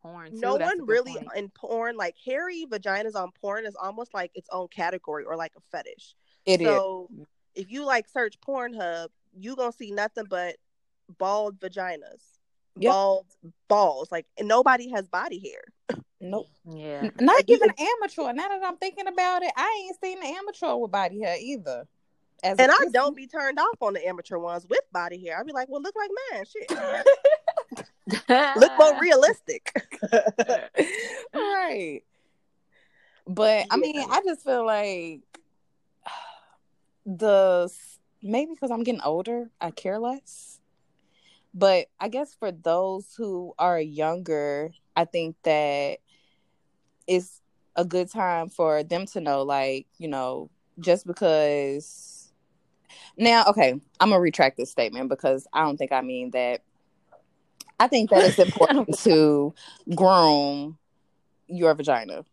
porn? 0.00 0.30
Too? 0.32 0.38
no 0.40 0.56
That's 0.58 0.74
one 0.74 0.86
really 0.86 1.12
point. 1.12 1.28
in 1.36 1.48
porn 1.50 1.96
like 1.96 2.16
hairy 2.24 2.66
vaginas 2.68 3.14
on 3.14 3.30
porn 3.40 3.66
is 3.66 3.76
almost 3.76 4.12
like 4.14 4.30
its 4.34 4.48
own 4.50 4.66
category 4.68 5.24
or 5.24 5.36
like 5.36 5.52
a 5.56 5.60
fetish. 5.70 6.14
It 6.46 6.60
is. 6.60 6.66
so 6.66 7.08
if 7.54 7.70
you 7.70 7.84
like 7.84 8.08
search 8.08 8.40
Pornhub, 8.40 9.08
you 9.38 9.56
gonna 9.56 9.72
see 9.72 9.90
nothing 9.90 10.24
but 10.28 10.56
bald 11.18 11.58
vaginas, 11.60 12.22
Yep. 12.78 12.90
bald 12.92 13.26
balls. 13.68 14.10
Like 14.10 14.26
and 14.38 14.48
nobody 14.48 14.88
has 14.90 15.06
body 15.08 15.38
hair. 15.38 15.98
Nope. 16.20 16.48
Yeah, 16.64 17.10
Not 17.20 17.42
even 17.48 17.68
amateur. 17.78 18.32
Now 18.32 18.48
that 18.48 18.60
I'm 18.64 18.76
thinking 18.76 19.08
about 19.08 19.42
it, 19.42 19.50
I 19.56 19.84
ain't 19.86 20.00
seen 20.00 20.18
an 20.18 20.24
amateur 20.38 20.74
with 20.76 20.90
body 20.92 21.20
hair 21.20 21.36
either. 21.40 21.86
As 22.44 22.58
And 22.58 22.70
I 22.70 22.74
Christian. 22.76 22.92
don't 22.92 23.16
be 23.16 23.26
turned 23.26 23.58
off 23.58 23.76
on 23.80 23.92
the 23.94 24.06
amateur 24.06 24.38
ones 24.38 24.66
with 24.68 24.80
body 24.92 25.24
hair. 25.24 25.38
I'd 25.38 25.46
be 25.46 25.52
like, 25.52 25.68
well, 25.68 25.82
look 25.82 25.94
like 25.96 26.10
mine. 26.32 26.44
Shit, 26.44 26.70
look 28.56 28.72
more 28.78 28.98
realistic. 29.00 29.72
right. 31.34 32.02
But 33.26 33.66
I 33.70 33.76
mean, 33.76 34.04
I 34.10 34.20
just 34.24 34.44
feel 34.44 34.64
like 34.66 35.20
the 37.04 37.72
maybe 38.22 38.52
because 38.54 38.70
I'm 38.70 38.84
getting 38.84 39.00
older, 39.02 39.50
I 39.60 39.70
care 39.70 39.98
less. 39.98 40.60
But 41.54 41.88
I 42.00 42.08
guess 42.08 42.34
for 42.34 42.50
those 42.50 43.14
who 43.16 43.54
are 43.58 43.80
younger, 43.80 44.70
I 44.96 45.04
think 45.04 45.36
that 45.42 45.98
it's 47.06 47.40
a 47.76 47.84
good 47.84 48.10
time 48.10 48.48
for 48.48 48.82
them 48.82 49.06
to 49.06 49.20
know, 49.20 49.42
like, 49.42 49.86
you 49.98 50.08
know, 50.08 50.50
just 50.78 51.06
because. 51.06 52.32
Now, 53.16 53.44
okay, 53.48 53.78
I'm 54.00 54.08
gonna 54.08 54.20
retract 54.20 54.56
this 54.56 54.70
statement 54.70 55.10
because 55.10 55.46
I 55.52 55.62
don't 55.62 55.76
think 55.76 55.92
I 55.92 56.00
mean 56.00 56.30
that. 56.30 56.62
I 57.78 57.88
think 57.88 58.10
that 58.10 58.24
it's 58.24 58.38
important 58.38 58.98
to 59.00 59.54
groom 59.94 60.78
your 61.48 61.74
vagina. 61.74 62.24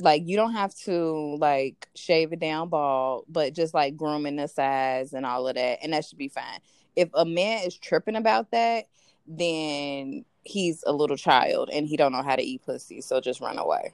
Like 0.00 0.22
you 0.26 0.36
don't 0.36 0.52
have 0.52 0.74
to 0.84 1.36
like 1.38 1.88
shave 1.94 2.32
it 2.32 2.40
down 2.40 2.68
bald, 2.68 3.24
but 3.28 3.54
just 3.54 3.74
like 3.74 3.96
grooming 3.96 4.36
the 4.36 4.46
size 4.46 5.12
and 5.12 5.24
all 5.24 5.48
of 5.48 5.54
that, 5.54 5.78
and 5.82 5.92
that 5.92 6.04
should 6.04 6.18
be 6.18 6.28
fine. 6.28 6.60
If 6.94 7.08
a 7.14 7.24
man 7.24 7.64
is 7.64 7.76
tripping 7.76 8.16
about 8.16 8.50
that, 8.50 8.86
then 9.26 10.24
he's 10.44 10.84
a 10.86 10.92
little 10.92 11.16
child 11.16 11.70
and 11.72 11.86
he 11.86 11.96
don't 11.96 12.12
know 12.12 12.22
how 12.22 12.36
to 12.36 12.42
eat 12.42 12.62
pussy, 12.64 13.00
so 13.00 13.20
just 13.20 13.40
run 13.40 13.58
away. 13.58 13.92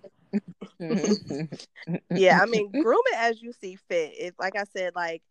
Mm-hmm. 0.80 1.94
yeah, 2.10 2.40
I 2.42 2.46
mean, 2.50 2.70
groom 2.70 3.02
it 3.06 3.18
as 3.18 3.42
you 3.42 3.52
see 3.52 3.76
fit. 3.88 4.12
It's 4.18 4.38
like 4.38 4.56
I 4.56 4.64
said, 4.64 4.94
like 4.94 5.22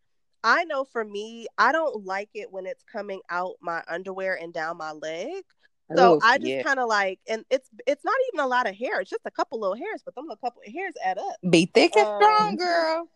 I 0.43 0.63
know 0.65 0.85
for 0.85 1.03
me, 1.03 1.47
I 1.57 1.71
don't 1.71 2.05
like 2.05 2.29
it 2.33 2.51
when 2.51 2.65
it's 2.65 2.83
coming 2.83 3.21
out 3.29 3.55
my 3.61 3.83
underwear 3.87 4.37
and 4.41 4.53
down 4.53 4.77
my 4.77 4.91
leg. 4.91 5.43
So 5.95 6.15
Oof, 6.15 6.23
I 6.23 6.37
just 6.37 6.49
yeah. 6.49 6.63
kind 6.63 6.79
of 6.79 6.87
like, 6.87 7.19
and 7.27 7.45
it's 7.49 7.67
it's 7.87 8.03
not 8.05 8.15
even 8.31 8.43
a 8.43 8.47
lot 8.47 8.67
of 8.67 8.75
hair. 8.75 8.99
It's 9.01 9.09
just 9.09 9.21
a 9.25 9.31
couple 9.31 9.59
little 9.59 9.75
hairs, 9.75 10.01
but 10.05 10.15
them 10.15 10.25
little 10.25 10.37
couple 10.37 10.61
of 10.65 10.73
hairs 10.73 10.93
add 11.03 11.17
up. 11.17 11.35
be 11.49 11.65
thick 11.65 11.95
and 11.95 12.07
Um, 12.07 12.21
strong, 12.21 12.55
girl. 12.55 13.07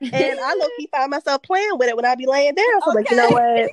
And 0.00 0.40
I 0.40 0.54
low 0.54 0.66
key 0.78 0.88
find 0.90 1.10
myself 1.10 1.42
playing 1.42 1.78
with 1.78 1.88
it 1.88 1.96
when 1.96 2.04
I 2.04 2.14
be 2.16 2.26
laying 2.26 2.54
down. 2.54 2.80
So 2.84 2.90
like, 2.90 3.10
you 3.10 3.16
know 3.16 3.28
what? 3.28 3.70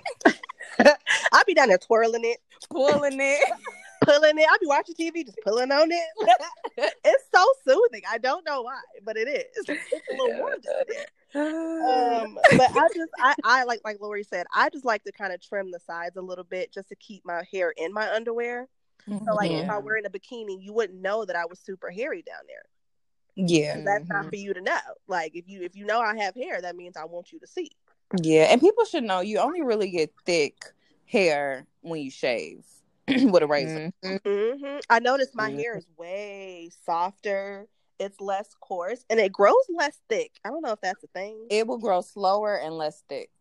I 1.32 1.44
be 1.48 1.54
down 1.56 1.70
there 1.70 1.78
twirling 1.80 2.24
it, 2.24 2.38
Pulling 2.70 3.20
it. 3.20 3.52
pulling 4.04 4.38
it. 4.38 4.46
I 4.50 4.58
be 4.60 4.68
watching 4.68 4.96
TV, 4.96 5.26
just 5.26 5.40
pulling 5.44 5.72
on 5.72 5.90
it. 5.92 6.94
it's 7.06 7.24
so 7.34 7.44
soothing. 7.68 8.02
I 8.10 8.18
don't 8.20 8.46
know 8.46 8.62
why, 8.62 8.80
but 9.04 9.18
it 9.18 9.28
is. 9.28 9.68
It's 9.68 10.10
a 10.12 10.16
little 10.24 10.40
warm 10.40 10.56
just 10.64 10.88
there. 10.88 11.06
Um, 11.36 12.40
but 12.58 12.70
I 12.76 12.88
just 12.96 13.12
I, 13.20 13.36
I 13.44 13.64
like 13.66 13.82
like 13.84 14.00
Lori 14.00 14.24
said, 14.24 14.48
I 14.56 14.70
just 14.70 14.86
like 14.86 15.04
to 15.04 15.12
kind 15.12 15.34
of 15.34 15.42
trim 15.42 15.72
the 15.72 15.80
sides 15.80 16.18
a 16.18 16.22
little 16.22 16.44
bit 16.44 16.72
just 16.74 16.90
to 16.90 16.96
keep 16.96 17.26
my 17.26 17.44
hair 17.52 17.74
in 17.78 17.94
my 17.94 18.12
underwear. 18.14 18.68
So 19.26 19.34
like 19.36 19.52
if 19.52 19.70
I 19.70 19.78
were 19.80 19.96
in 19.96 20.06
a 20.06 20.10
bikini, 20.10 20.62
you 20.62 20.74
wouldn't 20.74 21.02
know 21.02 21.24
that 21.26 21.36
I 21.36 21.46
was 21.46 21.60
super 21.60 21.90
hairy 21.90 22.24
down 22.24 22.42
there. 22.48 22.64
Yeah. 23.36 23.80
That's 23.86 24.10
not 24.10 24.26
Mhm. 24.26 24.30
for 24.30 24.36
you 24.36 24.54
to 24.54 24.62
know. 24.62 24.80
Like 25.08 25.36
if 25.36 25.48
you 25.48 25.62
if 25.62 25.76
you 25.76 25.86
know 25.86 26.00
I 26.00 26.18
have 26.18 26.36
hair, 26.36 26.62
that 26.62 26.76
means 26.76 26.98
I 26.98 27.06
want 27.06 27.32
you 27.32 27.40
to 27.40 27.48
see. 27.48 27.72
yeah, 28.22 28.44
and 28.46 28.62
people 28.62 28.86
should 28.86 29.04
know 29.04 29.20
you 29.20 29.38
only 29.40 29.62
really 29.62 29.90
get 29.90 30.14
thick 30.26 30.74
hair 31.06 31.66
when 31.82 32.02
you 32.02 32.10
shave 32.12 32.66
with 33.08 33.44
a 33.44 33.48
razor. 33.48 33.92
Mhm. 34.04 34.20
hmm 34.60 34.78
I 34.90 35.00
noticed 35.00 35.36
my 35.36 35.50
hair 35.50 35.78
is 35.78 35.86
way 35.98 36.70
softer. 36.86 37.68
It's 38.00 38.20
less 38.22 38.54
coarse 38.60 39.04
and 39.10 39.20
it 39.20 39.32
grows 39.32 39.56
less 39.70 40.00
thick. 40.10 40.40
I 40.46 40.50
don't 40.50 40.62
know 40.62 40.72
if 40.72 40.82
that's 40.82 41.04
a 41.04 41.08
thing. 41.08 41.48
It 41.50 41.68
will 41.68 41.78
grow 41.80 42.02
slower 42.02 42.56
and 42.56 42.78
less 42.78 43.04
thick. 43.10 43.32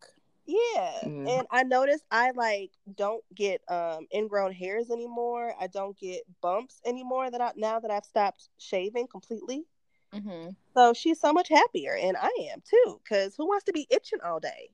Yeah, 0.45 1.01
Mhm. 1.03 1.27
and 1.39 1.47
I 1.51 1.63
noticed 1.63 2.05
I 2.09 2.31
like 2.31 2.71
don't 2.95 3.23
get 3.35 3.61
um 3.69 4.07
ingrown 4.13 4.53
hairs 4.53 4.89
anymore. 4.89 5.53
I 5.59 5.67
don't 5.67 5.97
get 5.99 6.23
bumps 6.41 6.79
anymore 6.85 7.29
that 7.29 7.41
I 7.41 7.51
now 7.57 7.79
that 7.81 7.91
I've 7.91 8.05
stopped 8.05 8.49
shaving 8.57 9.07
completely. 9.07 9.65
Mm-hmm. 10.13 10.51
So 10.73 10.93
she's 10.93 11.19
so 11.19 11.33
much 11.33 11.49
happier, 11.49 11.95
and 11.97 12.15
I 12.15 12.31
am 12.53 12.61
too. 12.61 13.01
Cause 13.07 13.35
who 13.35 13.45
wants 13.45 13.65
to 13.65 13.73
be 13.73 13.87
itching 13.89 14.19
all 14.23 14.39
day, 14.39 14.69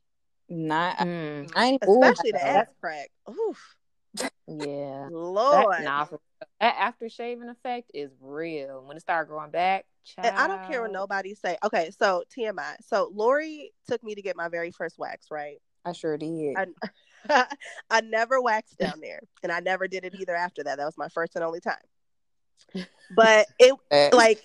Not, 0.47 0.97
Mm. 0.99 1.51
I 1.55 1.65
ain't 1.65 1.81
especially 1.83 2.29
Ooh, 2.29 2.33
the 2.33 2.47
ass 2.47 2.67
crack? 2.79 3.09
Oof, 3.27 3.75
Yeah. 4.47 5.07
Lord. 5.11 5.75
That, 5.77 5.83
nah, 5.83 6.05
that 6.59 6.75
after 6.77 7.09
shaving 7.09 7.49
effect 7.49 7.91
is 7.93 8.11
real. 8.21 8.83
When 8.85 8.97
it 8.97 9.01
started 9.01 9.29
growing 9.29 9.51
back, 9.51 9.85
And 10.17 10.35
I 10.37 10.47
don't 10.47 10.63
care 10.67 10.81
what 10.81 10.91
nobody 10.91 11.33
say. 11.35 11.57
Okay, 11.63 11.91
so 11.97 12.23
TMI. 12.37 12.75
So 12.81 13.11
Lori 13.13 13.71
took 13.87 14.03
me 14.03 14.15
to 14.15 14.21
get 14.21 14.35
my 14.35 14.49
very 14.49 14.71
first 14.71 14.97
wax, 14.97 15.27
right? 15.31 15.61
I 15.85 15.93
sure 15.93 16.17
did. 16.17 16.55
I 16.57 17.45
I 17.89 18.01
never 18.01 18.41
waxed 18.41 18.77
down 18.77 18.99
there, 19.01 19.21
and 19.43 19.51
I 19.51 19.59
never 19.59 19.87
did 19.87 20.03
it 20.03 20.13
either 20.19 20.35
after 20.35 20.63
that. 20.63 20.77
That 20.77 20.85
was 20.85 20.97
my 20.97 21.09
first 21.09 21.35
and 21.35 21.43
only 21.43 21.61
time. 21.61 21.75
But 23.15 23.47
it 23.59 23.75
like 24.13 24.43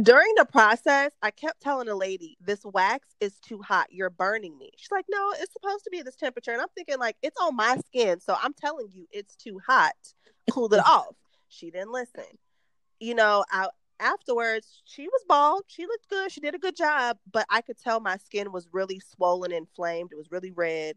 during 0.00 0.32
the 0.36 0.44
process, 0.44 1.12
I 1.22 1.30
kept 1.30 1.60
telling 1.60 1.86
the 1.86 1.94
lady, 1.94 2.36
"This 2.40 2.64
wax 2.64 3.08
is 3.20 3.38
too 3.40 3.62
hot. 3.62 3.86
You're 3.90 4.10
burning 4.10 4.58
me." 4.58 4.70
She's 4.76 4.90
like, 4.90 5.06
"No, 5.08 5.32
it's 5.38 5.52
supposed 5.52 5.84
to 5.84 5.90
be 5.90 6.02
this 6.02 6.16
temperature." 6.16 6.52
And 6.52 6.60
I'm 6.60 6.68
thinking, 6.74 6.98
like, 6.98 7.16
it's 7.22 7.40
on 7.40 7.56
my 7.56 7.76
skin, 7.86 8.20
so 8.20 8.36
I'm 8.40 8.54
telling 8.54 8.88
you, 8.92 9.06
it's 9.10 9.36
too 9.36 9.60
hot. 9.66 9.94
Cool 10.50 10.72
it 10.74 10.78
off. 10.86 11.16
She 11.48 11.70
didn't 11.70 11.92
listen. 11.92 12.24
You 13.00 13.14
know, 13.14 13.44
I 13.50 13.68
afterwards 14.00 14.82
she 14.84 15.06
was 15.06 15.24
bald. 15.28 15.64
She 15.68 15.86
looked 15.86 16.08
good. 16.08 16.32
She 16.32 16.40
did 16.40 16.54
a 16.54 16.58
good 16.58 16.76
job, 16.76 17.18
but 17.30 17.46
I 17.48 17.60
could 17.60 17.78
tell 17.78 18.00
my 18.00 18.16
skin 18.18 18.52
was 18.52 18.68
really 18.72 19.00
swollen, 19.00 19.52
inflamed. 19.52 20.10
It 20.12 20.16
was 20.16 20.30
really 20.30 20.50
red, 20.50 20.96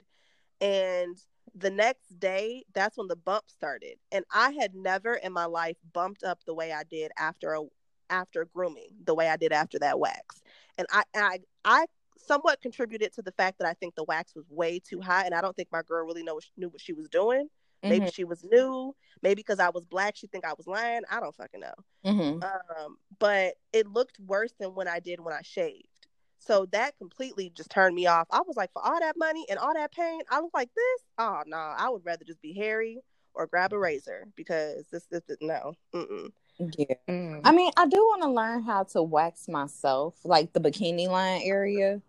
and 0.61 1.17
the 1.55 1.69
next 1.69 2.19
day 2.19 2.63
that's 2.73 2.97
when 2.97 3.07
the 3.07 3.15
bump 3.15 3.45
started. 3.49 3.97
And 4.11 4.25
i 4.33 4.51
had 4.51 4.75
never 4.75 5.15
in 5.15 5.33
my 5.33 5.45
life 5.45 5.77
bumped 5.93 6.23
up 6.23 6.39
the 6.45 6.53
way 6.53 6.71
i 6.73 6.83
did 6.83 7.11
after 7.17 7.53
a 7.53 7.63
after 8.09 8.45
grooming 8.45 8.89
the 9.05 9.13
way 9.15 9.27
i 9.29 9.37
did 9.37 9.51
after 9.51 9.79
that 9.79 9.99
wax. 9.99 10.41
And 10.77 10.87
i 10.91 11.03
i 11.15 11.39
i 11.65 11.85
somewhat 12.17 12.61
contributed 12.61 13.13
to 13.13 13.21
the 13.21 13.31
fact 13.31 13.59
that 13.59 13.67
i 13.67 13.73
think 13.73 13.95
the 13.95 14.03
wax 14.03 14.35
was 14.35 14.45
way 14.49 14.79
too 14.79 15.01
high 15.01 15.23
and 15.25 15.33
i 15.33 15.41
don't 15.41 15.55
think 15.55 15.69
my 15.71 15.81
girl 15.83 16.05
really 16.05 16.23
know, 16.23 16.39
knew 16.57 16.69
what 16.69 16.81
she 16.81 16.93
was 16.93 17.09
doing. 17.09 17.47
Maybe 17.87 18.05
mhm, 18.05 18.09
she 18.09 18.23
was 18.25 18.43
new. 18.43 18.95
Maybe 19.21 19.35
because 19.35 19.59
i 19.59 19.69
was 19.69 19.85
black 19.85 20.15
she 20.15 20.27
think 20.27 20.45
i 20.45 20.53
was 20.57 20.67
lying. 20.67 21.01
I 21.09 21.19
don't 21.19 21.35
fucking 21.35 21.61
know. 21.61 21.73
Mhm. 22.03 22.43
um 22.43 22.97
but 23.19 23.55
it 23.73 23.87
looked 23.87 24.19
worse 24.19 24.53
than 24.59 24.75
when 24.75 24.87
i 24.87 24.99
did 24.99 25.19
when 25.19 25.33
i 25.33 25.41
shaved 25.41 25.96
so 26.39 26.65
that 26.71 26.97
completely 26.97 27.51
just 27.55 27.69
turned 27.69 27.95
me 27.95 28.07
off. 28.07 28.27
I 28.31 28.41
was 28.47 28.55
like, 28.57 28.71
for 28.73 28.85
all 28.85 28.99
that 28.99 29.17
money 29.17 29.45
and 29.49 29.59
all 29.59 29.73
that 29.73 29.91
pain, 29.91 30.21
I 30.29 30.39
was 30.39 30.51
like, 30.53 30.69
this? 30.75 31.01
Oh 31.17 31.41
no, 31.45 31.57
I 31.57 31.89
would 31.89 32.05
rather 32.05 32.25
just 32.25 32.41
be 32.41 32.53
hairy 32.53 32.99
or 33.33 33.47
grab 33.47 33.73
a 33.73 33.79
razor 33.79 34.27
because 34.35 34.85
this, 34.91 35.05
this, 35.05 35.21
this 35.27 35.37
no. 35.41 35.73
Mm-mm. 35.93 36.31
Yeah. 36.59 36.95
Mm. 37.07 37.41
I 37.43 37.51
mean, 37.51 37.71
I 37.77 37.87
do 37.87 37.97
want 37.97 38.23
to 38.23 38.29
learn 38.29 38.63
how 38.63 38.83
to 38.83 39.03
wax 39.03 39.47
myself, 39.47 40.15
like 40.23 40.53
the 40.53 40.59
bikini 40.59 41.07
line 41.07 41.41
area, 41.43 42.01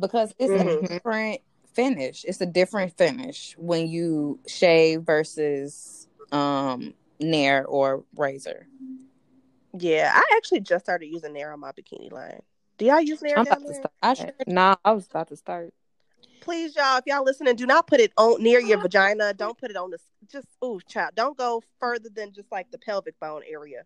because 0.00 0.34
it's 0.38 0.52
a 0.52 0.64
Mhm. 0.64 0.88
different 0.88 1.40
finish. 1.72 2.24
It's 2.24 2.40
a 2.40 2.46
different 2.46 2.96
finish 2.96 3.54
when 3.58 3.86
you 3.88 4.40
shave 4.46 5.02
versus 5.02 6.08
um 6.32 6.94
nair 7.20 7.64
or 7.66 8.04
razor. 8.16 8.66
Yeah, 9.76 10.12
I 10.14 10.36
actually 10.36 10.60
just 10.60 10.84
started 10.84 11.06
using 11.06 11.32
Nair 11.32 11.52
on 11.52 11.60
my 11.60 11.72
bikini 11.72 12.10
line. 12.12 12.42
Do 12.78 12.86
y'all 12.86 13.00
use 13.00 13.22
Nair 13.22 13.38
I'm 13.38 13.44
down 13.44 13.62
there? 13.62 13.74
start. 13.74 13.92
I 14.02 14.14
sure 14.14 14.30
Nah, 14.46 14.76
I 14.84 14.92
was 14.92 15.06
about 15.06 15.28
to 15.28 15.36
start. 15.36 15.72
Please, 16.40 16.76
y'all, 16.76 16.98
if 16.98 17.04
y'all 17.06 17.24
listening, 17.24 17.56
do 17.56 17.66
not 17.66 17.86
put 17.86 18.00
it 18.00 18.12
on 18.18 18.42
near 18.42 18.60
your 18.60 18.78
vagina. 18.78 19.32
Don't 19.32 19.56
put 19.56 19.70
it 19.70 19.76
on 19.76 19.90
the 19.90 19.98
just 20.30 20.46
ooh, 20.62 20.80
child. 20.86 21.12
Don't 21.14 21.36
go 21.38 21.62
further 21.80 22.10
than 22.14 22.32
just 22.32 22.50
like 22.52 22.70
the 22.70 22.78
pelvic 22.78 23.18
bone 23.18 23.42
area, 23.48 23.84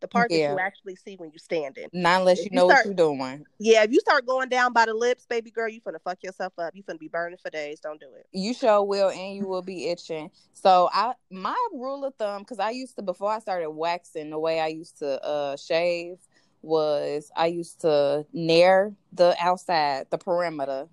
the 0.00 0.08
part 0.08 0.30
that 0.30 0.36
you 0.36 0.58
actually 0.58 0.96
see 0.96 1.14
when 1.16 1.30
you're 1.30 1.38
standing. 1.38 1.88
not 1.92 2.20
unless 2.20 2.38
you 2.38 2.48
you 2.50 2.56
know 2.56 2.66
start- 2.68 2.86
what 2.86 2.86
you're 2.86 2.94
doing. 3.16 3.46
Yeah, 3.58 3.84
if 3.84 3.92
you 3.92 4.00
start 4.00 4.26
going 4.26 4.48
down 4.48 4.72
by 4.72 4.86
the 4.86 4.94
lips, 4.94 5.26
baby 5.26 5.52
girl, 5.52 5.68
you 5.68 5.80
finna 5.80 6.02
fuck 6.02 6.20
yourself 6.24 6.52
up. 6.58 6.74
You 6.74 6.82
finna 6.82 6.98
be 6.98 7.06
burning 7.06 7.38
for 7.40 7.50
days. 7.50 7.78
Don't 7.78 8.00
do 8.00 8.08
it. 8.16 8.26
You 8.32 8.54
sure 8.54 8.82
will, 8.82 9.10
and 9.10 9.36
you 9.36 9.46
will 9.46 9.62
be 9.62 9.88
itching. 9.88 10.30
So 10.54 10.88
I, 10.92 11.12
my 11.30 11.56
rule 11.72 12.04
of 12.04 12.14
thumb, 12.16 12.42
because 12.42 12.58
I 12.58 12.70
used 12.70 12.96
to 12.96 13.02
before 13.02 13.30
I 13.30 13.38
started 13.38 13.70
waxing, 13.70 14.30
the 14.30 14.38
way 14.40 14.58
I 14.58 14.68
used 14.68 14.98
to 14.98 15.22
uh 15.22 15.56
shave 15.56 16.18
was 16.62 17.30
I 17.36 17.46
used 17.46 17.80
to 17.82 18.26
nair 18.32 18.92
the 19.12 19.36
outside, 19.40 20.06
the 20.10 20.18
perimeter, 20.18 20.88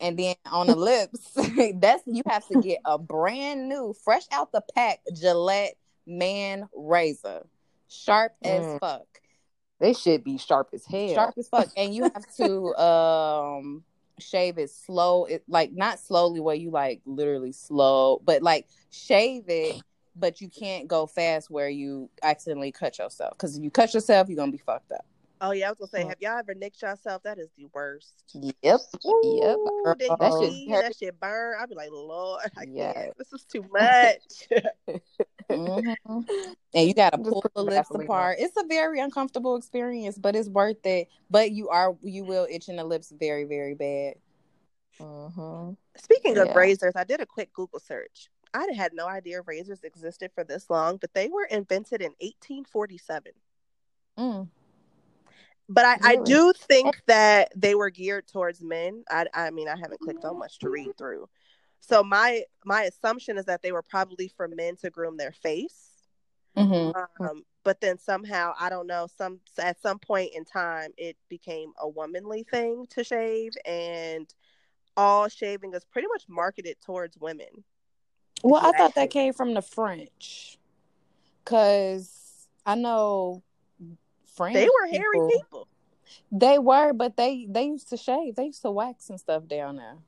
and 0.00 0.18
then 0.18 0.34
on 0.46 0.66
the 0.66 0.76
lips, 0.76 1.30
that's 1.76 2.02
you 2.06 2.22
have 2.26 2.46
to 2.48 2.56
get 2.56 2.80
a 2.84 2.98
brand 2.98 3.68
new, 3.68 3.94
fresh 4.04 4.24
out 4.32 4.52
the 4.52 4.62
pack 4.74 5.00
Gillette 5.14 5.74
man 6.06 6.68
razor, 6.74 7.46
sharp 7.88 8.34
as 8.44 8.64
Mm. 8.66 8.80
fuck. 8.80 9.06
They 9.80 9.94
should 9.94 10.22
be 10.22 10.38
sharp 10.38 10.68
as 10.72 10.84
hell. 10.84 11.14
sharp 11.14 11.34
as 11.36 11.48
fuck 11.48 11.68
and 11.76 11.92
you 11.94 12.04
have 12.14 12.24
to 12.36 12.74
um 12.80 13.82
shave 14.20 14.58
it 14.58 14.70
slow 14.70 15.24
it 15.24 15.42
like 15.48 15.72
not 15.72 15.98
slowly 15.98 16.38
where 16.38 16.54
you 16.54 16.70
like 16.70 17.00
literally 17.04 17.50
slow 17.50 18.20
but 18.24 18.42
like 18.42 18.68
shave 18.90 19.44
it 19.48 19.82
but 20.14 20.40
you 20.40 20.48
can't 20.48 20.88
go 20.88 21.06
fast 21.06 21.50
where 21.50 21.68
you 21.68 22.08
accidentally 22.22 22.72
cut 22.72 22.98
yourself 22.98 23.32
because 23.32 23.56
if 23.56 23.62
you 23.62 23.70
cut 23.70 23.92
yourself 23.94 24.28
you're 24.28 24.36
gonna 24.36 24.52
be 24.52 24.58
fucked 24.58 24.92
up 24.92 25.04
Oh 25.44 25.50
yeah, 25.50 25.66
I 25.66 25.70
was 25.70 25.78
gonna 25.78 25.88
say, 25.88 26.08
have 26.08 26.18
y'all 26.20 26.38
ever 26.38 26.54
nicked 26.54 26.82
yourself? 26.82 27.24
That 27.24 27.36
is 27.36 27.48
the 27.58 27.66
worst. 27.74 28.14
Yep. 28.32 28.54
Yep. 28.62 28.78
Ooh, 29.04 29.94
then 29.98 30.10
you 30.10 30.16
That 30.20 30.32
shit 30.38 30.68
that 30.70 30.96
shit 30.96 31.20
burn. 31.20 31.56
I'd 31.60 31.68
be 31.68 31.74
like, 31.74 31.90
Lord, 31.90 32.42
I 32.56 32.66
Yes. 32.70 32.94
can't. 32.94 33.18
This 33.18 33.32
is 33.32 33.44
too 33.44 33.64
much. 33.72 34.22
Mhm. 35.50 35.96
and 36.74 36.88
you 36.88 36.94
gotta 36.94 37.18
pull 37.18 37.42
the 37.54 37.62
lips 37.62 37.88
Vaseline 37.88 38.06
apart 38.06 38.36
it's 38.38 38.56
a 38.56 38.64
very 38.66 39.00
uncomfortable 39.00 39.56
experience 39.56 40.16
but 40.16 40.34
it's 40.34 40.48
worth 40.48 40.86
it 40.86 41.08
but 41.30 41.50
you 41.50 41.68
are 41.68 41.94
you 42.00 42.24
will 42.24 42.46
itch 42.50 42.68
in 42.68 42.76
the 42.76 42.84
lips 42.84 43.12
very 43.18 43.44
very 43.44 43.74
bad 43.74 44.14
Mhm. 45.00 45.76
Speaking 45.96 46.38
of 46.38 46.54
razors, 46.54 46.94
I 46.96 47.04
did 47.04 47.20
a 47.20 47.26
quick 47.26 47.52
Google 47.52 47.80
search. 47.80 48.30
I 48.54 48.66
had 48.76 48.92
no 48.92 49.08
idea 49.08 49.40
razors 49.42 49.82
existed 49.82 50.30
for 50.34 50.44
this 50.44 50.68
long, 50.68 50.98
but 50.98 51.14
they 51.14 51.28
were 51.28 51.44
invented 51.44 52.02
in 52.02 52.12
1847. 52.20 53.32
Mm. 54.18 54.48
But 55.68 55.84
I, 55.84 55.98
I 56.02 56.16
do 56.16 56.52
think 56.54 57.00
that 57.06 57.50
they 57.56 57.74
were 57.74 57.88
geared 57.88 58.28
towards 58.28 58.62
men. 58.62 59.04
I, 59.08 59.26
I 59.32 59.50
mean, 59.50 59.68
I 59.68 59.76
haven't 59.76 60.00
clicked 60.00 60.24
on 60.24 60.38
much 60.38 60.58
to 60.58 60.68
read 60.68 60.98
through. 60.98 61.28
So 61.80 62.04
my 62.04 62.44
my 62.64 62.82
assumption 62.82 63.38
is 63.38 63.46
that 63.46 63.62
they 63.62 63.72
were 63.72 63.82
probably 63.82 64.28
for 64.28 64.48
men 64.48 64.76
to 64.76 64.90
groom 64.90 65.16
their 65.16 65.32
face. 65.32 65.90
Mhm. 66.56 66.94
Um, 67.20 67.44
but 67.64 67.80
then 67.80 67.98
somehow 67.98 68.54
I 68.58 68.68
don't 68.68 68.86
know 68.86 69.06
some 69.16 69.40
at 69.58 69.80
some 69.80 69.98
point 69.98 70.32
in 70.34 70.44
time 70.44 70.92
it 70.96 71.16
became 71.28 71.72
a 71.78 71.88
womanly 71.88 72.44
thing 72.44 72.86
to 72.90 73.02
shave, 73.02 73.52
and 73.64 74.32
all 74.96 75.28
shaving 75.28 75.72
is 75.74 75.84
pretty 75.84 76.08
much 76.08 76.24
marketed 76.28 76.76
towards 76.84 77.16
women. 77.16 77.64
Well, 78.42 78.62
you 78.62 78.68
I 78.68 78.76
thought 78.76 78.94
that 78.94 79.10
came 79.10 79.32
from 79.32 79.54
the 79.54 79.62
French, 79.62 80.58
cause 81.44 82.48
I 82.66 82.74
know 82.74 83.42
French. 84.34 84.54
They 84.54 84.66
were 84.66 84.86
hairy 84.88 85.18
people- 85.18 85.30
people. 85.30 85.68
They 86.30 86.58
were, 86.58 86.92
but 86.92 87.16
they 87.16 87.46
they 87.48 87.64
used 87.64 87.88
to 87.90 87.96
shave. 87.96 88.36
They 88.36 88.46
used 88.46 88.62
to 88.62 88.70
wax 88.70 89.08
and 89.10 89.18
stuff 89.18 89.46
down 89.46 89.76
there. 89.76 89.98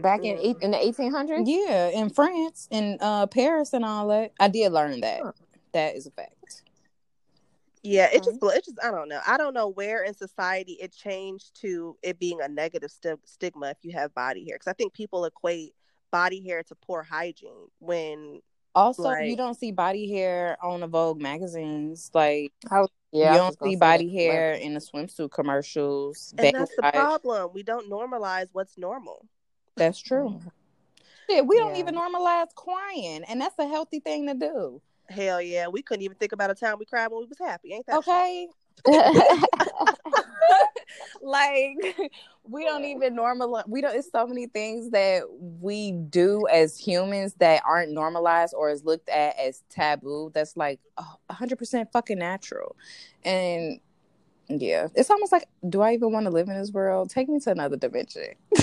Back 0.00 0.24
in 0.24 0.36
in 0.38 0.72
the 0.72 0.84
eighteen 0.84 1.12
hundreds. 1.12 1.48
Yeah, 1.48 1.88
in 1.88 2.10
France, 2.10 2.66
in 2.70 2.98
uh 3.00 3.26
Paris, 3.28 3.72
and 3.72 3.84
all 3.84 4.08
that. 4.08 4.32
I 4.40 4.48
did 4.48 4.72
learn 4.72 5.00
that. 5.00 5.20
Huh. 5.22 5.32
That 5.72 5.94
is 5.94 6.06
a 6.06 6.10
fact. 6.10 6.62
Yeah, 7.82 8.06
it 8.06 8.16
Okay. 8.26 8.30
just 8.32 8.56
it 8.56 8.64
just 8.64 8.78
I 8.82 8.90
don't 8.90 9.08
know. 9.08 9.20
I 9.24 9.36
don't 9.36 9.54
know 9.54 9.68
where 9.68 10.02
in 10.02 10.12
society 10.12 10.72
it 10.80 10.92
changed 10.92 11.60
to 11.60 11.96
it 12.02 12.18
being 12.18 12.40
a 12.40 12.48
negative 12.48 12.90
sti- 12.90 13.14
stigma 13.24 13.70
if 13.70 13.76
you 13.82 13.92
have 13.92 14.12
body 14.12 14.44
hair 14.44 14.56
because 14.56 14.66
I 14.66 14.72
think 14.72 14.92
people 14.92 15.24
equate 15.24 15.75
body 16.10 16.42
hair 16.46 16.62
to 16.64 16.74
poor 16.74 17.02
hygiene 17.02 17.68
when 17.78 18.40
Also, 18.74 19.04
Like- 19.04 19.26
you 19.26 19.36
don't 19.36 19.54
see 19.54 19.72
body 19.72 20.10
hair 20.10 20.58
on 20.62 20.80
the 20.80 20.86
Vogue 20.86 21.18
magazines. 21.20 22.10
Like 22.12 22.52
oh, 22.70 22.76
I 22.76 22.80
was, 22.80 22.90
yeah, 23.10 23.32
you 23.32 23.38
don't 23.38 23.58
see 23.62 23.74
body 23.76 24.06
that. 24.06 24.12
hair 24.12 24.52
in 24.52 24.74
the 24.74 24.80
swimsuit 24.80 25.30
commercials. 25.30 26.34
And 26.36 26.54
that's 26.54 26.76
the 26.76 26.82
problem. 26.82 27.52
We 27.54 27.62
don't 27.62 27.88
normalize 27.90 28.48
what's 28.52 28.76
normal. 28.76 29.26
That's 29.76 29.98
true. 29.98 30.28
Mm-hmm. 30.28 30.48
Shit, 31.30 31.46
we 31.46 31.56
don't 31.58 31.74
Yeah. 31.74 31.80
even 31.80 31.94
normalize 31.94 32.54
crying, 32.54 33.24
and 33.24 33.40
that's 33.40 33.58
a 33.58 33.66
healthy 33.66 34.00
thing 34.00 34.26
to 34.26 34.34
do. 34.34 34.82
Hell 35.08 35.40
yeah, 35.40 35.68
we 35.68 35.80
couldn't 35.82 36.02
even 36.02 36.16
think 36.18 36.32
about 36.32 36.50
a 36.50 36.54
time 36.54 36.76
we 36.78 36.84
cried 36.84 37.08
when 37.10 37.20
we 37.20 37.26
was 37.26 37.38
happy. 37.38 37.72
Ain't 37.72 37.86
that 37.86 37.96
Okay, 37.98 38.46
like 41.22 41.76
we 42.44 42.64
don't 42.64 42.84
even 42.84 43.16
normalize. 43.16 43.68
We 43.68 43.80
don't. 43.80 43.96
It's 43.96 44.10
so 44.10 44.26
many 44.26 44.46
things 44.46 44.90
that 44.90 45.22
we 45.40 45.92
do 45.92 46.46
as 46.52 46.78
humans 46.78 47.34
that 47.38 47.62
aren't 47.66 47.92
normalized 47.92 48.54
or 48.56 48.70
is 48.70 48.84
looked 48.84 49.08
at 49.08 49.38
as 49.38 49.62
taboo. 49.68 50.30
That's 50.34 50.56
like 50.56 50.80
a 50.98 51.04
hundred 51.32 51.58
percent 51.58 51.90
fucking 51.92 52.18
natural, 52.18 52.76
and 53.24 53.80
yeah, 54.48 54.88
it's 54.94 55.10
almost 55.10 55.32
like, 55.32 55.48
do 55.68 55.80
I 55.80 55.94
even 55.94 56.12
want 56.12 56.26
to 56.26 56.30
live 56.30 56.48
in 56.48 56.56
this 56.58 56.70
world? 56.70 57.10
Take 57.10 57.28
me 57.28 57.40
to 57.40 57.50
another 57.50 57.76
dimension. 57.76 58.28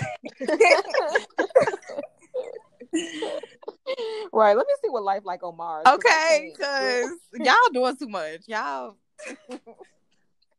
right. 4.32 4.56
Let 4.56 4.66
me 4.66 4.74
see 4.82 4.90
what 4.90 5.04
life 5.04 5.24
like 5.26 5.44
on 5.44 5.58
Mars. 5.58 5.86
Okay, 5.86 6.54
because 6.56 7.12
y'all 7.34 7.56
doing 7.74 7.98
too 7.98 8.08
much. 8.08 8.48
Y'all. 8.48 8.96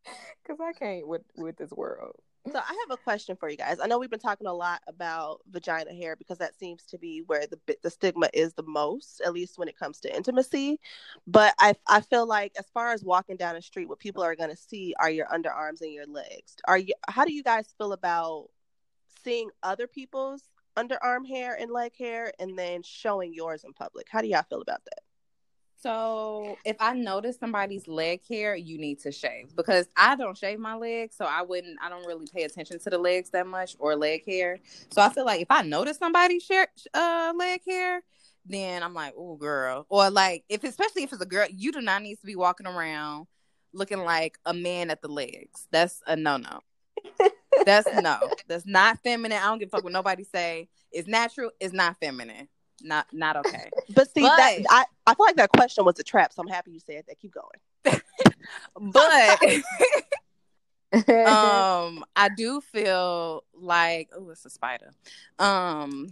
Cause 0.47 0.59
I 0.61 0.73
can't 0.73 1.07
with 1.07 1.23
with 1.37 1.57
this 1.57 1.71
world. 1.73 2.17
So 2.53 2.59
I 2.59 2.87
have 2.89 2.91
a 2.91 3.03
question 3.03 3.37
for 3.37 3.49
you 3.49 3.57
guys. 3.57 3.79
I 3.81 3.87
know 3.87 3.99
we've 3.99 4.11
been 4.11 4.19
talking 4.21 4.47
a 4.47 4.53
lot 4.53 4.83
about 4.87 5.41
vagina 5.51 5.95
hair 5.95 6.15
because 6.15 6.37
that 6.39 6.59
seems 6.59 6.85
to 6.87 6.99
be 6.99 7.23
where 7.27 7.47
the 7.47 7.59
the 7.83 7.89
stigma 7.91 8.29
is 8.35 8.53
the 8.53 8.63
most, 8.65 9.23
at 9.25 9.33
least 9.33 9.59
when 9.59 9.69
it 9.69 9.79
comes 9.79 10.01
to 10.01 10.15
intimacy. 10.15 10.79
But 11.27 11.55
I 11.59 11.75
I 11.87 12.03
feel 12.03 12.27
like 12.27 12.53
as 12.59 12.67
far 12.75 12.93
as 12.93 13.03
walking 13.03 13.37
down 13.37 13.55
the 13.55 13.63
street, 13.63 13.89
what 13.89 13.99
people 13.99 14.23
are 14.23 14.37
going 14.37 14.51
to 14.51 14.57
see 14.57 14.95
are 15.01 15.11
your 15.11 15.27
underarms 15.29 15.81
and 15.81 15.93
your 15.93 16.07
legs. 16.07 16.57
Are 16.67 16.79
you? 16.79 16.93
How 17.09 17.25
do 17.25 17.33
you 17.33 17.43
guys 17.43 17.75
feel 17.79 17.93
about 17.95 18.49
seeing 19.25 19.51
other 19.63 19.87
people's 19.87 20.43
underarm 20.77 21.27
hair 21.27 21.57
and 21.59 21.71
leg 21.71 21.97
hair 21.97 22.33
and 22.39 22.59
then 22.59 22.83
showing 22.83 23.33
yours 23.33 23.65
in 23.65 23.73
public? 23.73 24.07
How 24.11 24.21
do 24.21 24.29
y'all 24.29 24.43
feel 24.43 24.61
about 24.61 24.85
that? 24.85 25.04
So 25.77 26.57
if 26.64 26.77
I 26.81 26.95
notice 26.95 27.37
somebody's 27.39 27.87
leg 27.87 28.20
hair, 28.29 28.57
you 28.57 28.79
need 28.79 29.01
to 29.01 29.12
shave 29.12 29.55
because 29.55 29.87
I 29.97 30.16
don't 30.16 30.37
shave 30.37 30.59
my 30.59 30.77
legs, 30.77 31.16
so 31.16 31.25
I 31.27 31.43
wouldn't. 31.43 31.79
I 31.83 31.89
don't 31.89 32.07
really 32.07 32.27
pay 32.33 32.45
attention 32.45 32.79
to 32.81 32.91
the 32.91 32.99
legs 32.99 33.31
that 33.31 33.47
much 33.47 33.77
or 33.79 33.95
leg 33.95 34.25
hair. 34.27 34.61
So 34.91 35.03
I 35.03 35.11
feel 35.11 35.27
like 35.27 35.43
if 35.43 35.51
I 35.51 35.62
notice 35.62 35.99
somebody's 35.99 36.49
uh, 36.95 37.33
leg 37.37 37.61
hair, 37.66 38.03
then 38.47 38.83
I'm 38.83 38.95
like, 38.95 39.14
oh, 39.16 39.37
girl. 39.37 39.87
Or 39.89 40.11
like 40.11 40.45
if 40.49 40.64
especially 40.64 41.03
if 41.03 41.12
it's 41.12 41.22
a 41.22 41.27
girl, 41.27 41.47
you 41.51 41.72
do 41.72 41.81
not 41.81 42.03
need 42.03 42.16
to 42.16 42.27
be 42.27 42.37
walking 42.37 42.66
around 42.66 43.27
looking 43.75 43.99
like 43.99 44.39
a 44.47 44.55
man 44.55 44.91
at 44.91 45.03
the 45.03 45.09
legs. 45.09 45.66
That's 45.70 46.01
a 46.07 46.16
no 46.16 46.37
no. 46.37 46.61
That's 47.64 47.89
no. 48.03 48.18
That's 48.49 48.66
not 48.66 48.99
feminine. 49.03 49.39
I 49.39 49.47
don't 49.47 49.59
give 49.59 49.68
a 49.68 49.70
fuck 49.70 49.85
what 49.85 49.93
nobody 49.93 50.25
say. 50.25 50.68
It's 50.93 51.09
natural. 51.09 51.51
It's 51.61 51.75
not 51.75 51.97
feminine. 52.01 52.49
Not 52.83 53.07
not 53.12 53.37
okay. 53.37 53.70
But 53.95 54.12
see 54.12 54.22
that 54.22 54.59
I 54.70 54.85
I 55.07 55.14
feel 55.14 55.27
like 55.27 55.37
that 55.37 55.51
question 55.51 55.85
was 55.85 55.99
a 55.99 56.03
trap, 56.03 56.33
so 56.33 56.43
I'm 56.43 56.49
happy 56.49 56.72
you 56.72 56.81
said 56.81 57.05
that. 57.09 57.18
Keep 57.20 57.35
going. 57.35 58.01
But 58.81 59.41
um 61.27 62.05
i 62.14 62.29
do 62.37 62.61
feel 62.61 63.43
like 63.53 64.09
oh 64.16 64.31
it's 64.31 64.45
a 64.45 64.51
spider 64.51 64.93
um 65.41 66.09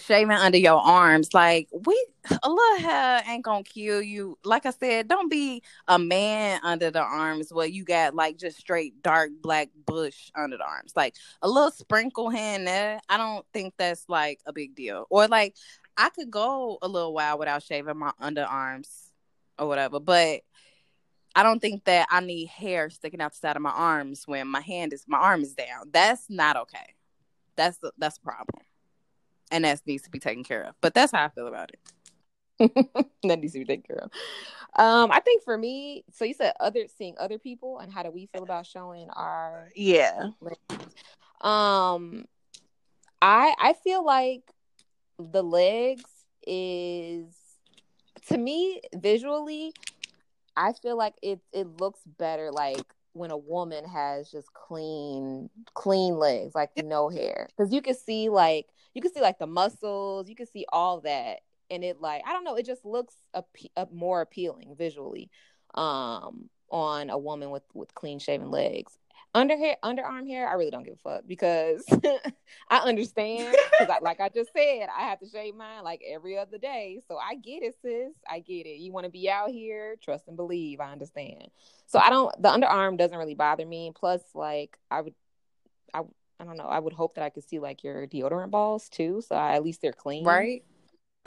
shaving 0.00 0.36
under 0.36 0.58
your 0.58 0.80
arms 0.80 1.32
like 1.34 1.68
we 1.72 2.06
a 2.42 2.48
little 2.50 2.78
hair 2.78 3.22
ain't 3.28 3.44
gonna 3.44 3.62
kill 3.62 4.02
you 4.02 4.38
like 4.44 4.66
i 4.66 4.70
said 4.70 5.08
don't 5.08 5.30
be 5.30 5.62
a 5.88 5.98
man 5.98 6.60
under 6.62 6.90
the 6.90 7.00
arms 7.00 7.52
where 7.52 7.66
you 7.66 7.84
got 7.84 8.14
like 8.14 8.36
just 8.36 8.58
straight 8.58 9.02
dark 9.02 9.30
black 9.42 9.68
bush 9.86 10.30
under 10.34 10.56
the 10.56 10.64
arms 10.64 10.92
like 10.96 11.14
a 11.42 11.48
little 11.48 11.70
sprinkle 11.70 12.30
here 12.30 12.54
and 12.56 12.66
there 12.66 13.00
i 13.08 13.16
don't 13.16 13.44
think 13.52 13.74
that's 13.78 14.08
like 14.08 14.40
a 14.46 14.52
big 14.52 14.74
deal 14.74 15.06
or 15.10 15.28
like 15.28 15.54
i 15.96 16.08
could 16.10 16.30
go 16.30 16.78
a 16.82 16.88
little 16.88 17.14
while 17.14 17.38
without 17.38 17.62
shaving 17.62 17.98
my 17.98 18.12
underarms 18.20 19.10
or 19.58 19.66
whatever 19.66 20.00
but 20.00 20.40
I 21.34 21.44
don't 21.44 21.60
think 21.60 21.84
that 21.84 22.08
I 22.10 22.20
need 22.20 22.48
hair 22.48 22.90
sticking 22.90 23.20
out 23.20 23.32
the 23.32 23.38
side 23.38 23.54
of 23.54 23.62
my 23.62 23.70
arms 23.70 24.24
when 24.26 24.48
my 24.48 24.60
hand 24.60 24.92
is 24.92 25.04
my 25.06 25.18
arm 25.18 25.42
is 25.42 25.54
down. 25.54 25.88
That's 25.92 26.28
not 26.28 26.56
okay. 26.56 26.94
That's 27.56 27.78
the, 27.78 27.92
that's 27.98 28.16
a 28.16 28.20
problem, 28.20 28.64
and 29.50 29.64
that 29.64 29.80
needs 29.86 30.02
to 30.04 30.10
be 30.10 30.18
taken 30.18 30.44
care 30.44 30.62
of. 30.64 30.74
But 30.80 30.94
that's 30.94 31.12
how 31.12 31.24
I 31.24 31.28
feel 31.28 31.46
about 31.46 31.70
it. 31.72 31.80
that 33.22 33.40
needs 33.40 33.54
to 33.54 33.60
be 33.60 33.64
taken 33.64 33.82
care 33.82 34.04
of. 34.04 34.10
Um, 34.78 35.10
I 35.10 35.20
think 35.20 35.42
for 35.42 35.56
me, 35.56 36.04
so 36.12 36.24
you 36.24 36.34
said 36.34 36.52
other 36.60 36.86
seeing 36.96 37.14
other 37.18 37.38
people 37.38 37.78
and 37.78 37.92
how 37.92 38.02
do 38.02 38.10
we 38.10 38.26
feel 38.26 38.42
about 38.42 38.66
showing 38.66 39.08
our 39.10 39.70
Yeah. 39.74 40.28
um 41.40 42.26
I 43.22 43.54
I 43.58 43.74
feel 43.84 44.04
like 44.04 44.42
the 45.18 45.42
legs 45.42 46.04
is 46.46 47.34
to 48.28 48.38
me 48.38 48.80
visually 48.94 49.72
I 50.56 50.72
feel 50.72 50.96
like 50.96 51.14
it 51.22 51.40
it 51.52 51.80
looks 51.80 52.00
better 52.18 52.50
like 52.50 52.84
when 53.12 53.30
a 53.30 53.36
woman 53.36 53.84
has 53.84 54.30
just 54.30 54.52
clean 54.52 55.50
clean 55.74 56.16
legs 56.16 56.54
like 56.54 56.70
no 56.76 57.08
hair. 57.08 57.48
Cuz 57.56 57.72
you 57.72 57.82
can 57.82 57.94
see 57.94 58.28
like 58.28 58.66
you 58.94 59.02
can 59.02 59.12
see 59.12 59.20
like 59.20 59.38
the 59.38 59.46
muscles 59.46 60.28
you 60.28 60.36
can 60.36 60.46
see 60.46 60.66
all 60.72 61.00
that 61.00 61.40
and 61.70 61.84
it 61.84 62.00
like 62.00 62.22
I 62.26 62.32
don't 62.32 62.44
know 62.44 62.56
it 62.56 62.66
just 62.66 62.84
looks 62.84 63.14
a, 63.34 63.44
a 63.76 63.86
more 63.92 64.20
appealing 64.20 64.74
visually 64.76 65.30
um 65.74 66.50
on 66.70 67.10
a 67.10 67.18
woman 67.18 67.50
with 67.50 67.62
with 67.74 67.94
clean 67.94 68.18
shaven 68.18 68.50
legs 68.50 68.98
under 69.34 69.56
hair 69.56 69.76
underarm 69.84 70.26
hair 70.26 70.48
i 70.48 70.54
really 70.54 70.70
don't 70.70 70.82
give 70.82 70.94
a 70.94 71.10
fuck 71.10 71.22
because 71.26 71.84
i 72.68 72.78
understand 72.78 73.54
because 73.70 73.94
I, 73.94 73.98
like 74.02 74.20
i 74.20 74.28
just 74.28 74.50
said 74.52 74.88
i 74.96 75.02
have 75.02 75.20
to 75.20 75.28
shave 75.28 75.54
mine 75.54 75.84
like 75.84 76.02
every 76.06 76.36
other 76.36 76.58
day. 76.58 77.00
So 77.06 77.16
i 77.16 77.36
get 77.36 77.62
it 77.62 77.76
sis. 77.82 78.12
I 78.28 78.40
get 78.40 78.66
it. 78.66 78.80
You 78.80 78.92
want 78.92 79.04
to 79.04 79.10
be 79.10 79.30
out 79.30 79.50
here 79.50 79.96
trust 80.02 80.28
and 80.28 80.36
believe 80.36 80.80
i 80.80 80.90
understand. 80.90 81.48
So 81.86 81.98
i 81.98 82.10
don't 82.10 82.30
the 82.42 82.48
underarm 82.48 82.98
doesn't 82.98 83.16
really 83.16 83.34
bother 83.34 83.66
me. 83.66 83.92
Plus 83.94 84.22
like 84.34 84.78
i 84.90 85.00
would 85.00 85.14
i 85.94 86.00
i 86.40 86.44
don't 86.44 86.56
know. 86.56 86.64
I 86.64 86.78
would 86.78 86.92
hope 86.92 87.14
that 87.14 87.24
i 87.24 87.30
could 87.30 87.48
see 87.48 87.58
like 87.58 87.84
your 87.84 88.06
deodorant 88.06 88.50
balls 88.50 88.88
too 88.88 89.22
so 89.26 89.34
I, 89.36 89.54
at 89.54 89.62
least 89.62 89.82
they're 89.82 89.92
clean. 89.92 90.24
Right? 90.24 90.64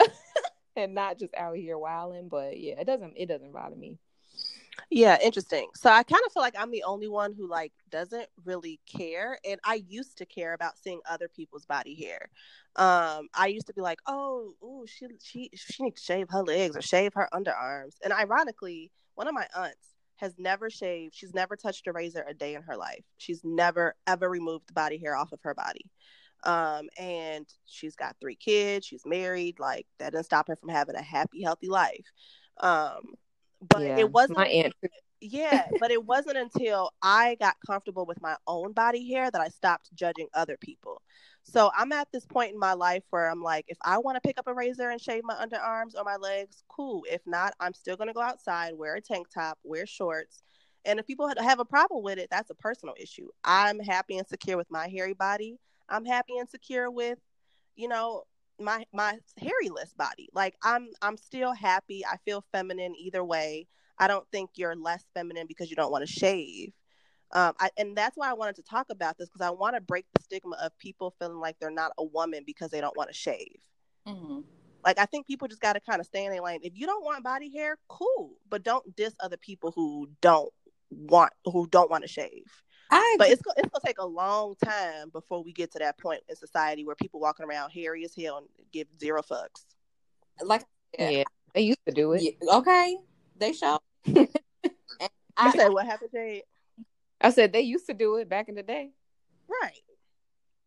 and 0.76 0.94
not 0.94 1.18
just 1.18 1.32
out 1.34 1.56
here 1.56 1.78
wilding 1.78 2.28
but 2.28 2.58
yeah 2.58 2.74
it 2.80 2.84
doesn't 2.84 3.14
it 3.16 3.26
doesn't 3.26 3.52
bother 3.52 3.76
me 3.76 3.98
Yeah, 4.90 5.18
interesting. 5.22 5.68
So 5.74 5.90
I 5.90 6.02
kind 6.02 6.22
of 6.26 6.32
feel 6.32 6.42
like 6.42 6.54
I'm 6.58 6.70
the 6.70 6.84
only 6.84 7.08
one 7.08 7.32
who 7.32 7.48
like 7.48 7.72
doesn't 7.90 8.28
really 8.44 8.80
care, 8.86 9.38
and 9.48 9.58
I 9.64 9.82
used 9.88 10.18
to 10.18 10.26
care 10.26 10.54
about 10.54 10.78
seeing 10.78 11.00
other 11.08 11.28
people's 11.28 11.66
body 11.66 11.94
hair. 11.94 12.28
Um, 12.76 13.28
I 13.34 13.48
used 13.48 13.66
to 13.68 13.74
be 13.74 13.80
like, 13.80 13.98
oh, 14.06 14.54
ooh, 14.62 14.84
she 14.86 15.06
she 15.22 15.50
she 15.54 15.82
needs 15.82 16.00
to 16.00 16.04
shave 16.04 16.28
her 16.30 16.42
legs 16.42 16.76
or 16.76 16.82
shave 16.82 17.14
her 17.14 17.28
underarms. 17.32 17.94
And 18.04 18.12
ironically, 18.12 18.90
one 19.14 19.28
of 19.28 19.34
my 19.34 19.46
aunts 19.56 19.94
has 20.16 20.34
never 20.38 20.70
shaved. 20.70 21.14
She's 21.14 21.34
never 21.34 21.56
touched 21.56 21.86
a 21.86 21.92
razor 21.92 22.24
a 22.26 22.34
day 22.34 22.54
in 22.54 22.62
her 22.62 22.76
life. 22.76 23.04
She's 23.18 23.42
never 23.44 23.94
ever 24.06 24.28
removed 24.28 24.68
the 24.68 24.72
body 24.74 24.98
hair 24.98 25.16
off 25.16 25.32
of 25.32 25.40
her 25.42 25.54
body. 25.54 25.90
Um, 26.44 26.88
and 26.98 27.46
she's 27.64 27.96
got 27.96 28.16
three 28.20 28.36
kids. 28.36 28.86
She's 28.86 29.06
married. 29.06 29.58
Like 29.58 29.86
that 29.98 30.12
didn't 30.12 30.26
stop 30.26 30.48
her 30.48 30.56
from 30.56 30.68
having 30.68 30.94
a 30.96 31.02
happy, 31.02 31.42
healthy 31.42 31.68
life. 31.68 32.06
Um, 32.60 33.14
but 33.68 33.82
Yeah, 33.82 33.98
it 33.98 34.10
wasn't 34.10 34.38
my 34.38 34.46
aunt 34.48 34.74
yeah, 35.20 35.68
but 35.80 35.90
it 35.90 36.04
wasn't 36.04 36.36
until 36.36 36.90
I 37.02 37.36
got 37.40 37.56
comfortable 37.66 38.06
with 38.06 38.20
my 38.20 38.36
own 38.46 38.72
body 38.72 39.10
hair 39.10 39.30
that 39.30 39.40
I 39.40 39.48
stopped 39.48 39.94
judging 39.94 40.28
other 40.34 40.56
people. 40.60 41.00
So 41.42 41.70
I'm 41.76 41.92
at 41.92 42.08
this 42.12 42.26
point 42.26 42.52
in 42.52 42.58
my 42.58 42.74
life 42.74 43.04
where 43.10 43.30
I'm 43.30 43.42
like, 43.42 43.64
if 43.68 43.78
I 43.82 43.98
want 43.98 44.16
to 44.16 44.20
pick 44.20 44.38
up 44.38 44.46
a 44.46 44.54
razor 44.54 44.90
and 44.90 45.00
shave 45.00 45.22
my 45.24 45.34
underarms 45.34 45.94
or 45.96 46.04
my 46.04 46.16
legs, 46.16 46.62
cool. 46.68 47.04
If 47.10 47.22
not, 47.26 47.54
I'm 47.60 47.74
still 47.74 47.96
going 47.96 48.08
to 48.08 48.14
go 48.14 48.20
outside, 48.20 48.74
wear 48.74 48.96
a 48.96 49.00
tank 49.00 49.28
top, 49.32 49.58
wear 49.62 49.86
shorts. 49.86 50.42
And 50.84 50.98
if 50.98 51.06
people 51.06 51.30
have 51.38 51.60
a 51.60 51.64
problem 51.64 52.02
with 52.02 52.18
it, 52.18 52.28
that's 52.30 52.50
a 52.50 52.54
personal 52.54 52.94
issue. 52.98 53.28
I'm 53.44 53.78
happy 53.78 54.18
and 54.18 54.26
secure 54.26 54.56
with 54.56 54.70
my 54.70 54.88
hairy 54.88 55.14
body. 55.14 55.58
I'm 55.88 56.04
happy 56.04 56.36
and 56.38 56.48
secure 56.48 56.90
with, 56.90 57.18
you 57.76 57.88
know, 57.88 58.24
my 58.60 58.84
my 58.92 59.18
hairy-less 59.38 59.92
body. 59.94 60.28
Like 60.32 60.54
I'm 60.62 60.88
I'm 61.02 61.16
still 61.16 61.52
happy. 61.52 62.04
I 62.04 62.16
feel 62.24 62.44
feminine 62.52 62.94
either 62.96 63.24
way. 63.24 63.66
I 63.98 64.08
don't 64.08 64.26
think 64.30 64.50
you're 64.56 64.74
less 64.74 65.04
feminine 65.14 65.46
because 65.46 65.70
you 65.70 65.76
don't 65.76 65.92
want 65.92 66.06
to 66.06 66.12
shave. 66.12 66.72
Um, 67.32 67.54
I, 67.58 67.70
and 67.76 67.96
that's 67.96 68.16
why 68.16 68.30
I 68.30 68.34
wanted 68.34 68.56
to 68.56 68.62
talk 68.62 68.86
about 68.90 69.18
this 69.18 69.28
because 69.28 69.44
I 69.44 69.50
want 69.50 69.74
to 69.74 69.80
break 69.80 70.06
the 70.14 70.22
stigma 70.22 70.56
of 70.62 70.76
people 70.78 71.14
feeling 71.18 71.40
like 71.40 71.58
they're 71.58 71.70
not 71.70 71.92
a 71.98 72.04
woman 72.04 72.44
because 72.46 72.70
they 72.70 72.80
don't 72.80 72.96
want 72.96 73.10
to 73.10 73.14
shave. 73.14 73.60
Mm-hmm. 74.06 74.40
Like 74.84 74.98
I 74.98 75.06
think 75.06 75.26
people 75.26 75.48
just 75.48 75.60
got 75.60 75.72
to 75.72 75.80
kind 75.80 76.00
of 76.00 76.06
stay 76.06 76.24
in 76.24 76.30
their 76.30 76.42
lane. 76.42 76.60
If 76.62 76.74
you 76.76 76.86
don't 76.86 77.04
want 77.04 77.24
body 77.24 77.50
hair, 77.50 77.76
cool, 77.88 78.38
but 78.48 78.62
don't 78.62 78.94
diss 78.94 79.14
other 79.20 79.36
people 79.36 79.72
who 79.74 80.08
don't 80.20 80.52
want 80.90 81.32
who 81.44 81.66
don't 81.66 81.90
want 81.90 82.04
to 82.04 82.08
shave. 82.08 82.62
I 82.94 83.16
But 83.18 83.30
it's 83.30 83.42
go- 83.42 83.50
it's 83.56 83.68
gonna 83.68 83.82
take 83.84 83.98
a 83.98 84.06
long 84.06 84.54
time 84.64 85.10
before 85.10 85.42
we 85.42 85.52
get 85.52 85.72
to 85.72 85.78
that 85.80 85.98
point 85.98 86.20
in 86.28 86.36
society 86.36 86.84
where 86.84 86.94
people 86.94 87.18
walking 87.18 87.44
around 87.44 87.70
hairy 87.70 88.04
as 88.04 88.14
hell 88.14 88.38
and 88.38 88.46
give 88.72 88.86
zero 89.00 89.20
fucks. 89.22 89.64
like 90.42 90.64
Yeah. 90.98 91.10
Yeah, 91.10 91.24
they 91.54 91.62
used 91.62 91.84
to 91.88 91.92
do 91.92 92.12
it. 92.12 92.22
Yeah, 92.22 92.56
okay, 92.58 92.96
they 93.36 93.52
show. 93.52 93.78
You 95.36 95.48
I, 95.48 95.50
said 95.56 95.72
what 95.72 95.84
happened, 95.84 96.10
Jade? 96.14 96.44
I 97.20 97.30
said 97.30 97.52
they 97.52 97.62
used 97.62 97.86
to 97.86 97.92
do 97.94 98.14
it 98.18 98.28
back 98.28 98.48
in 98.48 98.54
the 98.54 98.62
day. 98.62 98.92
Right. 99.48 99.80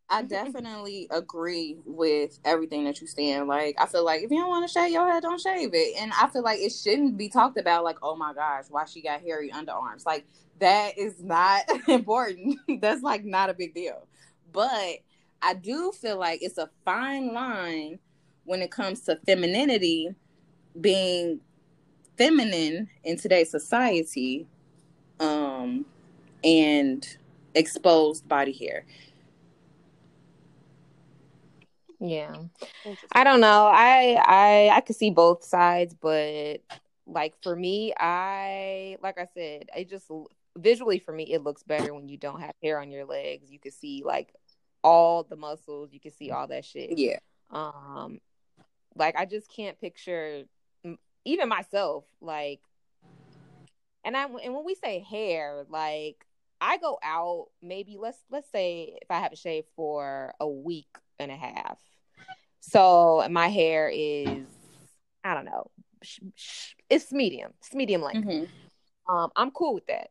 I 0.10 0.22
definitely 0.24 1.08
agree 1.12 1.78
with 1.86 2.40
everything 2.46 2.86
that 2.86 3.02
you 3.02 3.08
stand. 3.08 3.48
Like, 3.48 3.76
I 3.80 3.86
feel 3.86 4.06
like 4.06 4.24
if 4.24 4.32
you 4.32 4.38
don't 4.38 4.50
want 4.50 4.68
to 4.68 4.72
shave 4.72 4.92
your 4.92 5.12
head, 5.12 5.24
don't 5.24 5.42
shave 5.42 5.72
it. 5.74 5.96
And 6.00 6.12
I 6.20 6.28
feel 6.28 6.44
like 6.44 6.60
it 6.60 6.72
shouldn't 6.72 7.18
be 7.18 7.30
talked 7.30 7.58
about. 7.58 7.84
Like, 7.84 7.98
oh 8.02 8.16
my 8.16 8.34
gosh, 8.34 8.66
why 8.70 8.86
she 8.86 9.02
got 9.02 9.22
hairy 9.22 9.52
underarms? 9.52 10.06
Like, 10.06 10.26
that 10.60 10.98
is 10.98 11.22
not 11.24 11.64
important. 11.88 12.58
That's 12.82 13.02
like 13.02 13.26
not 13.26 13.50
a 13.50 13.54
big 13.54 13.74
deal. 13.74 14.08
But 14.52 15.00
I 15.42 15.54
do 15.54 15.92
feel 15.92 16.18
like 16.18 16.42
it's 16.42 16.58
a 16.58 16.70
fine 16.86 17.34
line 17.34 18.00
when 18.46 18.62
it 18.62 18.72
comes 18.72 19.02
to 19.02 19.20
femininity 19.26 20.16
being 20.80 21.42
feminine 22.18 22.90
in 23.04 23.18
today's 23.18 23.52
society 23.52 24.48
um 25.20 25.86
and 26.44 27.18
exposed 27.56 28.28
body 28.28 28.52
hair 28.52 28.86
Yeah. 32.00 32.36
I 33.12 33.24
don't 33.24 33.42
know. 33.42 33.70
I 33.72 34.22
I 34.24 34.72
I 34.76 34.82
could 34.82 34.96
see 34.96 35.10
both 35.10 35.44
sides, 35.44 35.96
but 36.00 36.62
like 37.06 37.36
for 37.42 37.56
me, 37.56 37.94
I 37.98 38.98
like 39.02 39.18
I 39.18 39.28
said, 39.34 39.70
it 39.76 39.90
just 39.90 40.10
visually 40.58 41.00
for 41.00 41.12
me 41.12 41.24
it 41.32 41.44
looks 41.44 41.64
better 41.64 41.94
when 41.94 42.08
you 42.10 42.18
don't 42.18 42.42
have 42.42 42.54
hair 42.62 42.80
on 42.80 42.92
your 42.92 43.06
legs. 43.06 43.52
You 43.52 43.60
can 43.60 43.72
see 43.72 44.04
like 44.06 44.34
all 44.84 45.24
the 45.24 45.36
muscles, 45.36 45.92
you 45.92 46.00
can 46.00 46.12
see 46.12 46.32
all 46.32 46.48
that 46.48 46.66
shit. 46.66 46.98
yeah 46.98 47.18
Um 47.52 48.20
like 48.96 49.16
I 49.16 49.26
just 49.26 49.52
can't 49.52 49.80
picture 49.80 50.44
even 51.26 51.50
myself 51.50 52.06
like 52.22 52.62
and 54.04 54.16
I 54.16 54.24
and 54.24 54.54
when 54.54 54.66
we 54.66 54.76
say 54.76 55.00
hair, 55.00 55.66
like 55.70 56.26
I 56.62 56.78
go 56.78 56.98
out 57.04 57.48
maybe 57.62 57.98
let's 58.00 58.20
let's 58.32 58.50
say 58.52 58.98
if 59.02 59.12
I 59.12 59.20
have 59.20 59.34
a 59.34 59.36
shave 59.36 59.66
for 59.76 60.34
a 60.40 60.48
week 60.48 60.88
and 61.20 61.32
a 61.32 61.36
half. 61.36 61.78
So 62.62 63.28
my 63.30 63.48
hair 63.48 63.90
is 63.94 64.46
I 65.24 65.34
don't 65.34 65.46
know. 65.46 65.70
sh- 66.04 66.20
sh- 66.36 66.74
It's 66.90 67.12
medium. 67.12 67.54
It's 67.60 67.74
medium 67.74 68.02
length. 68.02 68.28
Mhm. 68.28 68.50
Um 69.10 69.32
I'm 69.36 69.52
cool 69.52 69.74
with 69.74 69.88
that. 69.88 70.10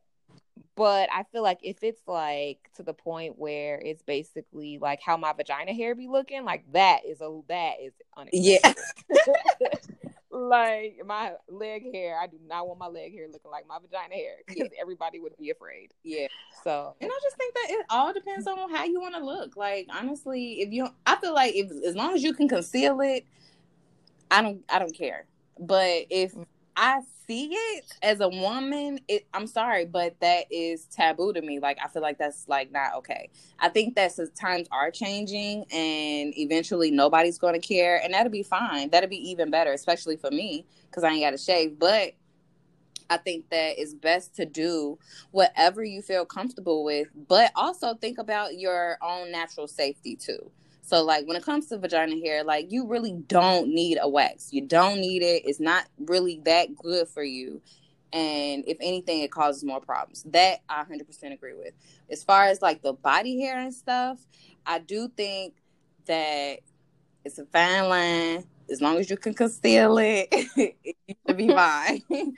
But 0.75 1.09
I 1.13 1.25
feel 1.33 1.43
like 1.43 1.59
if 1.63 1.83
it's 1.83 2.03
like 2.07 2.59
to 2.77 2.83
the 2.83 2.93
point 2.93 3.39
where 3.39 3.79
it's 3.79 4.03
basically 4.03 4.79
like 4.79 5.01
how 5.01 5.17
my 5.17 5.33
vagina 5.33 5.73
hair 5.73 5.95
be 5.95 6.07
looking, 6.09 6.45
like 6.45 6.65
that 6.73 7.05
is 7.07 7.21
a 7.21 7.41
that 7.49 7.75
is 7.81 7.93
Yeah. 8.33 8.59
like 10.37 11.01
my 11.05 11.33
leg 11.49 11.93
hair, 11.93 12.19
I 12.21 12.27
do 12.27 12.39
not 12.47 12.67
want 12.67 12.79
my 12.79 12.87
leg 12.87 13.15
hair 13.15 13.27
looking 13.31 13.51
like 13.51 13.67
my 13.67 13.79
vagina 13.79 14.15
hair 14.15 14.37
because 14.47 14.69
everybody 14.81 15.19
would 15.19 15.37
be 15.39 15.51
afraid. 15.51 15.93
yeah. 16.05 16.27
So 16.65 16.95
and 17.01 17.11
i 17.11 17.19
just 17.23 17.37
think 17.37 17.55
that 17.55 17.67
it 17.71 17.87
all 17.91 18.13
depends 18.13 18.47
on 18.47 18.71
how 18.71 18.85
you 18.85 19.01
want 19.01 19.15
to 19.15 19.25
look. 19.25 19.57
Like 19.57 19.87
honestly 19.91 20.61
if 20.61 20.73
you 20.73 20.89
i 21.07 21.17
feel 21.17 21.35
like 21.35 21.55
if 21.55 21.71
as 21.85 21.95
long 21.95 22.15
as 22.15 22.23
you 22.23 22.35
can 22.35 22.49
conceal 22.49 23.01
it 23.01 23.27
i 24.31 24.43
don't 24.43 24.65
i 24.69 24.79
don't 24.79 24.97
care. 24.97 25.27
But 25.59 26.07
if 26.11 26.35
mm. 26.35 26.45
I 26.77 27.01
see 27.27 27.51
it 27.53 27.85
as 28.03 28.21
a 28.21 28.29
woman 28.29 29.01
it 29.09 29.27
i'm 29.35 29.47
sorry 29.47 29.85
but 29.85 30.19
that 30.21 30.45
is 30.51 30.87
taboo 30.87 31.33
to 31.33 31.43
me. 31.43 31.59
Like 31.59 31.79
i 31.85 31.89
feel 31.89 32.03
like 32.03 32.19
that's 32.19 32.49
like 32.49 32.71
not 32.71 32.95
okay. 32.97 33.31
I 33.59 33.69
think 33.69 33.95
that 33.97 34.13
times 34.39 34.69
are 34.71 34.91
changing 34.91 35.65
and 35.73 36.37
eventually 36.37 36.91
nobody's 36.91 37.39
going 37.39 37.61
to 37.61 37.67
care 37.67 38.01
and 38.03 38.15
that'll 38.15 38.31
be 38.31 38.43
fine. 38.43 38.91
That'll 38.91 39.11
be 39.11 39.31
even 39.31 39.51
better 39.51 39.73
especially 39.73 40.17
for 40.17 40.31
me 40.31 40.67
because 40.91 41.05
i 41.05 41.11
ain't 41.11 41.23
got 41.23 41.31
to 41.31 41.39
shave. 41.39 41.79
But 41.79 42.13
I 43.09 43.19
think 43.19 43.49
that 43.51 43.81
it's 43.81 43.95
best 43.95 44.35
to 44.37 44.47
do 44.47 44.99
whatever 45.31 45.85
you 45.85 46.03
feel 46.03 46.25
comfortable 46.25 46.85
with, 46.85 47.09
but 47.29 47.53
also 47.55 47.95
think 47.95 48.19
about 48.19 48.59
your 48.59 48.99
own 49.01 49.31
natural 49.31 49.69
safety 49.69 50.17
too. 50.17 50.51
So, 50.87 51.03
like 51.03 51.27
when 51.27 51.37
it 51.37 51.43
comes 51.43 51.67
to 51.67 51.79
vagina 51.79 52.15
hair, 52.25 52.45
like 52.45 52.71
you 52.71 52.87
really 52.87 53.13
don't 53.13 53.75
need 53.75 53.99
a 54.01 54.09
wax. 54.09 54.53
You 54.53 54.61
don't 54.61 55.01
need 55.01 55.21
it. 55.21 55.43
It's 55.45 55.59
not 55.59 55.85
really 55.99 56.41
that 56.45 56.77
good 56.77 57.09
for 57.09 57.25
you. 57.25 57.61
And 58.13 58.63
if 58.69 58.77
anything, 58.81 59.23
it 59.23 59.33
causes 59.33 59.65
more 59.65 59.81
problems. 59.81 60.23
That 60.29 60.61
I 60.69 60.85
100% 60.85 61.33
agree 61.33 61.55
with. 61.55 61.75
As 62.09 62.23
far 62.23 62.45
as 62.45 62.63
like 62.63 62.83
the 62.83 62.93
body 62.93 63.41
hair 63.41 63.59
and 63.59 63.75
stuff, 63.75 64.25
I 64.65 64.79
do 64.79 65.09
think 65.09 65.55
that 66.07 66.61
it's 67.25 67.39
a 67.41 67.47
fine 67.47 67.89
line. 67.89 68.45
As 68.71 68.81
long 68.81 68.97
as 68.99 69.11
you 69.11 69.17
can 69.17 69.35
conceal 69.35 69.99
it, 69.99 70.29
it 70.31 70.97
should 71.27 71.37
be 71.37 71.49
fine. 71.53 72.03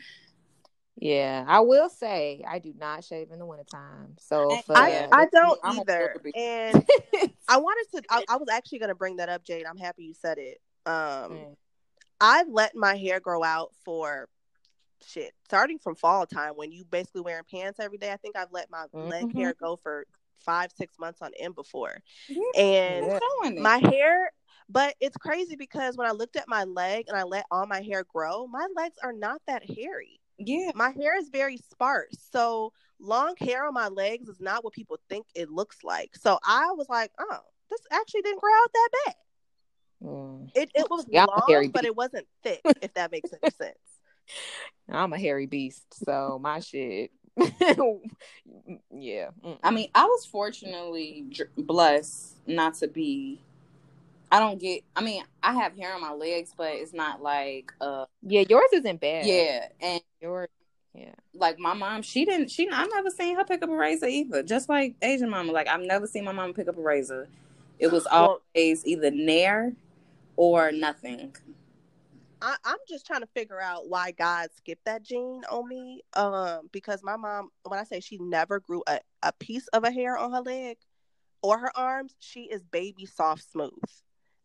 yeah, 1.01 1.45
I 1.47 1.61
will 1.61 1.89
say 1.89 2.45
I 2.47 2.59
do 2.59 2.75
not 2.77 3.05
shave 3.05 3.31
in 3.31 3.39
the 3.39 3.47
wintertime. 3.47 4.17
So 4.19 4.51
And 4.51 4.65
for 4.65 4.77
I, 4.77 4.91
Yeah, 4.91 5.09
I 5.13 5.27
don't 5.27 5.61
I'm 5.63 5.79
either. 5.81 6.15
And 6.35 6.85
I 7.49 7.57
wanted 7.59 7.87
to 7.97 8.03
I, 8.11 8.25
I 8.29 8.37
was 8.37 8.49
actually 8.49 8.81
gonna 8.81 8.95
bring 8.95 9.17
that 9.17 9.29
up, 9.29 9.45
Jade. 9.45 9.67
I'm 9.67 9.77
happy 9.79 10.05
you 10.05 10.15
said 10.15 10.39
it. 10.39 10.59
Um 10.87 11.33
Mm. 11.33 11.55
I've 12.21 12.49
let 12.49 12.75
my 12.75 12.97
hair 12.97 13.21
grow 13.21 13.45
out 13.45 13.71
for 13.85 14.29
shit. 15.07 15.33
Starting 15.45 15.79
from 15.79 15.95
fall 15.95 16.27
time 16.27 16.55
when 16.57 16.73
you 16.73 16.85
basically 16.85 17.21
wearing 17.21 17.45
pants 17.49 17.79
every 17.79 17.99
day. 17.99 18.13
I 18.13 18.17
think 18.17 18.37
I've 18.37 18.53
let 18.53 18.71
my 18.71 18.87
leg 18.93 19.25
Mhm. 19.27 19.37
hair 19.37 19.55
go 19.61 19.77
for 19.77 20.05
five, 20.41 20.73
six 20.77 20.99
months 20.99 21.23
on 21.23 21.31
end 21.39 21.55
before. 21.55 21.99
Yeah, 22.29 22.61
And 22.61 23.07
Yeah. 23.45 23.63
my 23.63 23.79
hair 23.79 24.33
but 24.71 24.95
it's 25.01 25.17
crazy 25.17 25.57
because 25.57 25.97
when 25.97 26.07
I 26.07 26.11
looked 26.11 26.37
at 26.37 26.47
my 26.49 26.65
leg 26.65 27.07
and 27.09 27.17
I 27.17 27.23
let 27.23 27.47
all 27.51 27.67
my 27.67 27.81
hair 27.81 28.05
grow, 28.05 28.47
my 28.47 28.67
legs 28.77 28.97
are 29.03 29.15
not 29.15 29.41
that 29.47 29.63
hairy. 29.65 30.18
Yeah, 30.39 30.71
My 30.75 30.91
hair 30.91 31.19
is 31.19 31.29
very 31.29 31.57
sparse. 31.57 32.17
So 32.33 32.73
long 33.01 33.35
hair 33.41 33.67
on 33.67 33.75
my 33.75 33.89
legs 33.89 34.29
is 34.29 34.41
not 34.41 34.65
what 34.65 34.73
people 34.73 34.99
think 35.09 35.27
it 35.35 35.51
looks 35.51 35.83
like. 35.85 36.17
So 36.17 36.39
I 36.45 36.73
was 36.73 36.89
like, 36.89 37.11
oh, 37.19 37.41
this 37.71 37.81
actually 37.91 38.23
didn't 38.23 38.41
grow 38.41 38.53
out 38.53 38.71
that 38.73 38.89
bad. 39.07 39.15
Mm. 40.03 40.51
It 40.55 40.71
it 40.75 40.91
was 40.91 41.07
Yeah, 41.09 41.25
long, 41.25 41.43
hairy 41.49 41.69
but 41.69 41.85
it 41.85 41.97
wasn't 41.97 42.27
thick, 42.43 42.61
if 42.83 42.95
that 42.95 43.11
makes 43.11 43.31
any 43.33 43.51
sense. 43.51 43.79
I'm 44.89 45.13
a 45.13 45.19
hairy 45.19 45.47
beast, 45.47 45.87
so 46.05 46.39
my 46.41 46.61
shit. 46.61 47.11
yeah. 48.91 49.29
I 49.63 49.71
mean, 49.71 49.89
I 49.95 50.05
was 50.05 50.27
fortunately 50.27 51.25
dr- 51.31 51.51
blessed 51.57 52.37
not 52.47 52.75
to 52.75 52.89
be. 52.89 53.41
I 54.31 54.41
don't 54.41 54.59
get. 54.61 54.83
I 54.95 55.01
mean, 55.03 55.23
I 55.43 55.55
have 55.55 55.77
hair 55.77 55.95
on 55.95 56.01
my 56.01 56.13
legs, 56.13 56.53
but 56.57 56.73
it's 56.73 56.93
not 56.93 57.23
like, 57.23 57.73
uh, 57.81 58.07
Yeah, 58.23 58.45
yours 58.49 58.69
isn't 58.75 59.01
bad. 59.01 59.27
yeah. 59.27 59.69
And 59.81 60.01
Yours, 60.21 60.49
yeah. 60.95 61.15
like 61.35 61.59
my 61.59 61.75
mom, 61.75 62.03
she 62.03 62.25
didn't. 62.25 62.51
She, 62.51 62.69
I 62.71 62.87
never 62.87 63.11
seen 63.11 63.37
her 63.37 63.45
pick 63.45 63.63
up 63.63 63.71
a 63.71 63.77
razor 63.77 64.07
either. 64.07 64.43
Just 64.43 64.69
like 64.69 64.95
Asian 65.03 65.31
mama, 65.31 65.53
like 65.53 65.69
I've 65.69 65.81
never 65.81 66.07
seen 66.07 66.25
my 66.25 66.33
mom 66.33 66.53
pick 66.53 66.69
up 66.69 66.77
a 66.77 66.83
razor. 66.83 67.29
It 67.79 67.91
was 67.93 68.07
Well- 68.11 68.43
always 68.55 68.85
either 68.87 69.11
nair 69.11 69.73
or 70.37 70.73
nothing. 70.73 71.35
I, 72.41 72.55
I'm 72.65 72.77
just 72.89 73.05
trying 73.05 73.23
to 73.23 73.27
figure 73.35 73.61
out 73.61 73.89
why 73.89 74.13
God 74.13 74.51
skipped 74.57 74.85
that 74.85 75.03
gene 75.03 75.43
on 75.51 75.67
me. 75.69 76.03
Um, 76.15 76.69
because 76.71 77.01
my 77.03 77.17
mom, 77.17 77.49
when 77.65 77.81
I 77.81 77.85
say 77.85 77.99
she 78.01 78.17
never 78.19 78.61
grew 78.61 78.83
a, 78.87 79.01
a 79.25 79.33
piece 79.33 79.67
of 79.69 79.83
a 79.85 79.91
hair 79.91 80.17
on 80.17 80.33
her 80.33 80.41
leg 80.43 80.77
or 81.43 81.59
her 81.59 81.77
arms, 81.77 82.15
she 82.21 82.43
is 82.43 82.63
baby 82.63 83.07
soft 83.07 83.51
smooth. 83.51 83.73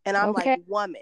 And 0.05 0.17
I'm 0.17 0.29
Okay. 0.29 0.51
like, 0.51 0.61
woman, 0.67 1.01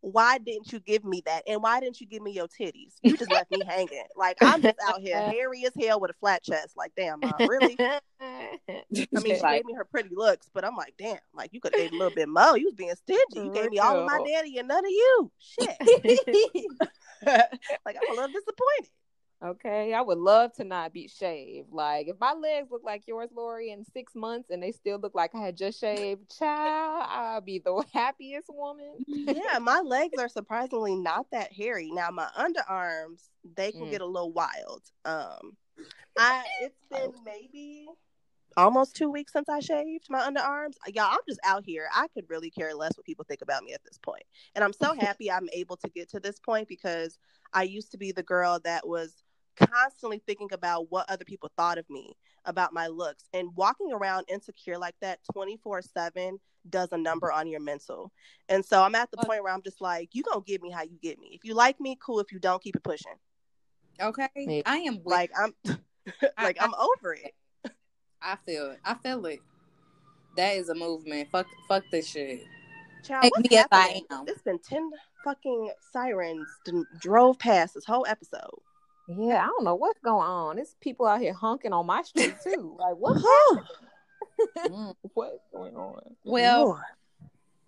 why 0.00 0.38
didn't 0.38 0.72
you 0.72 0.78
give 0.78 1.04
me 1.04 1.22
that? 1.26 1.42
And 1.48 1.62
why 1.62 1.80
didn't 1.80 2.00
you 2.00 2.06
give 2.06 2.22
me 2.22 2.30
your 2.30 2.46
titties? 2.46 2.94
You 3.02 3.16
just 3.16 3.30
left 3.30 3.50
me 3.50 3.60
hanging. 3.66 4.04
Like 4.16 4.36
I'm 4.40 4.62
just 4.62 4.76
out 4.86 5.00
here 5.00 5.20
hairy 5.20 5.64
as 5.66 5.72
hell 5.80 5.98
with 6.00 6.10
a 6.12 6.14
flat 6.20 6.42
chest. 6.44 6.76
Like, 6.76 6.92
damn, 6.96 7.20
mom, 7.20 7.32
really? 7.40 7.76
I 7.80 8.00
mean, 8.90 9.06
she 9.12 9.40
Like- 9.40 9.58
gave 9.58 9.64
me 9.64 9.74
her 9.74 9.84
pretty 9.84 10.10
looks, 10.14 10.48
but 10.54 10.64
I'm 10.64 10.76
like, 10.76 10.94
damn, 10.98 11.18
like 11.34 11.50
you 11.52 11.60
could 11.60 11.74
have 11.74 11.82
gave 11.82 11.92
a 11.92 11.96
little 11.96 12.14
bit 12.14 12.28
more. 12.28 12.56
You 12.56 12.66
was 12.66 12.74
being 12.74 12.94
stingy. 12.94 13.46
You 13.48 13.52
gave 13.52 13.70
me 13.70 13.78
all 13.78 13.98
of 13.98 14.06
my 14.06 14.18
daddy 14.24 14.58
and 14.58 14.68
none 14.68 14.84
of 14.84 14.90
you. 14.90 15.30
Shit. 15.38 15.76
like 17.26 17.96
I'm 17.96 18.10
a 18.10 18.14
little 18.14 18.28
disappointed. 18.28 18.90
Okay, 19.44 19.92
I 19.92 20.00
would 20.00 20.18
love 20.18 20.52
to 20.54 20.64
not 20.64 20.92
be 20.92 21.08
shaved. 21.08 21.70
Like 21.70 22.08
if 22.08 22.18
my 22.18 22.32
legs 22.32 22.70
look 22.70 22.82
like 22.84 23.06
yours, 23.06 23.30
Lori, 23.34 23.70
in 23.70 23.84
six 23.84 24.14
months 24.14 24.50
and 24.50 24.62
they 24.62 24.72
still 24.72 24.98
look 24.98 25.14
like 25.14 25.34
I 25.34 25.40
had 25.40 25.56
just 25.56 25.78
shaved, 25.78 26.36
child, 26.38 27.06
I'll 27.08 27.40
be 27.42 27.58
the 27.58 27.84
happiest 27.92 28.48
woman. 28.48 28.94
Yeah, 29.26 29.58
my 29.60 29.80
legs 29.80 30.18
are 30.18 30.28
surprisingly 30.28 30.96
not 30.96 31.26
that 31.32 31.52
hairy. 31.52 31.90
Now 31.92 32.10
my 32.10 32.28
underarms, 32.36 33.28
they 33.56 33.72
can 33.72 33.88
Mm. 33.88 33.90
get 33.90 34.00
a 34.00 34.06
little 34.06 34.32
wild. 34.32 34.82
Um 35.04 35.56
I 36.18 36.44
it's 36.62 36.86
been 36.90 37.12
maybe 37.24 37.88
almost 38.56 38.96
two 38.96 39.10
weeks 39.10 39.32
since 39.32 39.48
I 39.48 39.60
shaved 39.60 40.06
my 40.08 40.20
underarms. 40.20 40.74
Y'all, 40.88 41.10
I'm 41.12 41.18
just 41.28 41.40
out 41.44 41.64
here. 41.64 41.88
I 41.94 42.08
could 42.08 42.24
really 42.30 42.50
care 42.50 42.74
less 42.74 42.96
what 42.96 43.04
people 43.06 43.24
think 43.28 43.42
about 43.42 43.64
me 43.64 43.74
at 43.74 43.84
this 43.84 43.98
point. 43.98 44.24
And 44.54 44.64
I'm 44.64 44.72
so 44.72 44.94
happy 44.98 45.30
I'm 45.30 45.48
able 45.52 45.76
to 45.76 45.90
get 45.90 46.08
to 46.10 46.20
this 46.20 46.40
point 46.40 46.68
because 46.68 47.18
I 47.52 47.64
used 47.64 47.90
to 47.92 47.98
be 47.98 48.12
the 48.12 48.22
girl 48.22 48.60
that 48.64 48.86
was 48.88 49.22
constantly 49.56 50.22
thinking 50.26 50.48
about 50.52 50.90
what 50.90 51.08
other 51.10 51.24
people 51.24 51.50
thought 51.56 51.78
of 51.78 51.88
me, 51.90 52.14
about 52.44 52.72
my 52.72 52.86
looks, 52.86 53.24
and 53.32 53.48
walking 53.56 53.92
around 53.92 54.24
insecure 54.28 54.78
like 54.78 54.94
that 55.00 55.18
24 55.32 55.82
7 55.82 56.38
does 56.70 56.90
a 56.92 56.98
number 56.98 57.30
on 57.32 57.46
your 57.46 57.60
mental. 57.60 58.12
And 58.48 58.64
so 58.64 58.82
I'm 58.82 58.94
at 58.94 59.10
the 59.10 59.18
point 59.18 59.42
where 59.42 59.52
I'm 59.52 59.62
just 59.62 59.80
like, 59.80 60.10
you 60.14 60.22
gonna 60.22 60.40
get 60.44 60.62
me 60.62 60.70
how 60.70 60.82
you 60.82 60.98
get 61.02 61.18
me. 61.18 61.30
If 61.32 61.44
you 61.44 61.54
like 61.54 61.80
me, 61.80 61.96
cool. 62.04 62.20
If 62.20 62.32
you 62.32 62.38
don't, 62.38 62.62
keep 62.62 62.76
it 62.76 62.82
pushing. 62.82 63.12
Okay, 64.00 64.28
Yeah. 64.36 64.62
I 64.66 64.78
am 64.78 65.00
Like 65.04 65.30
I'm, 65.38 65.54
like 66.42 66.56
I'm 66.60 66.74
over 66.74 67.14
it. 67.14 67.32
I 68.20 68.36
feel 68.44 68.70
it. 68.72 68.80
I 68.84 68.94
feel 68.94 69.24
it. 69.26 69.40
That 70.36 70.56
is 70.56 70.68
a 70.68 70.74
movement. 70.74 71.28
Fuck, 71.30 71.46
fuck 71.68 71.84
this 71.90 72.08
shit. 72.08 72.40
Child, 73.04 73.22
Take 73.22 73.36
what's 73.36 73.50
me 73.50 73.56
as 73.58 73.66
I 73.70 73.76
happening? 73.80 74.04
am. 74.10 74.24
It's 74.26 74.42
been 74.42 74.58
ten 74.58 74.90
fucking 75.24 75.70
sirens 75.92 76.48
d- 76.64 76.82
drove 77.00 77.38
past 77.38 77.74
this 77.74 77.84
whole 77.84 78.04
episode. 78.08 78.50
Yeah, 79.08 79.42
I 79.42 79.46
don't 79.46 79.64
know 79.64 79.76
what's 79.76 80.00
going 80.00 80.26
on. 80.26 80.56
There's 80.56 80.74
people 80.80 81.06
out 81.06 81.20
here 81.20 81.32
honking 81.32 81.72
on 81.72 81.86
my 81.86 82.02
street 82.02 82.34
too. 82.44 82.76
Like 82.78 82.94
what? 82.96 83.16
Mm. 83.16 84.94
What's 85.14 85.38
going 85.52 85.76
on? 85.76 86.00
Well, 86.24 86.64
Lord. 86.64 86.80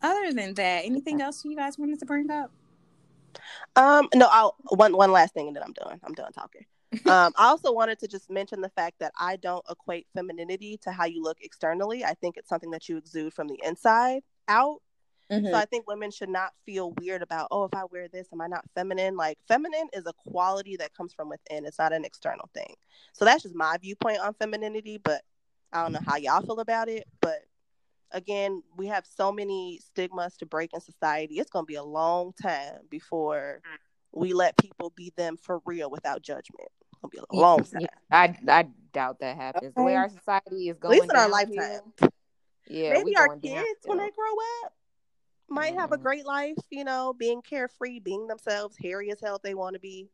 other 0.03 0.33
than 0.33 0.55
that, 0.55 0.85
anything 0.85 1.23
else 1.23 1.45
you 1.45 1.57
guys 1.57 1.79
wanted 1.79 1.99
to 2.01 2.07
bring 2.07 2.31
up? 2.31 2.51
Um, 3.77 4.09
no, 4.15 4.29
I'll 4.31 4.57
one 4.69 4.97
one 4.97 5.13
last 5.13 5.33
thing 5.33 5.47
and 5.47 5.57
then 5.57 5.63
I'm 5.63 5.73
done. 5.73 6.01
I'm 6.05 6.15
done 6.15 6.33
talking. 6.33 6.65
um, 7.07 7.33
I 7.37 7.47
also 7.47 7.73
wanted 7.73 7.99
to 8.01 8.09
just 8.09 8.31
mention 8.31 8.61
the 8.61 8.71
fact 8.71 8.99
that 9.01 9.13
I 9.19 9.37
don't 9.37 9.65
equate 9.71 10.07
femininity 10.15 10.79
to 10.83 10.91
how 10.91 11.05
you 11.05 11.23
look 11.23 11.39
externally. 11.41 12.05
I 12.05 12.15
think 12.15 12.37
it's 12.37 12.49
something 12.49 12.71
that 12.73 12.89
you 12.89 12.97
exude 12.97 13.33
from 13.33 13.49
the 13.49 13.61
inside 13.65 14.23
out. 14.49 14.81
Mm-hmm. 15.31 15.47
So 15.49 15.55
I 15.55 15.67
think 15.67 15.87
women 15.87 16.11
should 16.11 16.31
not 16.31 16.53
feel 16.65 16.93
weird 16.99 17.23
about, 17.23 17.49
oh, 17.51 17.65
if 17.65 17.75
I 17.75 17.85
wear 17.85 18.09
this, 18.09 18.29
am 18.33 18.41
I 18.41 18.47
not 18.47 18.65
feminine? 18.75 19.17
Like 19.17 19.39
feminine 19.47 19.89
is 19.93 20.07
a 20.07 20.13
quality 20.15 20.77
that 20.77 20.95
comes 20.95 21.13
from 21.13 21.29
within. 21.29 21.67
It's 21.67 21.79
not 21.79 21.93
an 21.93 22.05
external 22.05 22.49
thing. 22.55 22.75
So 23.13 23.25
that's 23.25 23.43
just 23.43 23.55
my 23.55 23.77
viewpoint 23.81 24.21
on 24.21 24.35
femininity, 24.35 24.99
but 24.99 25.23
I 25.73 25.83
don't 25.83 25.93
know 25.93 26.01
how 26.07 26.17
y'all 26.17 26.41
feel 26.41 26.61
about 26.61 26.89
it. 26.89 27.05
But 27.21 27.41
again, 28.11 28.63
we 28.77 28.87
have 28.87 29.05
so 29.07 29.31
many 29.31 29.81
stigmas 29.85 30.37
to 30.39 30.47
break 30.47 30.73
in 30.73 30.81
society. 30.81 31.39
It's 31.39 31.51
gonna 31.51 31.67
be 31.67 31.75
a 31.75 31.83
long 31.83 32.33
time 32.41 32.81
before 32.89 33.61
we 34.13 34.33
let 34.33 34.57
people 34.57 34.93
be 34.97 35.13
them 35.17 35.37
for 35.37 35.61
real 35.67 35.91
without 35.91 36.23
judgment. 36.23 36.69
It's 36.91 37.01
gonna 37.03 37.11
be 37.11 37.19
a 37.19 37.37
long 37.37 37.65
time. 37.65 37.87
I 38.11 38.35
I 38.49 38.69
doubt 38.95 39.21
that 39.21 39.37
happens. 39.37 39.75
The 39.75 39.83
way 39.83 39.95
our 39.95 40.09
society 40.09 40.71
is 40.71 40.79
going, 40.79 40.95
At 40.95 41.01
least 41.03 41.13
in 41.13 41.19
our 41.19 41.29
downhill, 41.29 41.57
lifetime. 41.59 42.11
Yeah, 42.67 42.93
Maybe 42.95 43.17
our 43.17 43.29
going 43.29 43.41
kids 43.41 43.81
when 43.85 43.99
they 43.99 44.11
grow 44.11 44.33
up 44.65 44.73
might 45.49 45.75
have 45.75 45.93
a 45.93 45.99
Mhm. 45.99 46.03
great 46.03 46.27
life, 46.27 46.57
you 46.71 46.85
know, 46.85 47.13
being 47.13 47.43
carefree, 47.43 47.99
being 48.01 48.27
themselves, 48.27 48.77
hairy 48.77 49.11
as 49.11 49.21
hell 49.21 49.37
if 49.37 49.43
they 49.43 49.55
want 49.55 49.75
to 49.75 49.81
be. 49.81 50.09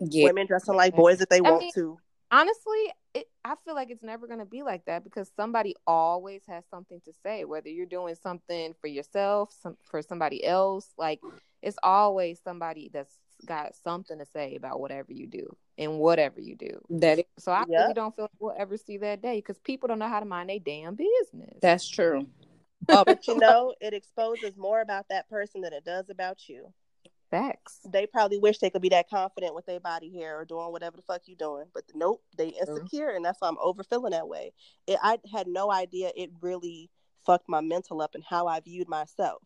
Yeah, 0.00 0.24
Women 0.24 0.46
dressing 0.46 0.74
like 0.74 0.94
boys 0.94 1.20
if 1.20 1.28
they 1.28 1.40
want 1.40 1.60
mean- 1.60 1.72
to. 1.74 1.98
honestly, 2.30 2.92
it, 3.14 3.28
I 3.44 3.54
feel 3.64 3.74
like 3.74 3.90
it's 3.90 4.02
never 4.02 4.26
going 4.26 4.40
to 4.40 4.44
be 4.44 4.62
like 4.62 4.84
that 4.86 5.04
because 5.04 5.30
somebody 5.36 5.76
always 5.86 6.44
has 6.46 6.64
something 6.68 7.00
to 7.02 7.12
say. 7.22 7.44
Whether 7.44 7.68
you're 7.68 7.86
doing 7.86 8.14
something 8.16 8.74
for 8.80 8.88
yourself, 8.88 9.52
some, 9.52 9.76
for 9.84 10.02
somebody 10.02 10.44
else, 10.44 10.92
like 10.98 11.20
it's 11.62 11.78
always 11.82 12.40
somebody 12.42 12.90
that's 12.92 13.16
got 13.46 13.74
something 13.76 14.18
to 14.18 14.26
say 14.26 14.56
about 14.56 14.80
whatever 14.80 15.12
you 15.12 15.26
do 15.26 15.56
and 15.78 15.98
whatever 15.98 16.40
you 16.40 16.56
do. 16.56 16.80
that 16.90 17.20
is, 17.20 17.24
So 17.38 17.52
I 17.52 17.60
Yep. 17.68 17.80
really 17.80 17.94
don't 17.94 18.14
feel 18.16 18.24
like 18.24 18.30
we'll 18.40 18.54
ever 18.56 18.76
see 18.76 18.96
that 18.98 19.22
day 19.22 19.38
because 19.38 19.58
people 19.60 19.86
don't 19.86 19.98
know 20.00 20.08
how 20.08 20.20
to 20.20 20.26
mind 20.26 20.50
their 20.50 20.58
damn 20.58 20.94
business. 20.96 21.58
that's 21.60 21.88
true. 21.88 22.26
Oh, 22.88 23.04
But 23.04 23.26
you 23.26 23.38
know, 23.38 23.74
it 23.80 23.94
exposes 23.94 24.56
more 24.56 24.80
about 24.80 25.06
that 25.10 25.28
person 25.28 25.60
than 25.62 25.72
it 25.72 25.84
does 25.84 26.10
about 26.10 26.48
you. 26.48 26.72
facts. 27.30 27.80
They 27.90 28.06
probably 28.06 28.38
wish 28.38 28.58
they 28.58 28.70
could 28.70 28.82
be 28.82 28.88
that 28.90 29.08
confident 29.10 29.54
with 29.54 29.66
their 29.66 29.80
body 29.80 30.12
hair 30.16 30.38
or 30.38 30.44
doing 30.44 30.72
whatever 30.72 30.96
the 30.96 31.02
fuck 31.02 31.22
you're 31.26 31.36
doing. 31.36 31.66
But 31.74 31.84
nope, 31.94 32.22
they 32.36 32.48
insecure 32.48 33.10
and 33.10 33.24
that's 33.24 33.40
why 33.40 33.48
I'm 33.48 33.58
over 33.60 33.82
feeling 33.82 34.12
that 34.12 34.28
way. 34.28 34.52
It, 34.86 34.98
I 35.02 35.18
had 35.32 35.46
no 35.48 35.70
idea 35.70 36.10
it 36.16 36.30
really 36.40 36.90
fucked 37.26 37.48
my 37.48 37.60
mental 37.60 38.00
up 38.00 38.14
and 38.14 38.24
how 38.28 38.46
I 38.46 38.60
viewed 38.60 38.88
myself. 38.88 39.42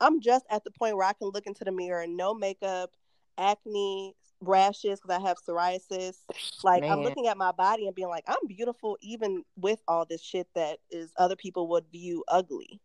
I'm 0.00 0.20
just 0.20 0.44
at 0.50 0.64
the 0.64 0.70
point 0.70 0.96
where 0.96 1.06
I 1.06 1.12
can 1.12 1.28
look 1.28 1.46
into 1.46 1.64
the 1.64 1.72
mirror, 1.72 2.06
no 2.06 2.34
makeup, 2.34 2.90
acne, 3.38 4.14
rashes 4.40 5.00
because 5.00 5.16
I 5.18 5.26
have 5.28 5.38
psoriasis. 5.38 6.16
Like 6.62 6.82
I'm 6.84 7.02
looking 7.02 7.26
at 7.28 7.36
my 7.36 7.52
body 7.52 7.86
and 7.86 7.94
being 7.94 8.08
like, 8.08 8.24
I'm 8.26 8.46
beautiful 8.46 8.96
even 9.00 9.44
with 9.56 9.80
all 9.88 10.04
this 10.08 10.22
shit 10.22 10.48
that 10.54 10.78
is 10.90 11.12
other 11.16 11.36
people 11.36 11.68
would 11.68 11.84
view 11.92 12.24
ugly. 12.28 12.80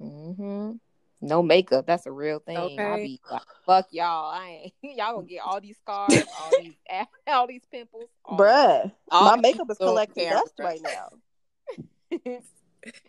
Mm-hmm. 0.00 0.72
No 1.20 1.42
makeup. 1.42 1.86
That's 1.86 2.06
a 2.06 2.12
real 2.12 2.38
thing. 2.38 2.56
I 2.56 2.60
Okay. 2.94 3.02
be 3.02 3.20
like, 3.30 3.42
fuck 3.66 3.88
y'all. 3.90 4.32
I 4.32 4.72
ain't 4.82 4.96
y'all 4.98 5.14
gonna 5.14 5.26
get 5.26 5.42
all 5.44 5.60
these 5.60 5.76
scars, 5.78 6.24
all 6.38 6.52
these 6.56 6.74
all 7.26 7.46
these 7.46 7.64
pimples. 7.70 8.08
all 8.24 8.38
Bruh, 8.38 8.92
all 9.10 9.24
my 9.24 9.36
makeup 9.36 9.66
is 9.70 9.78
collecting 9.78 10.28
dust 10.28 10.54
right 10.58 10.80
now. 10.82 11.08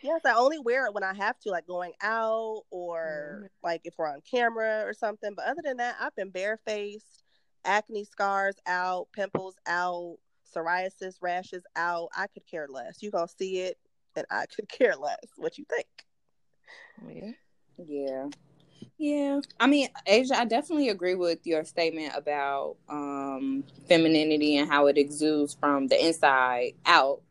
Yes, 0.02 0.20
I 0.26 0.32
only 0.34 0.58
wear 0.58 0.86
it 0.86 0.94
when 0.94 1.04
I 1.04 1.14
have 1.14 1.38
to, 1.40 1.50
like 1.50 1.66
going 1.66 1.92
out 2.02 2.62
or 2.70 3.42
Mhm. 3.44 3.48
like 3.62 3.82
if 3.84 3.94
we're 3.96 4.08
on 4.12 4.20
camera 4.28 4.82
or 4.84 4.92
something. 4.92 5.34
But 5.34 5.46
other 5.46 5.62
than 5.62 5.76
that, 5.76 5.96
I've 6.00 6.14
been 6.16 6.30
barefaced, 6.30 7.22
acne 7.64 8.04
scars 8.04 8.56
out, 8.66 9.08
pimples 9.12 9.56
out, 9.66 10.18
psoriasis 10.54 11.16
rashes 11.20 11.64
out. 11.76 12.08
I 12.16 12.26
could 12.26 12.46
care 12.46 12.66
less. 12.68 13.02
You 13.02 13.10
gonna 13.10 13.28
see 13.28 13.60
it, 13.60 13.78
and 14.16 14.26
I 14.30 14.46
could 14.46 14.68
care 14.70 14.96
less. 14.96 15.18
What 15.36 15.58
you 15.58 15.64
think? 15.68 15.86
yeah. 17.08 17.32
Yeah. 17.78 18.28
Yeah. 18.98 19.40
I 19.58 19.66
mean, 19.66 19.88
Asia, 20.06 20.38
I 20.38 20.44
definitely 20.44 20.88
agree 20.90 21.14
with 21.14 21.46
your 21.46 21.64
statement 21.64 22.12
about 22.14 22.76
um 22.88 23.64
femininity 23.88 24.58
and 24.58 24.70
how 24.70 24.86
it 24.86 24.98
exudes 24.98 25.54
from 25.54 25.88
the 25.88 26.06
inside 26.06 26.74
out. 26.86 27.22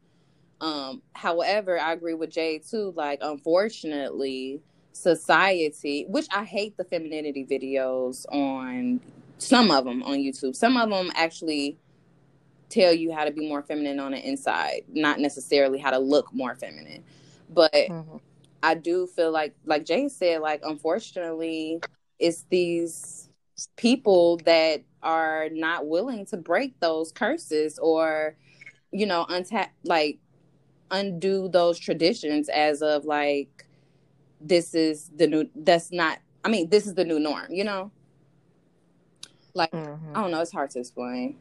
Um, 0.62 1.02
however, 1.14 1.80
I 1.80 1.94
agree 1.94 2.16
with 2.16 2.32
Jay 2.32 2.60
too. 2.60 2.94
Like, 2.96 3.20
unfortunately, 3.22 4.62
society, 4.92 6.06
which 6.10 6.28
I 6.34 6.44
hate 6.44 6.76
the 6.76 6.84
femininity 6.84 7.46
videos 7.46 8.26
on 8.34 9.00
some 9.40 9.72
of 9.72 9.86
them 9.86 10.04
on 10.04 10.18
YouTube. 10.18 10.56
Some 10.56 10.78
of 10.78 10.90
them 10.90 11.12
actually 11.16 11.78
tell 12.70 12.94
you 12.94 13.12
how 13.12 13.26
to 13.26 13.32
be 13.32 13.48
more 13.48 13.64
feminine 13.64 14.00
on 14.00 14.12
the 14.12 14.20
inside, 14.20 14.84
not 14.94 15.20
necessarily 15.20 15.80
how 15.80 15.90
to 15.90 15.98
look 15.98 16.32
more 16.34 16.56
feminine. 16.56 17.04
But 17.50 17.74
Mhm. 17.74 18.22
I 18.62 18.76
do 18.76 19.08
feel 19.08 19.32
like, 19.32 19.56
like 19.66 19.86
Jay 19.86 20.08
said, 20.08 20.42
like 20.42 20.62
unfortunately, 20.64 21.82
it's 22.20 22.44
these 22.50 23.30
people 23.76 24.38
that 24.46 24.84
are 25.02 25.50
not 25.50 25.88
willing 25.88 26.26
to 26.28 26.38
break 26.38 26.80
those 26.80 27.12
curses 27.12 27.80
or, 27.80 28.36
you 28.92 29.06
know, 29.06 29.26
untap 29.30 29.70
like 29.84 30.20
undo 30.92 31.48
those 31.48 31.80
traditions 31.80 32.50
as 32.50 32.82
of 32.82 33.06
like 33.06 33.66
this 34.42 34.74
is 34.74 35.10
the 35.16 35.28
new. 35.28 35.50
That's 35.56 35.92
not. 35.92 36.20
I 36.44 36.50
mean, 36.50 36.70
this 36.70 36.88
is 36.88 36.94
the 36.94 37.04
new 37.06 37.20
norm. 37.20 37.52
You 37.52 37.64
know, 37.64 37.92
like 39.54 39.72
Mhm. 39.72 40.16
I 40.16 40.22
don't 40.22 40.32
know. 40.32 40.42
It's 40.42 40.52
hard 40.52 40.72
to 40.72 40.80
explain. 40.80 41.40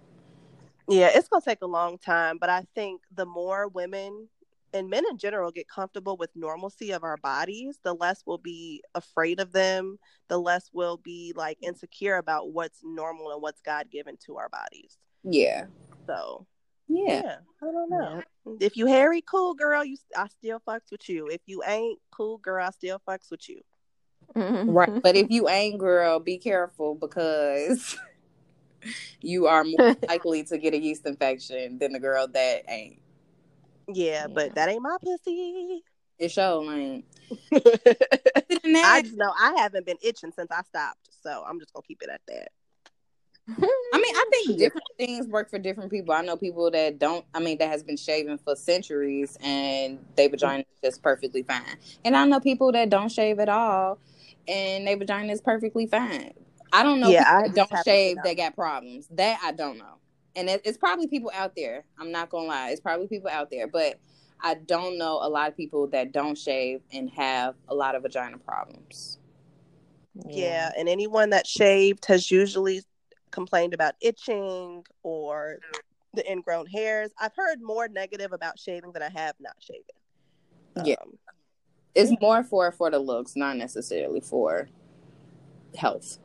Yeah, 0.89 1.11
it's 1.15 1.29
gonna 1.29 1.43
take 1.43 1.63
a 1.63 1.67
long 1.67 1.99
time, 1.99 2.39
but 2.39 2.49
I 2.49 2.67
think 2.75 3.03
the 3.11 3.27
more 3.27 3.69
women 3.69 4.29
and 4.73 4.91
men 4.91 5.05
in 5.11 5.19
general 5.19 5.51
get 5.51 5.69
comfortable 5.69 6.17
with 6.17 6.31
normalcy 6.35 6.91
of 6.93 7.03
our 7.03 7.17
bodies, 7.19 7.79
the 7.83 7.95
less 7.95 8.23
we'll 8.27 8.39
be 8.39 8.83
afraid 8.95 9.41
of 9.41 9.53
them, 9.53 9.99
the 10.29 10.39
less 10.39 10.71
we'll 10.73 10.99
be 10.99 11.33
like 11.37 11.59
insecure 11.63 12.17
about 12.17 12.53
what's 12.53 12.81
normal 12.83 13.33
and 13.33 13.43
what's 13.43 13.61
God 13.61 13.91
given 13.91 14.17
to 14.27 14.37
our 14.37 14.49
bodies. 14.49 14.99
Yeah. 15.25 15.67
So 16.07 16.47
Yeah. 16.87 17.23
yeah, 17.23 17.39
I 17.63 17.65
don't 17.67 17.91
know. 17.91 18.23
If 18.61 18.77
you 18.77 18.87
hairy, 18.87 19.23
cool 19.23 19.55
girl, 19.55 19.85
you 19.85 19.97
I 20.17 20.29
still 20.29 20.61
fucks 20.61 20.91
with 20.91 21.09
you. 21.09 21.29
If 21.29 21.43
you 21.47 21.63
ain't 21.67 22.01
cool 22.11 22.39
girl, 22.39 22.65
I 22.65 22.71
still 22.71 23.01
fucks 23.07 23.31
with 23.31 23.49
you. 23.49 23.61
Right. 24.67 24.91
But 25.03 25.17
if 25.17 25.31
you 25.31 25.49
ain't 25.49 25.79
girl, 25.79 26.21
be 26.21 26.39
careful 26.39 26.95
because 26.95 27.97
you 29.21 29.47
are 29.47 29.65
more 29.65 29.97
likely 30.09 30.45
to 30.45 30.59
get 30.59 30.75
a 30.75 30.79
yeast 30.79 31.07
infection 31.07 31.79
than 31.79 31.93
the 31.93 32.01
girl 32.01 32.27
that 32.29 32.65
ain't. 32.69 33.01
Yeah, 33.89 34.23
Yeah. 34.23 34.27
but 34.29 34.55
that 34.55 34.69
ain't 34.69 34.83
my 34.83 34.97
pussy. 35.03 35.83
It 36.19 36.31
sure 36.31 36.73
ain't. 36.73 37.05
I 37.53 39.03
just 39.03 39.17
know 39.17 39.33
I 39.39 39.55
haven't 39.59 39.87
been 39.87 39.99
itching 40.03 40.33
since 40.33 40.51
I 40.51 40.63
stopped, 40.63 41.09
so 41.23 41.45
I'm 41.47 41.61
just 41.61 41.73
gonna 41.73 41.85
keep 41.87 42.03
it 42.03 42.11
at 42.11 42.21
that. 42.29 42.49
I 43.51 43.97
mean, 43.97 44.15
I 44.15 44.25
think 44.31 44.59
different 44.59 44.87
things 44.99 45.27
work 45.27 45.49
for 45.49 45.59
different 45.59 45.91
people. 45.91 46.13
I 46.13 46.23
know 46.23 46.37
people 46.37 46.71
that 46.71 46.99
don't. 46.99 47.25
I 47.35 47.41
mean, 47.41 47.57
that 47.59 47.69
has 47.71 47.83
been 47.83 47.97
shaving 47.97 48.39
for 48.39 48.55
centuries 48.57 49.39
and 49.43 49.99
their 50.17 50.29
vagina 50.29 50.61
is 50.61 50.91
just 50.91 51.03
perfectly 51.03 51.43
fine. 51.43 51.63
And 52.05 52.17
I 52.17 52.27
know 52.27 52.41
people 52.41 52.73
that 52.73 52.91
don't 52.91 53.11
shave 53.11 53.39
at 53.39 53.49
all 53.49 53.99
and 54.49 54.87
their 54.87 54.97
vagina 54.97 55.33
is 55.33 55.41
perfectly 55.41 55.87
fine. 55.87 56.33
I 56.73 56.83
don't 56.83 57.01
know 57.01 57.09
Yeah, 57.09 57.43
people 57.43 57.61
I 57.61 57.67
that 57.67 57.71
don't 57.71 57.85
shave 57.85 58.17
know. 58.17 58.23
that 58.25 58.37
got 58.37 58.55
problems. 58.57 59.09
That 59.13 59.39
I 59.43 59.53
don't 59.53 59.79
know. 59.79 59.95
And 60.37 60.49
it, 60.49 60.63
it's 60.65 60.79
probably 60.79 61.07
people 61.07 61.31
out 61.35 61.55
there. 61.57 61.85
I'm 61.99 62.11
not 62.11 62.31
gonna 62.31 62.47
lie. 62.47 62.71
It's 62.71 62.81
probably 62.81 63.07
people 63.07 63.31
out 63.31 63.51
there, 63.51 63.67
but 63.67 63.99
I 64.41 64.55
don't 64.55 64.99
know 64.99 65.19
a 65.23 65.29
lot 65.29 65.49
of 65.49 65.57
people 65.57 65.89
that 65.89 66.13
don't 66.13 66.37
shave 66.37 66.81
and 66.93 67.11
have 67.11 67.55
a 67.69 67.75
lot 67.75 67.95
of 67.95 68.03
vagina 68.03 68.39
problems. 68.39 69.19
Yeah, 70.29 70.71
and 70.77 70.89
anyone 70.89 71.31
that 71.31 71.47
shaved 71.47 72.07
has 72.07 72.31
usually 72.31 72.83
complained 73.31 73.75
about 73.75 73.95
itching 74.01 74.85
or 75.03 75.59
the 76.15 76.31
ingrown 76.31 76.67
hairs. 76.67 77.11
I've 77.21 77.35
heard 77.37 77.61
more 77.63 77.89
negative 77.89 78.33
about 78.33 78.59
shaving 78.59 78.93
than 78.93 79.03
I 79.03 79.11
have 79.11 79.35
not 79.41 79.57
shaving. 79.61 79.83
Yeah. 80.85 80.97
Um, 81.03 81.19
It's 81.99 82.21
more 82.21 82.43
for 82.45 82.71
for 82.73 82.91
the 82.91 82.99
looks, 82.99 83.35
not 83.37 83.57
necessarily 83.57 84.21
for 84.21 84.69
health. 85.77 86.19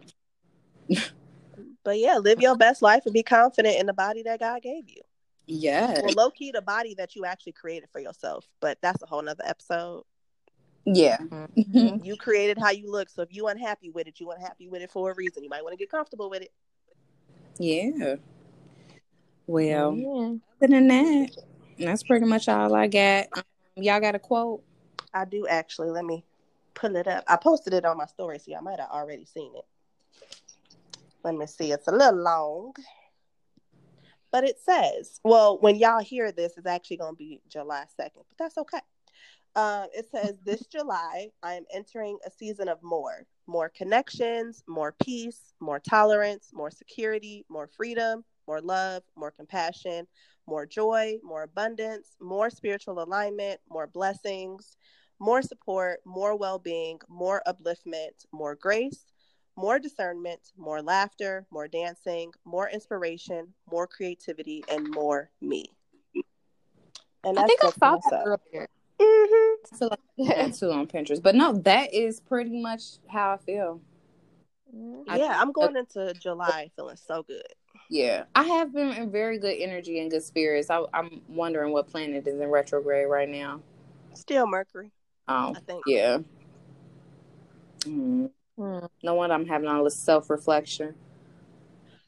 but 1.83 1.97
yeah, 1.99 2.17
live 2.17 2.39
your 2.41 2.55
best 2.55 2.81
life 2.81 3.03
and 3.05 3.13
be 3.13 3.23
confident 3.23 3.77
in 3.79 3.85
the 3.85 3.93
body 3.93 4.23
that 4.23 4.39
God 4.39 4.61
gave 4.61 4.89
you. 4.89 5.01
Yeah. 5.45 5.99
Well, 6.01 6.13
low 6.15 6.29
key, 6.31 6.51
the 6.51 6.61
body 6.61 6.93
that 6.95 7.15
you 7.15 7.25
actually 7.25 7.51
created 7.53 7.89
for 7.91 7.99
yourself. 7.99 8.45
But 8.61 8.77
that's 8.81 9.01
a 9.03 9.05
whole 9.05 9.21
nother 9.21 9.43
episode. 9.45 10.03
Yeah. 10.85 11.17
Mhm. 11.57 12.03
You 12.05 12.15
created 12.17 12.57
how 12.57 12.71
you 12.71 12.89
look. 12.91 13.09
So 13.09 13.21
if 13.21 13.29
you 13.33 13.47
unhappy 13.47 13.89
with 13.89 14.07
it, 14.07 14.19
you 14.19 14.31
unhappy 14.31 14.67
with 14.67 14.81
it 14.81 14.91
for 14.91 15.11
a 15.11 15.15
reason. 15.15 15.43
You 15.43 15.49
might 15.49 15.63
want 15.63 15.73
to 15.73 15.77
get 15.77 15.89
comfortable 15.89 16.29
with 16.29 16.43
it. 16.43 16.51
yeah. 17.57 18.15
Well, 19.47 19.95
Yeah. 19.95 20.35
other 20.61 20.67
than 20.67 20.87
that, 20.87 21.29
that's 21.77 22.03
pretty 22.03 22.25
much 22.25 22.47
all 22.47 22.73
I 22.73 22.87
got. 22.87 23.27
Um, 23.35 23.43
y'all 23.75 23.99
got 23.99 24.15
a 24.15 24.19
quote? 24.19 24.63
I 25.13 25.25
do 25.25 25.47
actually. 25.47 25.89
Let 25.91 26.05
me 26.05 26.23
pull 26.73 26.95
it 26.95 27.07
up. 27.07 27.23
I 27.27 27.35
posted 27.35 27.73
it 27.73 27.85
on 27.85 27.97
my 27.97 28.05
story, 28.05 28.39
so 28.39 28.51
y'all 28.51 28.61
might 28.61 28.79
have 28.79 28.89
already 28.89 29.25
seen 29.25 29.53
it. 29.55 29.65
Let 31.23 31.35
me 31.35 31.45
see. 31.45 31.71
It's 31.71 31.87
a 31.87 31.91
little 31.91 32.21
long. 32.21 32.73
But 34.31 34.43
it 34.43 34.57
says, 34.59 35.19
well, 35.23 35.59
when 35.59 35.75
y'all 35.75 36.01
hear 36.01 36.31
this, 36.31 36.57
it's 36.57 36.65
actually 36.65 36.97
going 36.97 37.13
to 37.13 37.17
be 37.17 37.41
July 37.47 37.85
2nd, 37.99 38.09
but 38.15 38.37
that's 38.39 38.57
okay. 38.57 38.79
Um, 39.55 39.87
it 39.93 40.07
says, 40.09 40.33
This 40.43 40.65
July, 40.71 41.29
I 41.43 41.53
am 41.53 41.65
entering 41.71 42.17
a 42.25 42.31
season 42.31 42.67
of 42.67 42.81
more 42.81 43.25
more 43.45 43.69
connections, 43.69 44.63
more 44.67 44.95
peace, 45.03 45.53
more 45.59 45.77
tolerance, 45.79 46.51
more 46.53 46.71
security, 46.71 47.45
more 47.49 47.67
freedom, 47.67 48.23
more 48.47 48.61
love, 48.61 49.03
more 49.17 49.31
compassion, 49.31 50.07
more 50.47 50.65
joy, 50.65 51.17
more 51.23 51.43
abundance, 51.43 52.15
more 52.21 52.49
spiritual 52.49 53.03
alignment, 53.03 53.59
more 53.69 53.87
blessings, 53.87 54.77
more 55.19 55.41
support, 55.41 55.99
more 56.05 56.35
well 56.35 56.59
being, 56.59 56.99
more 57.07 57.41
upliftment, 57.47 58.25
more 58.31 58.55
grace, 58.55 59.05
more 59.55 59.79
discernment, 59.79 60.51
more 60.57 60.81
laughter, 60.81 61.45
more 61.51 61.67
dancing, 61.67 62.31
more 62.45 62.69
inspiration, 62.69 63.53
more 63.71 63.87
creativity, 63.87 64.63
and 64.69 64.89
more 64.91 65.29
me. 65.41 65.65
And 67.23 67.39
I 67.39 67.45
think 67.45 67.63
I 67.63 67.69
saw 67.69 67.97
that 68.09 68.23
earlier. 68.25 68.67
Mhm. 68.99 69.55
I 69.71 69.75
feel 69.77 69.89
like 69.89 70.37
I 70.37 70.49
too 70.49 70.71
on 70.71 70.87
Pinterest. 70.87 71.21
But 71.21 71.35
no, 71.35 71.53
that 71.53 71.93
is 71.93 72.19
pretty 72.19 72.61
much 72.61 72.97
how 73.07 73.33
I 73.33 73.37
feel. 73.37 73.81
I- 75.07 75.17
Yeah, 75.17 75.39
I'm 75.39 75.51
going 75.51 75.75
into 75.75 76.13
July 76.15 76.71
feeling 76.75 76.97
so 76.97 77.23
good. 77.23 77.45
Yeah. 77.89 78.25
I 78.35 78.43
have 78.43 78.73
been 78.73 78.89
in 78.91 79.11
very 79.11 79.37
good 79.37 79.55
energy 79.59 79.99
and 79.99 80.09
good 80.09 80.23
spirits. 80.23 80.69
I, 80.69 80.83
I'm 80.93 81.21
wondering 81.27 81.71
what 81.71 81.87
planet 81.87 82.27
is 82.27 82.39
in 82.39 82.49
retrograde 82.49 83.07
right 83.07 83.29
now. 83.29 83.61
Still 84.15 84.47
Mercury, 84.47 84.91
Oh, 85.27 85.53
I 85.55 85.59
think. 85.59 85.83
yeah. 85.87 86.19
Mm. 87.81 88.29
Mm. 88.59 88.87
No 89.01 89.15
wonder 89.15 89.35
I'm 89.35 89.47
having 89.47 89.67
all 89.67 89.83
this 89.83 89.95
self 89.95 90.29
reflection. 90.29 90.95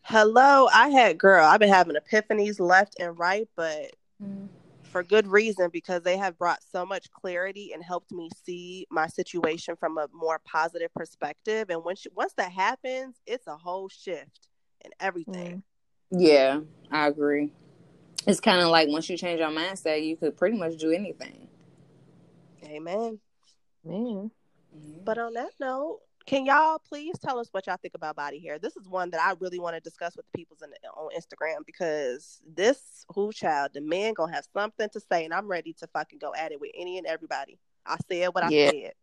Hello, 0.01 0.67
I 0.71 0.89
had 0.89 1.17
girl. 1.17 1.43
I've 1.43 1.59
been 1.59 1.69
having 1.69 1.95
epiphanies 1.95 2.59
left 2.59 2.95
and 2.99 3.17
right, 3.17 3.47
but 3.55 3.91
for 4.83 5.03
good 5.03 5.27
reason 5.27 5.69
because 5.73 6.03
they 6.03 6.15
have 6.15 6.37
brought 6.37 6.59
so 6.71 6.85
much 6.85 7.11
clarity 7.11 7.71
and 7.73 7.83
helped 7.83 8.13
me 8.13 8.29
see 8.45 8.87
my 8.89 9.07
situation 9.07 9.75
from 9.75 9.97
a 9.97 10.07
more 10.13 10.39
positive 10.45 10.93
perspective. 10.93 11.69
And 11.69 11.83
when 11.83 11.97
once 12.15 12.33
that 12.37 12.51
happens, 12.51 13.15
it's 13.25 13.47
a 13.47 13.57
whole 13.57 13.89
shift 13.89 14.47
in 14.85 14.91
everything. 15.01 15.63
Yeah, 16.11 16.61
I 16.91 17.07
agree. 17.07 17.51
It's 18.25 18.39
kind 18.39 18.61
of 18.61 18.69
like 18.69 18.87
once 18.87 19.09
you 19.09 19.17
change 19.17 19.41
your 19.41 19.49
mindset, 19.49 20.05
you 20.05 20.15
could 20.15 20.37
pretty 20.37 20.57
much 20.57 20.77
do 20.77 20.91
anything. 20.91 21.49
Amen. 22.67 23.19
Man. 23.83 24.31
But 25.03 25.17
on 25.17 25.33
that 25.33 25.51
note, 25.59 25.99
can 26.25 26.45
y'all 26.45 26.79
please 26.79 27.17
tell 27.19 27.37
us 27.37 27.49
what 27.51 27.67
y'all 27.67 27.77
think 27.79 27.93
about 27.93 28.15
body 28.15 28.39
hair? 28.39 28.57
This 28.57 28.75
is 28.75 28.89
one 28.89 29.11
that 29.11 29.21
I 29.21 29.35
really 29.39 29.59
want 29.59 29.75
to 29.75 29.79
discuss 29.79 30.15
with 30.17 30.25
the 30.25 30.37
peoples 30.37 30.61
in 30.63 30.69
on 30.97 31.09
Instagram 31.15 31.65
because 31.65 32.41
this 32.55 33.05
who 33.13 33.31
child, 33.31 33.71
the 33.73 33.81
men 33.81 34.13
gonna 34.15 34.33
have 34.33 34.45
something 34.53 34.89
to 34.89 34.99
say, 34.99 35.23
and 35.25 35.33
I'm 35.33 35.47
ready 35.47 35.73
to 35.73 35.87
fucking 35.87 36.19
go 36.19 36.33
at 36.35 36.51
it 36.51 36.59
with 36.59 36.71
any 36.75 36.97
and 36.97 37.05
everybody. 37.05 37.59
I 37.85 37.97
said 38.09 38.29
what 38.33 38.43
I 38.43 38.49
Yeah. 38.49 38.71
said. 38.71 38.93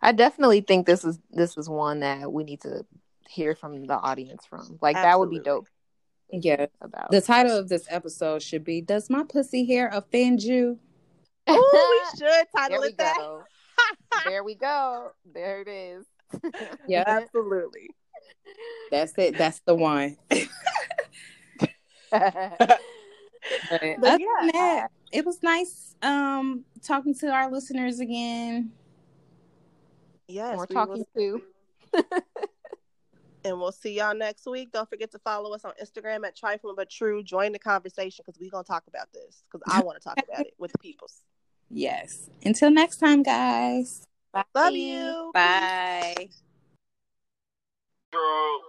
I 0.00 0.12
definitely 0.12 0.60
think 0.60 0.86
this 0.86 1.04
is 1.04 1.18
this 1.30 1.56
is 1.56 1.68
one 1.68 2.00
that 2.00 2.32
we 2.32 2.44
need 2.44 2.60
to 2.62 2.86
hear 3.28 3.56
from 3.56 3.86
the 3.86 3.94
audience 3.94 4.46
from. 4.46 4.78
Like 4.80 4.94
that 4.94 5.18
would 5.18 5.30
be 5.30 5.40
dope 5.40 5.68
Yeah. 6.30 6.66
about. 6.80 7.10
The 7.10 7.20
title 7.20 7.56
of 7.58 7.68
this 7.68 7.86
episode 7.90 8.42
should 8.42 8.62
be 8.62 8.80
Does 8.80 9.10
My 9.10 9.24
Pussy 9.24 9.64
Hair 9.66 9.88
Offend 9.92 10.42
You? 10.44 10.78
Oh, 11.48 12.08
we 12.12 12.18
should 12.18 12.46
title 12.56 12.82
it 12.82 12.96
that. 12.98 13.16
there 14.26 14.42
we 14.44 14.54
go. 14.54 15.10
There 15.32 15.60
it 15.62 15.68
is. 15.68 16.06
Yeah. 16.88 17.04
Absolutely. 17.06 17.90
That's 18.90 19.12
it. 19.18 19.38
That's 19.38 19.60
the 19.60 19.74
one. 19.74 20.16
But 20.28 21.70
But 23.70 23.70
other 23.70 23.96
yeah, 24.02 24.26
than 24.40 24.48
that, 24.52 24.88
it 25.12 25.24
was 25.24 25.40
nice 25.42 25.94
um 26.02 26.64
talking 26.82 27.14
to 27.20 27.28
our 27.28 27.50
listeners 27.50 28.00
again. 28.00 28.72
Yes, 30.28 30.56
More 30.56 30.66
we 30.68 30.74
talking 30.74 31.04
will- 31.14 31.40
to. 31.94 32.02
and 33.44 33.60
we'll 33.60 33.70
see 33.72 33.94
y'all 33.94 34.14
next 34.16 34.46
week. 34.46 34.72
Don't 34.72 34.88
forget 34.90 35.12
to 35.12 35.18
follow 35.20 35.52
us 35.54 35.64
on 35.64 35.72
Instagram 35.82 36.26
at 36.26 36.36
Trifling 36.36 36.74
But 36.76 36.90
True. 36.90 37.22
Join 37.22 37.52
the 37.52 37.58
conversation 37.60 38.24
because 38.26 38.40
we're 38.40 38.50
gonna 38.50 38.64
talk 38.64 38.84
about 38.88 39.12
this 39.12 39.44
because 39.50 39.62
I 39.72 39.80
want 39.82 39.96
to 40.00 40.02
talk 40.04 40.18
about 40.28 40.40
it 40.46 40.54
with 40.58 40.72
the 40.72 40.78
peoples. 40.78 41.22
Yes. 41.70 42.28
Until 42.44 42.70
next 42.70 42.98
time, 42.98 43.22
guys. 43.22 44.06
Love 44.54 44.74
you. 44.74 45.30
Bye. 45.32 46.28
Girl. 48.12 48.60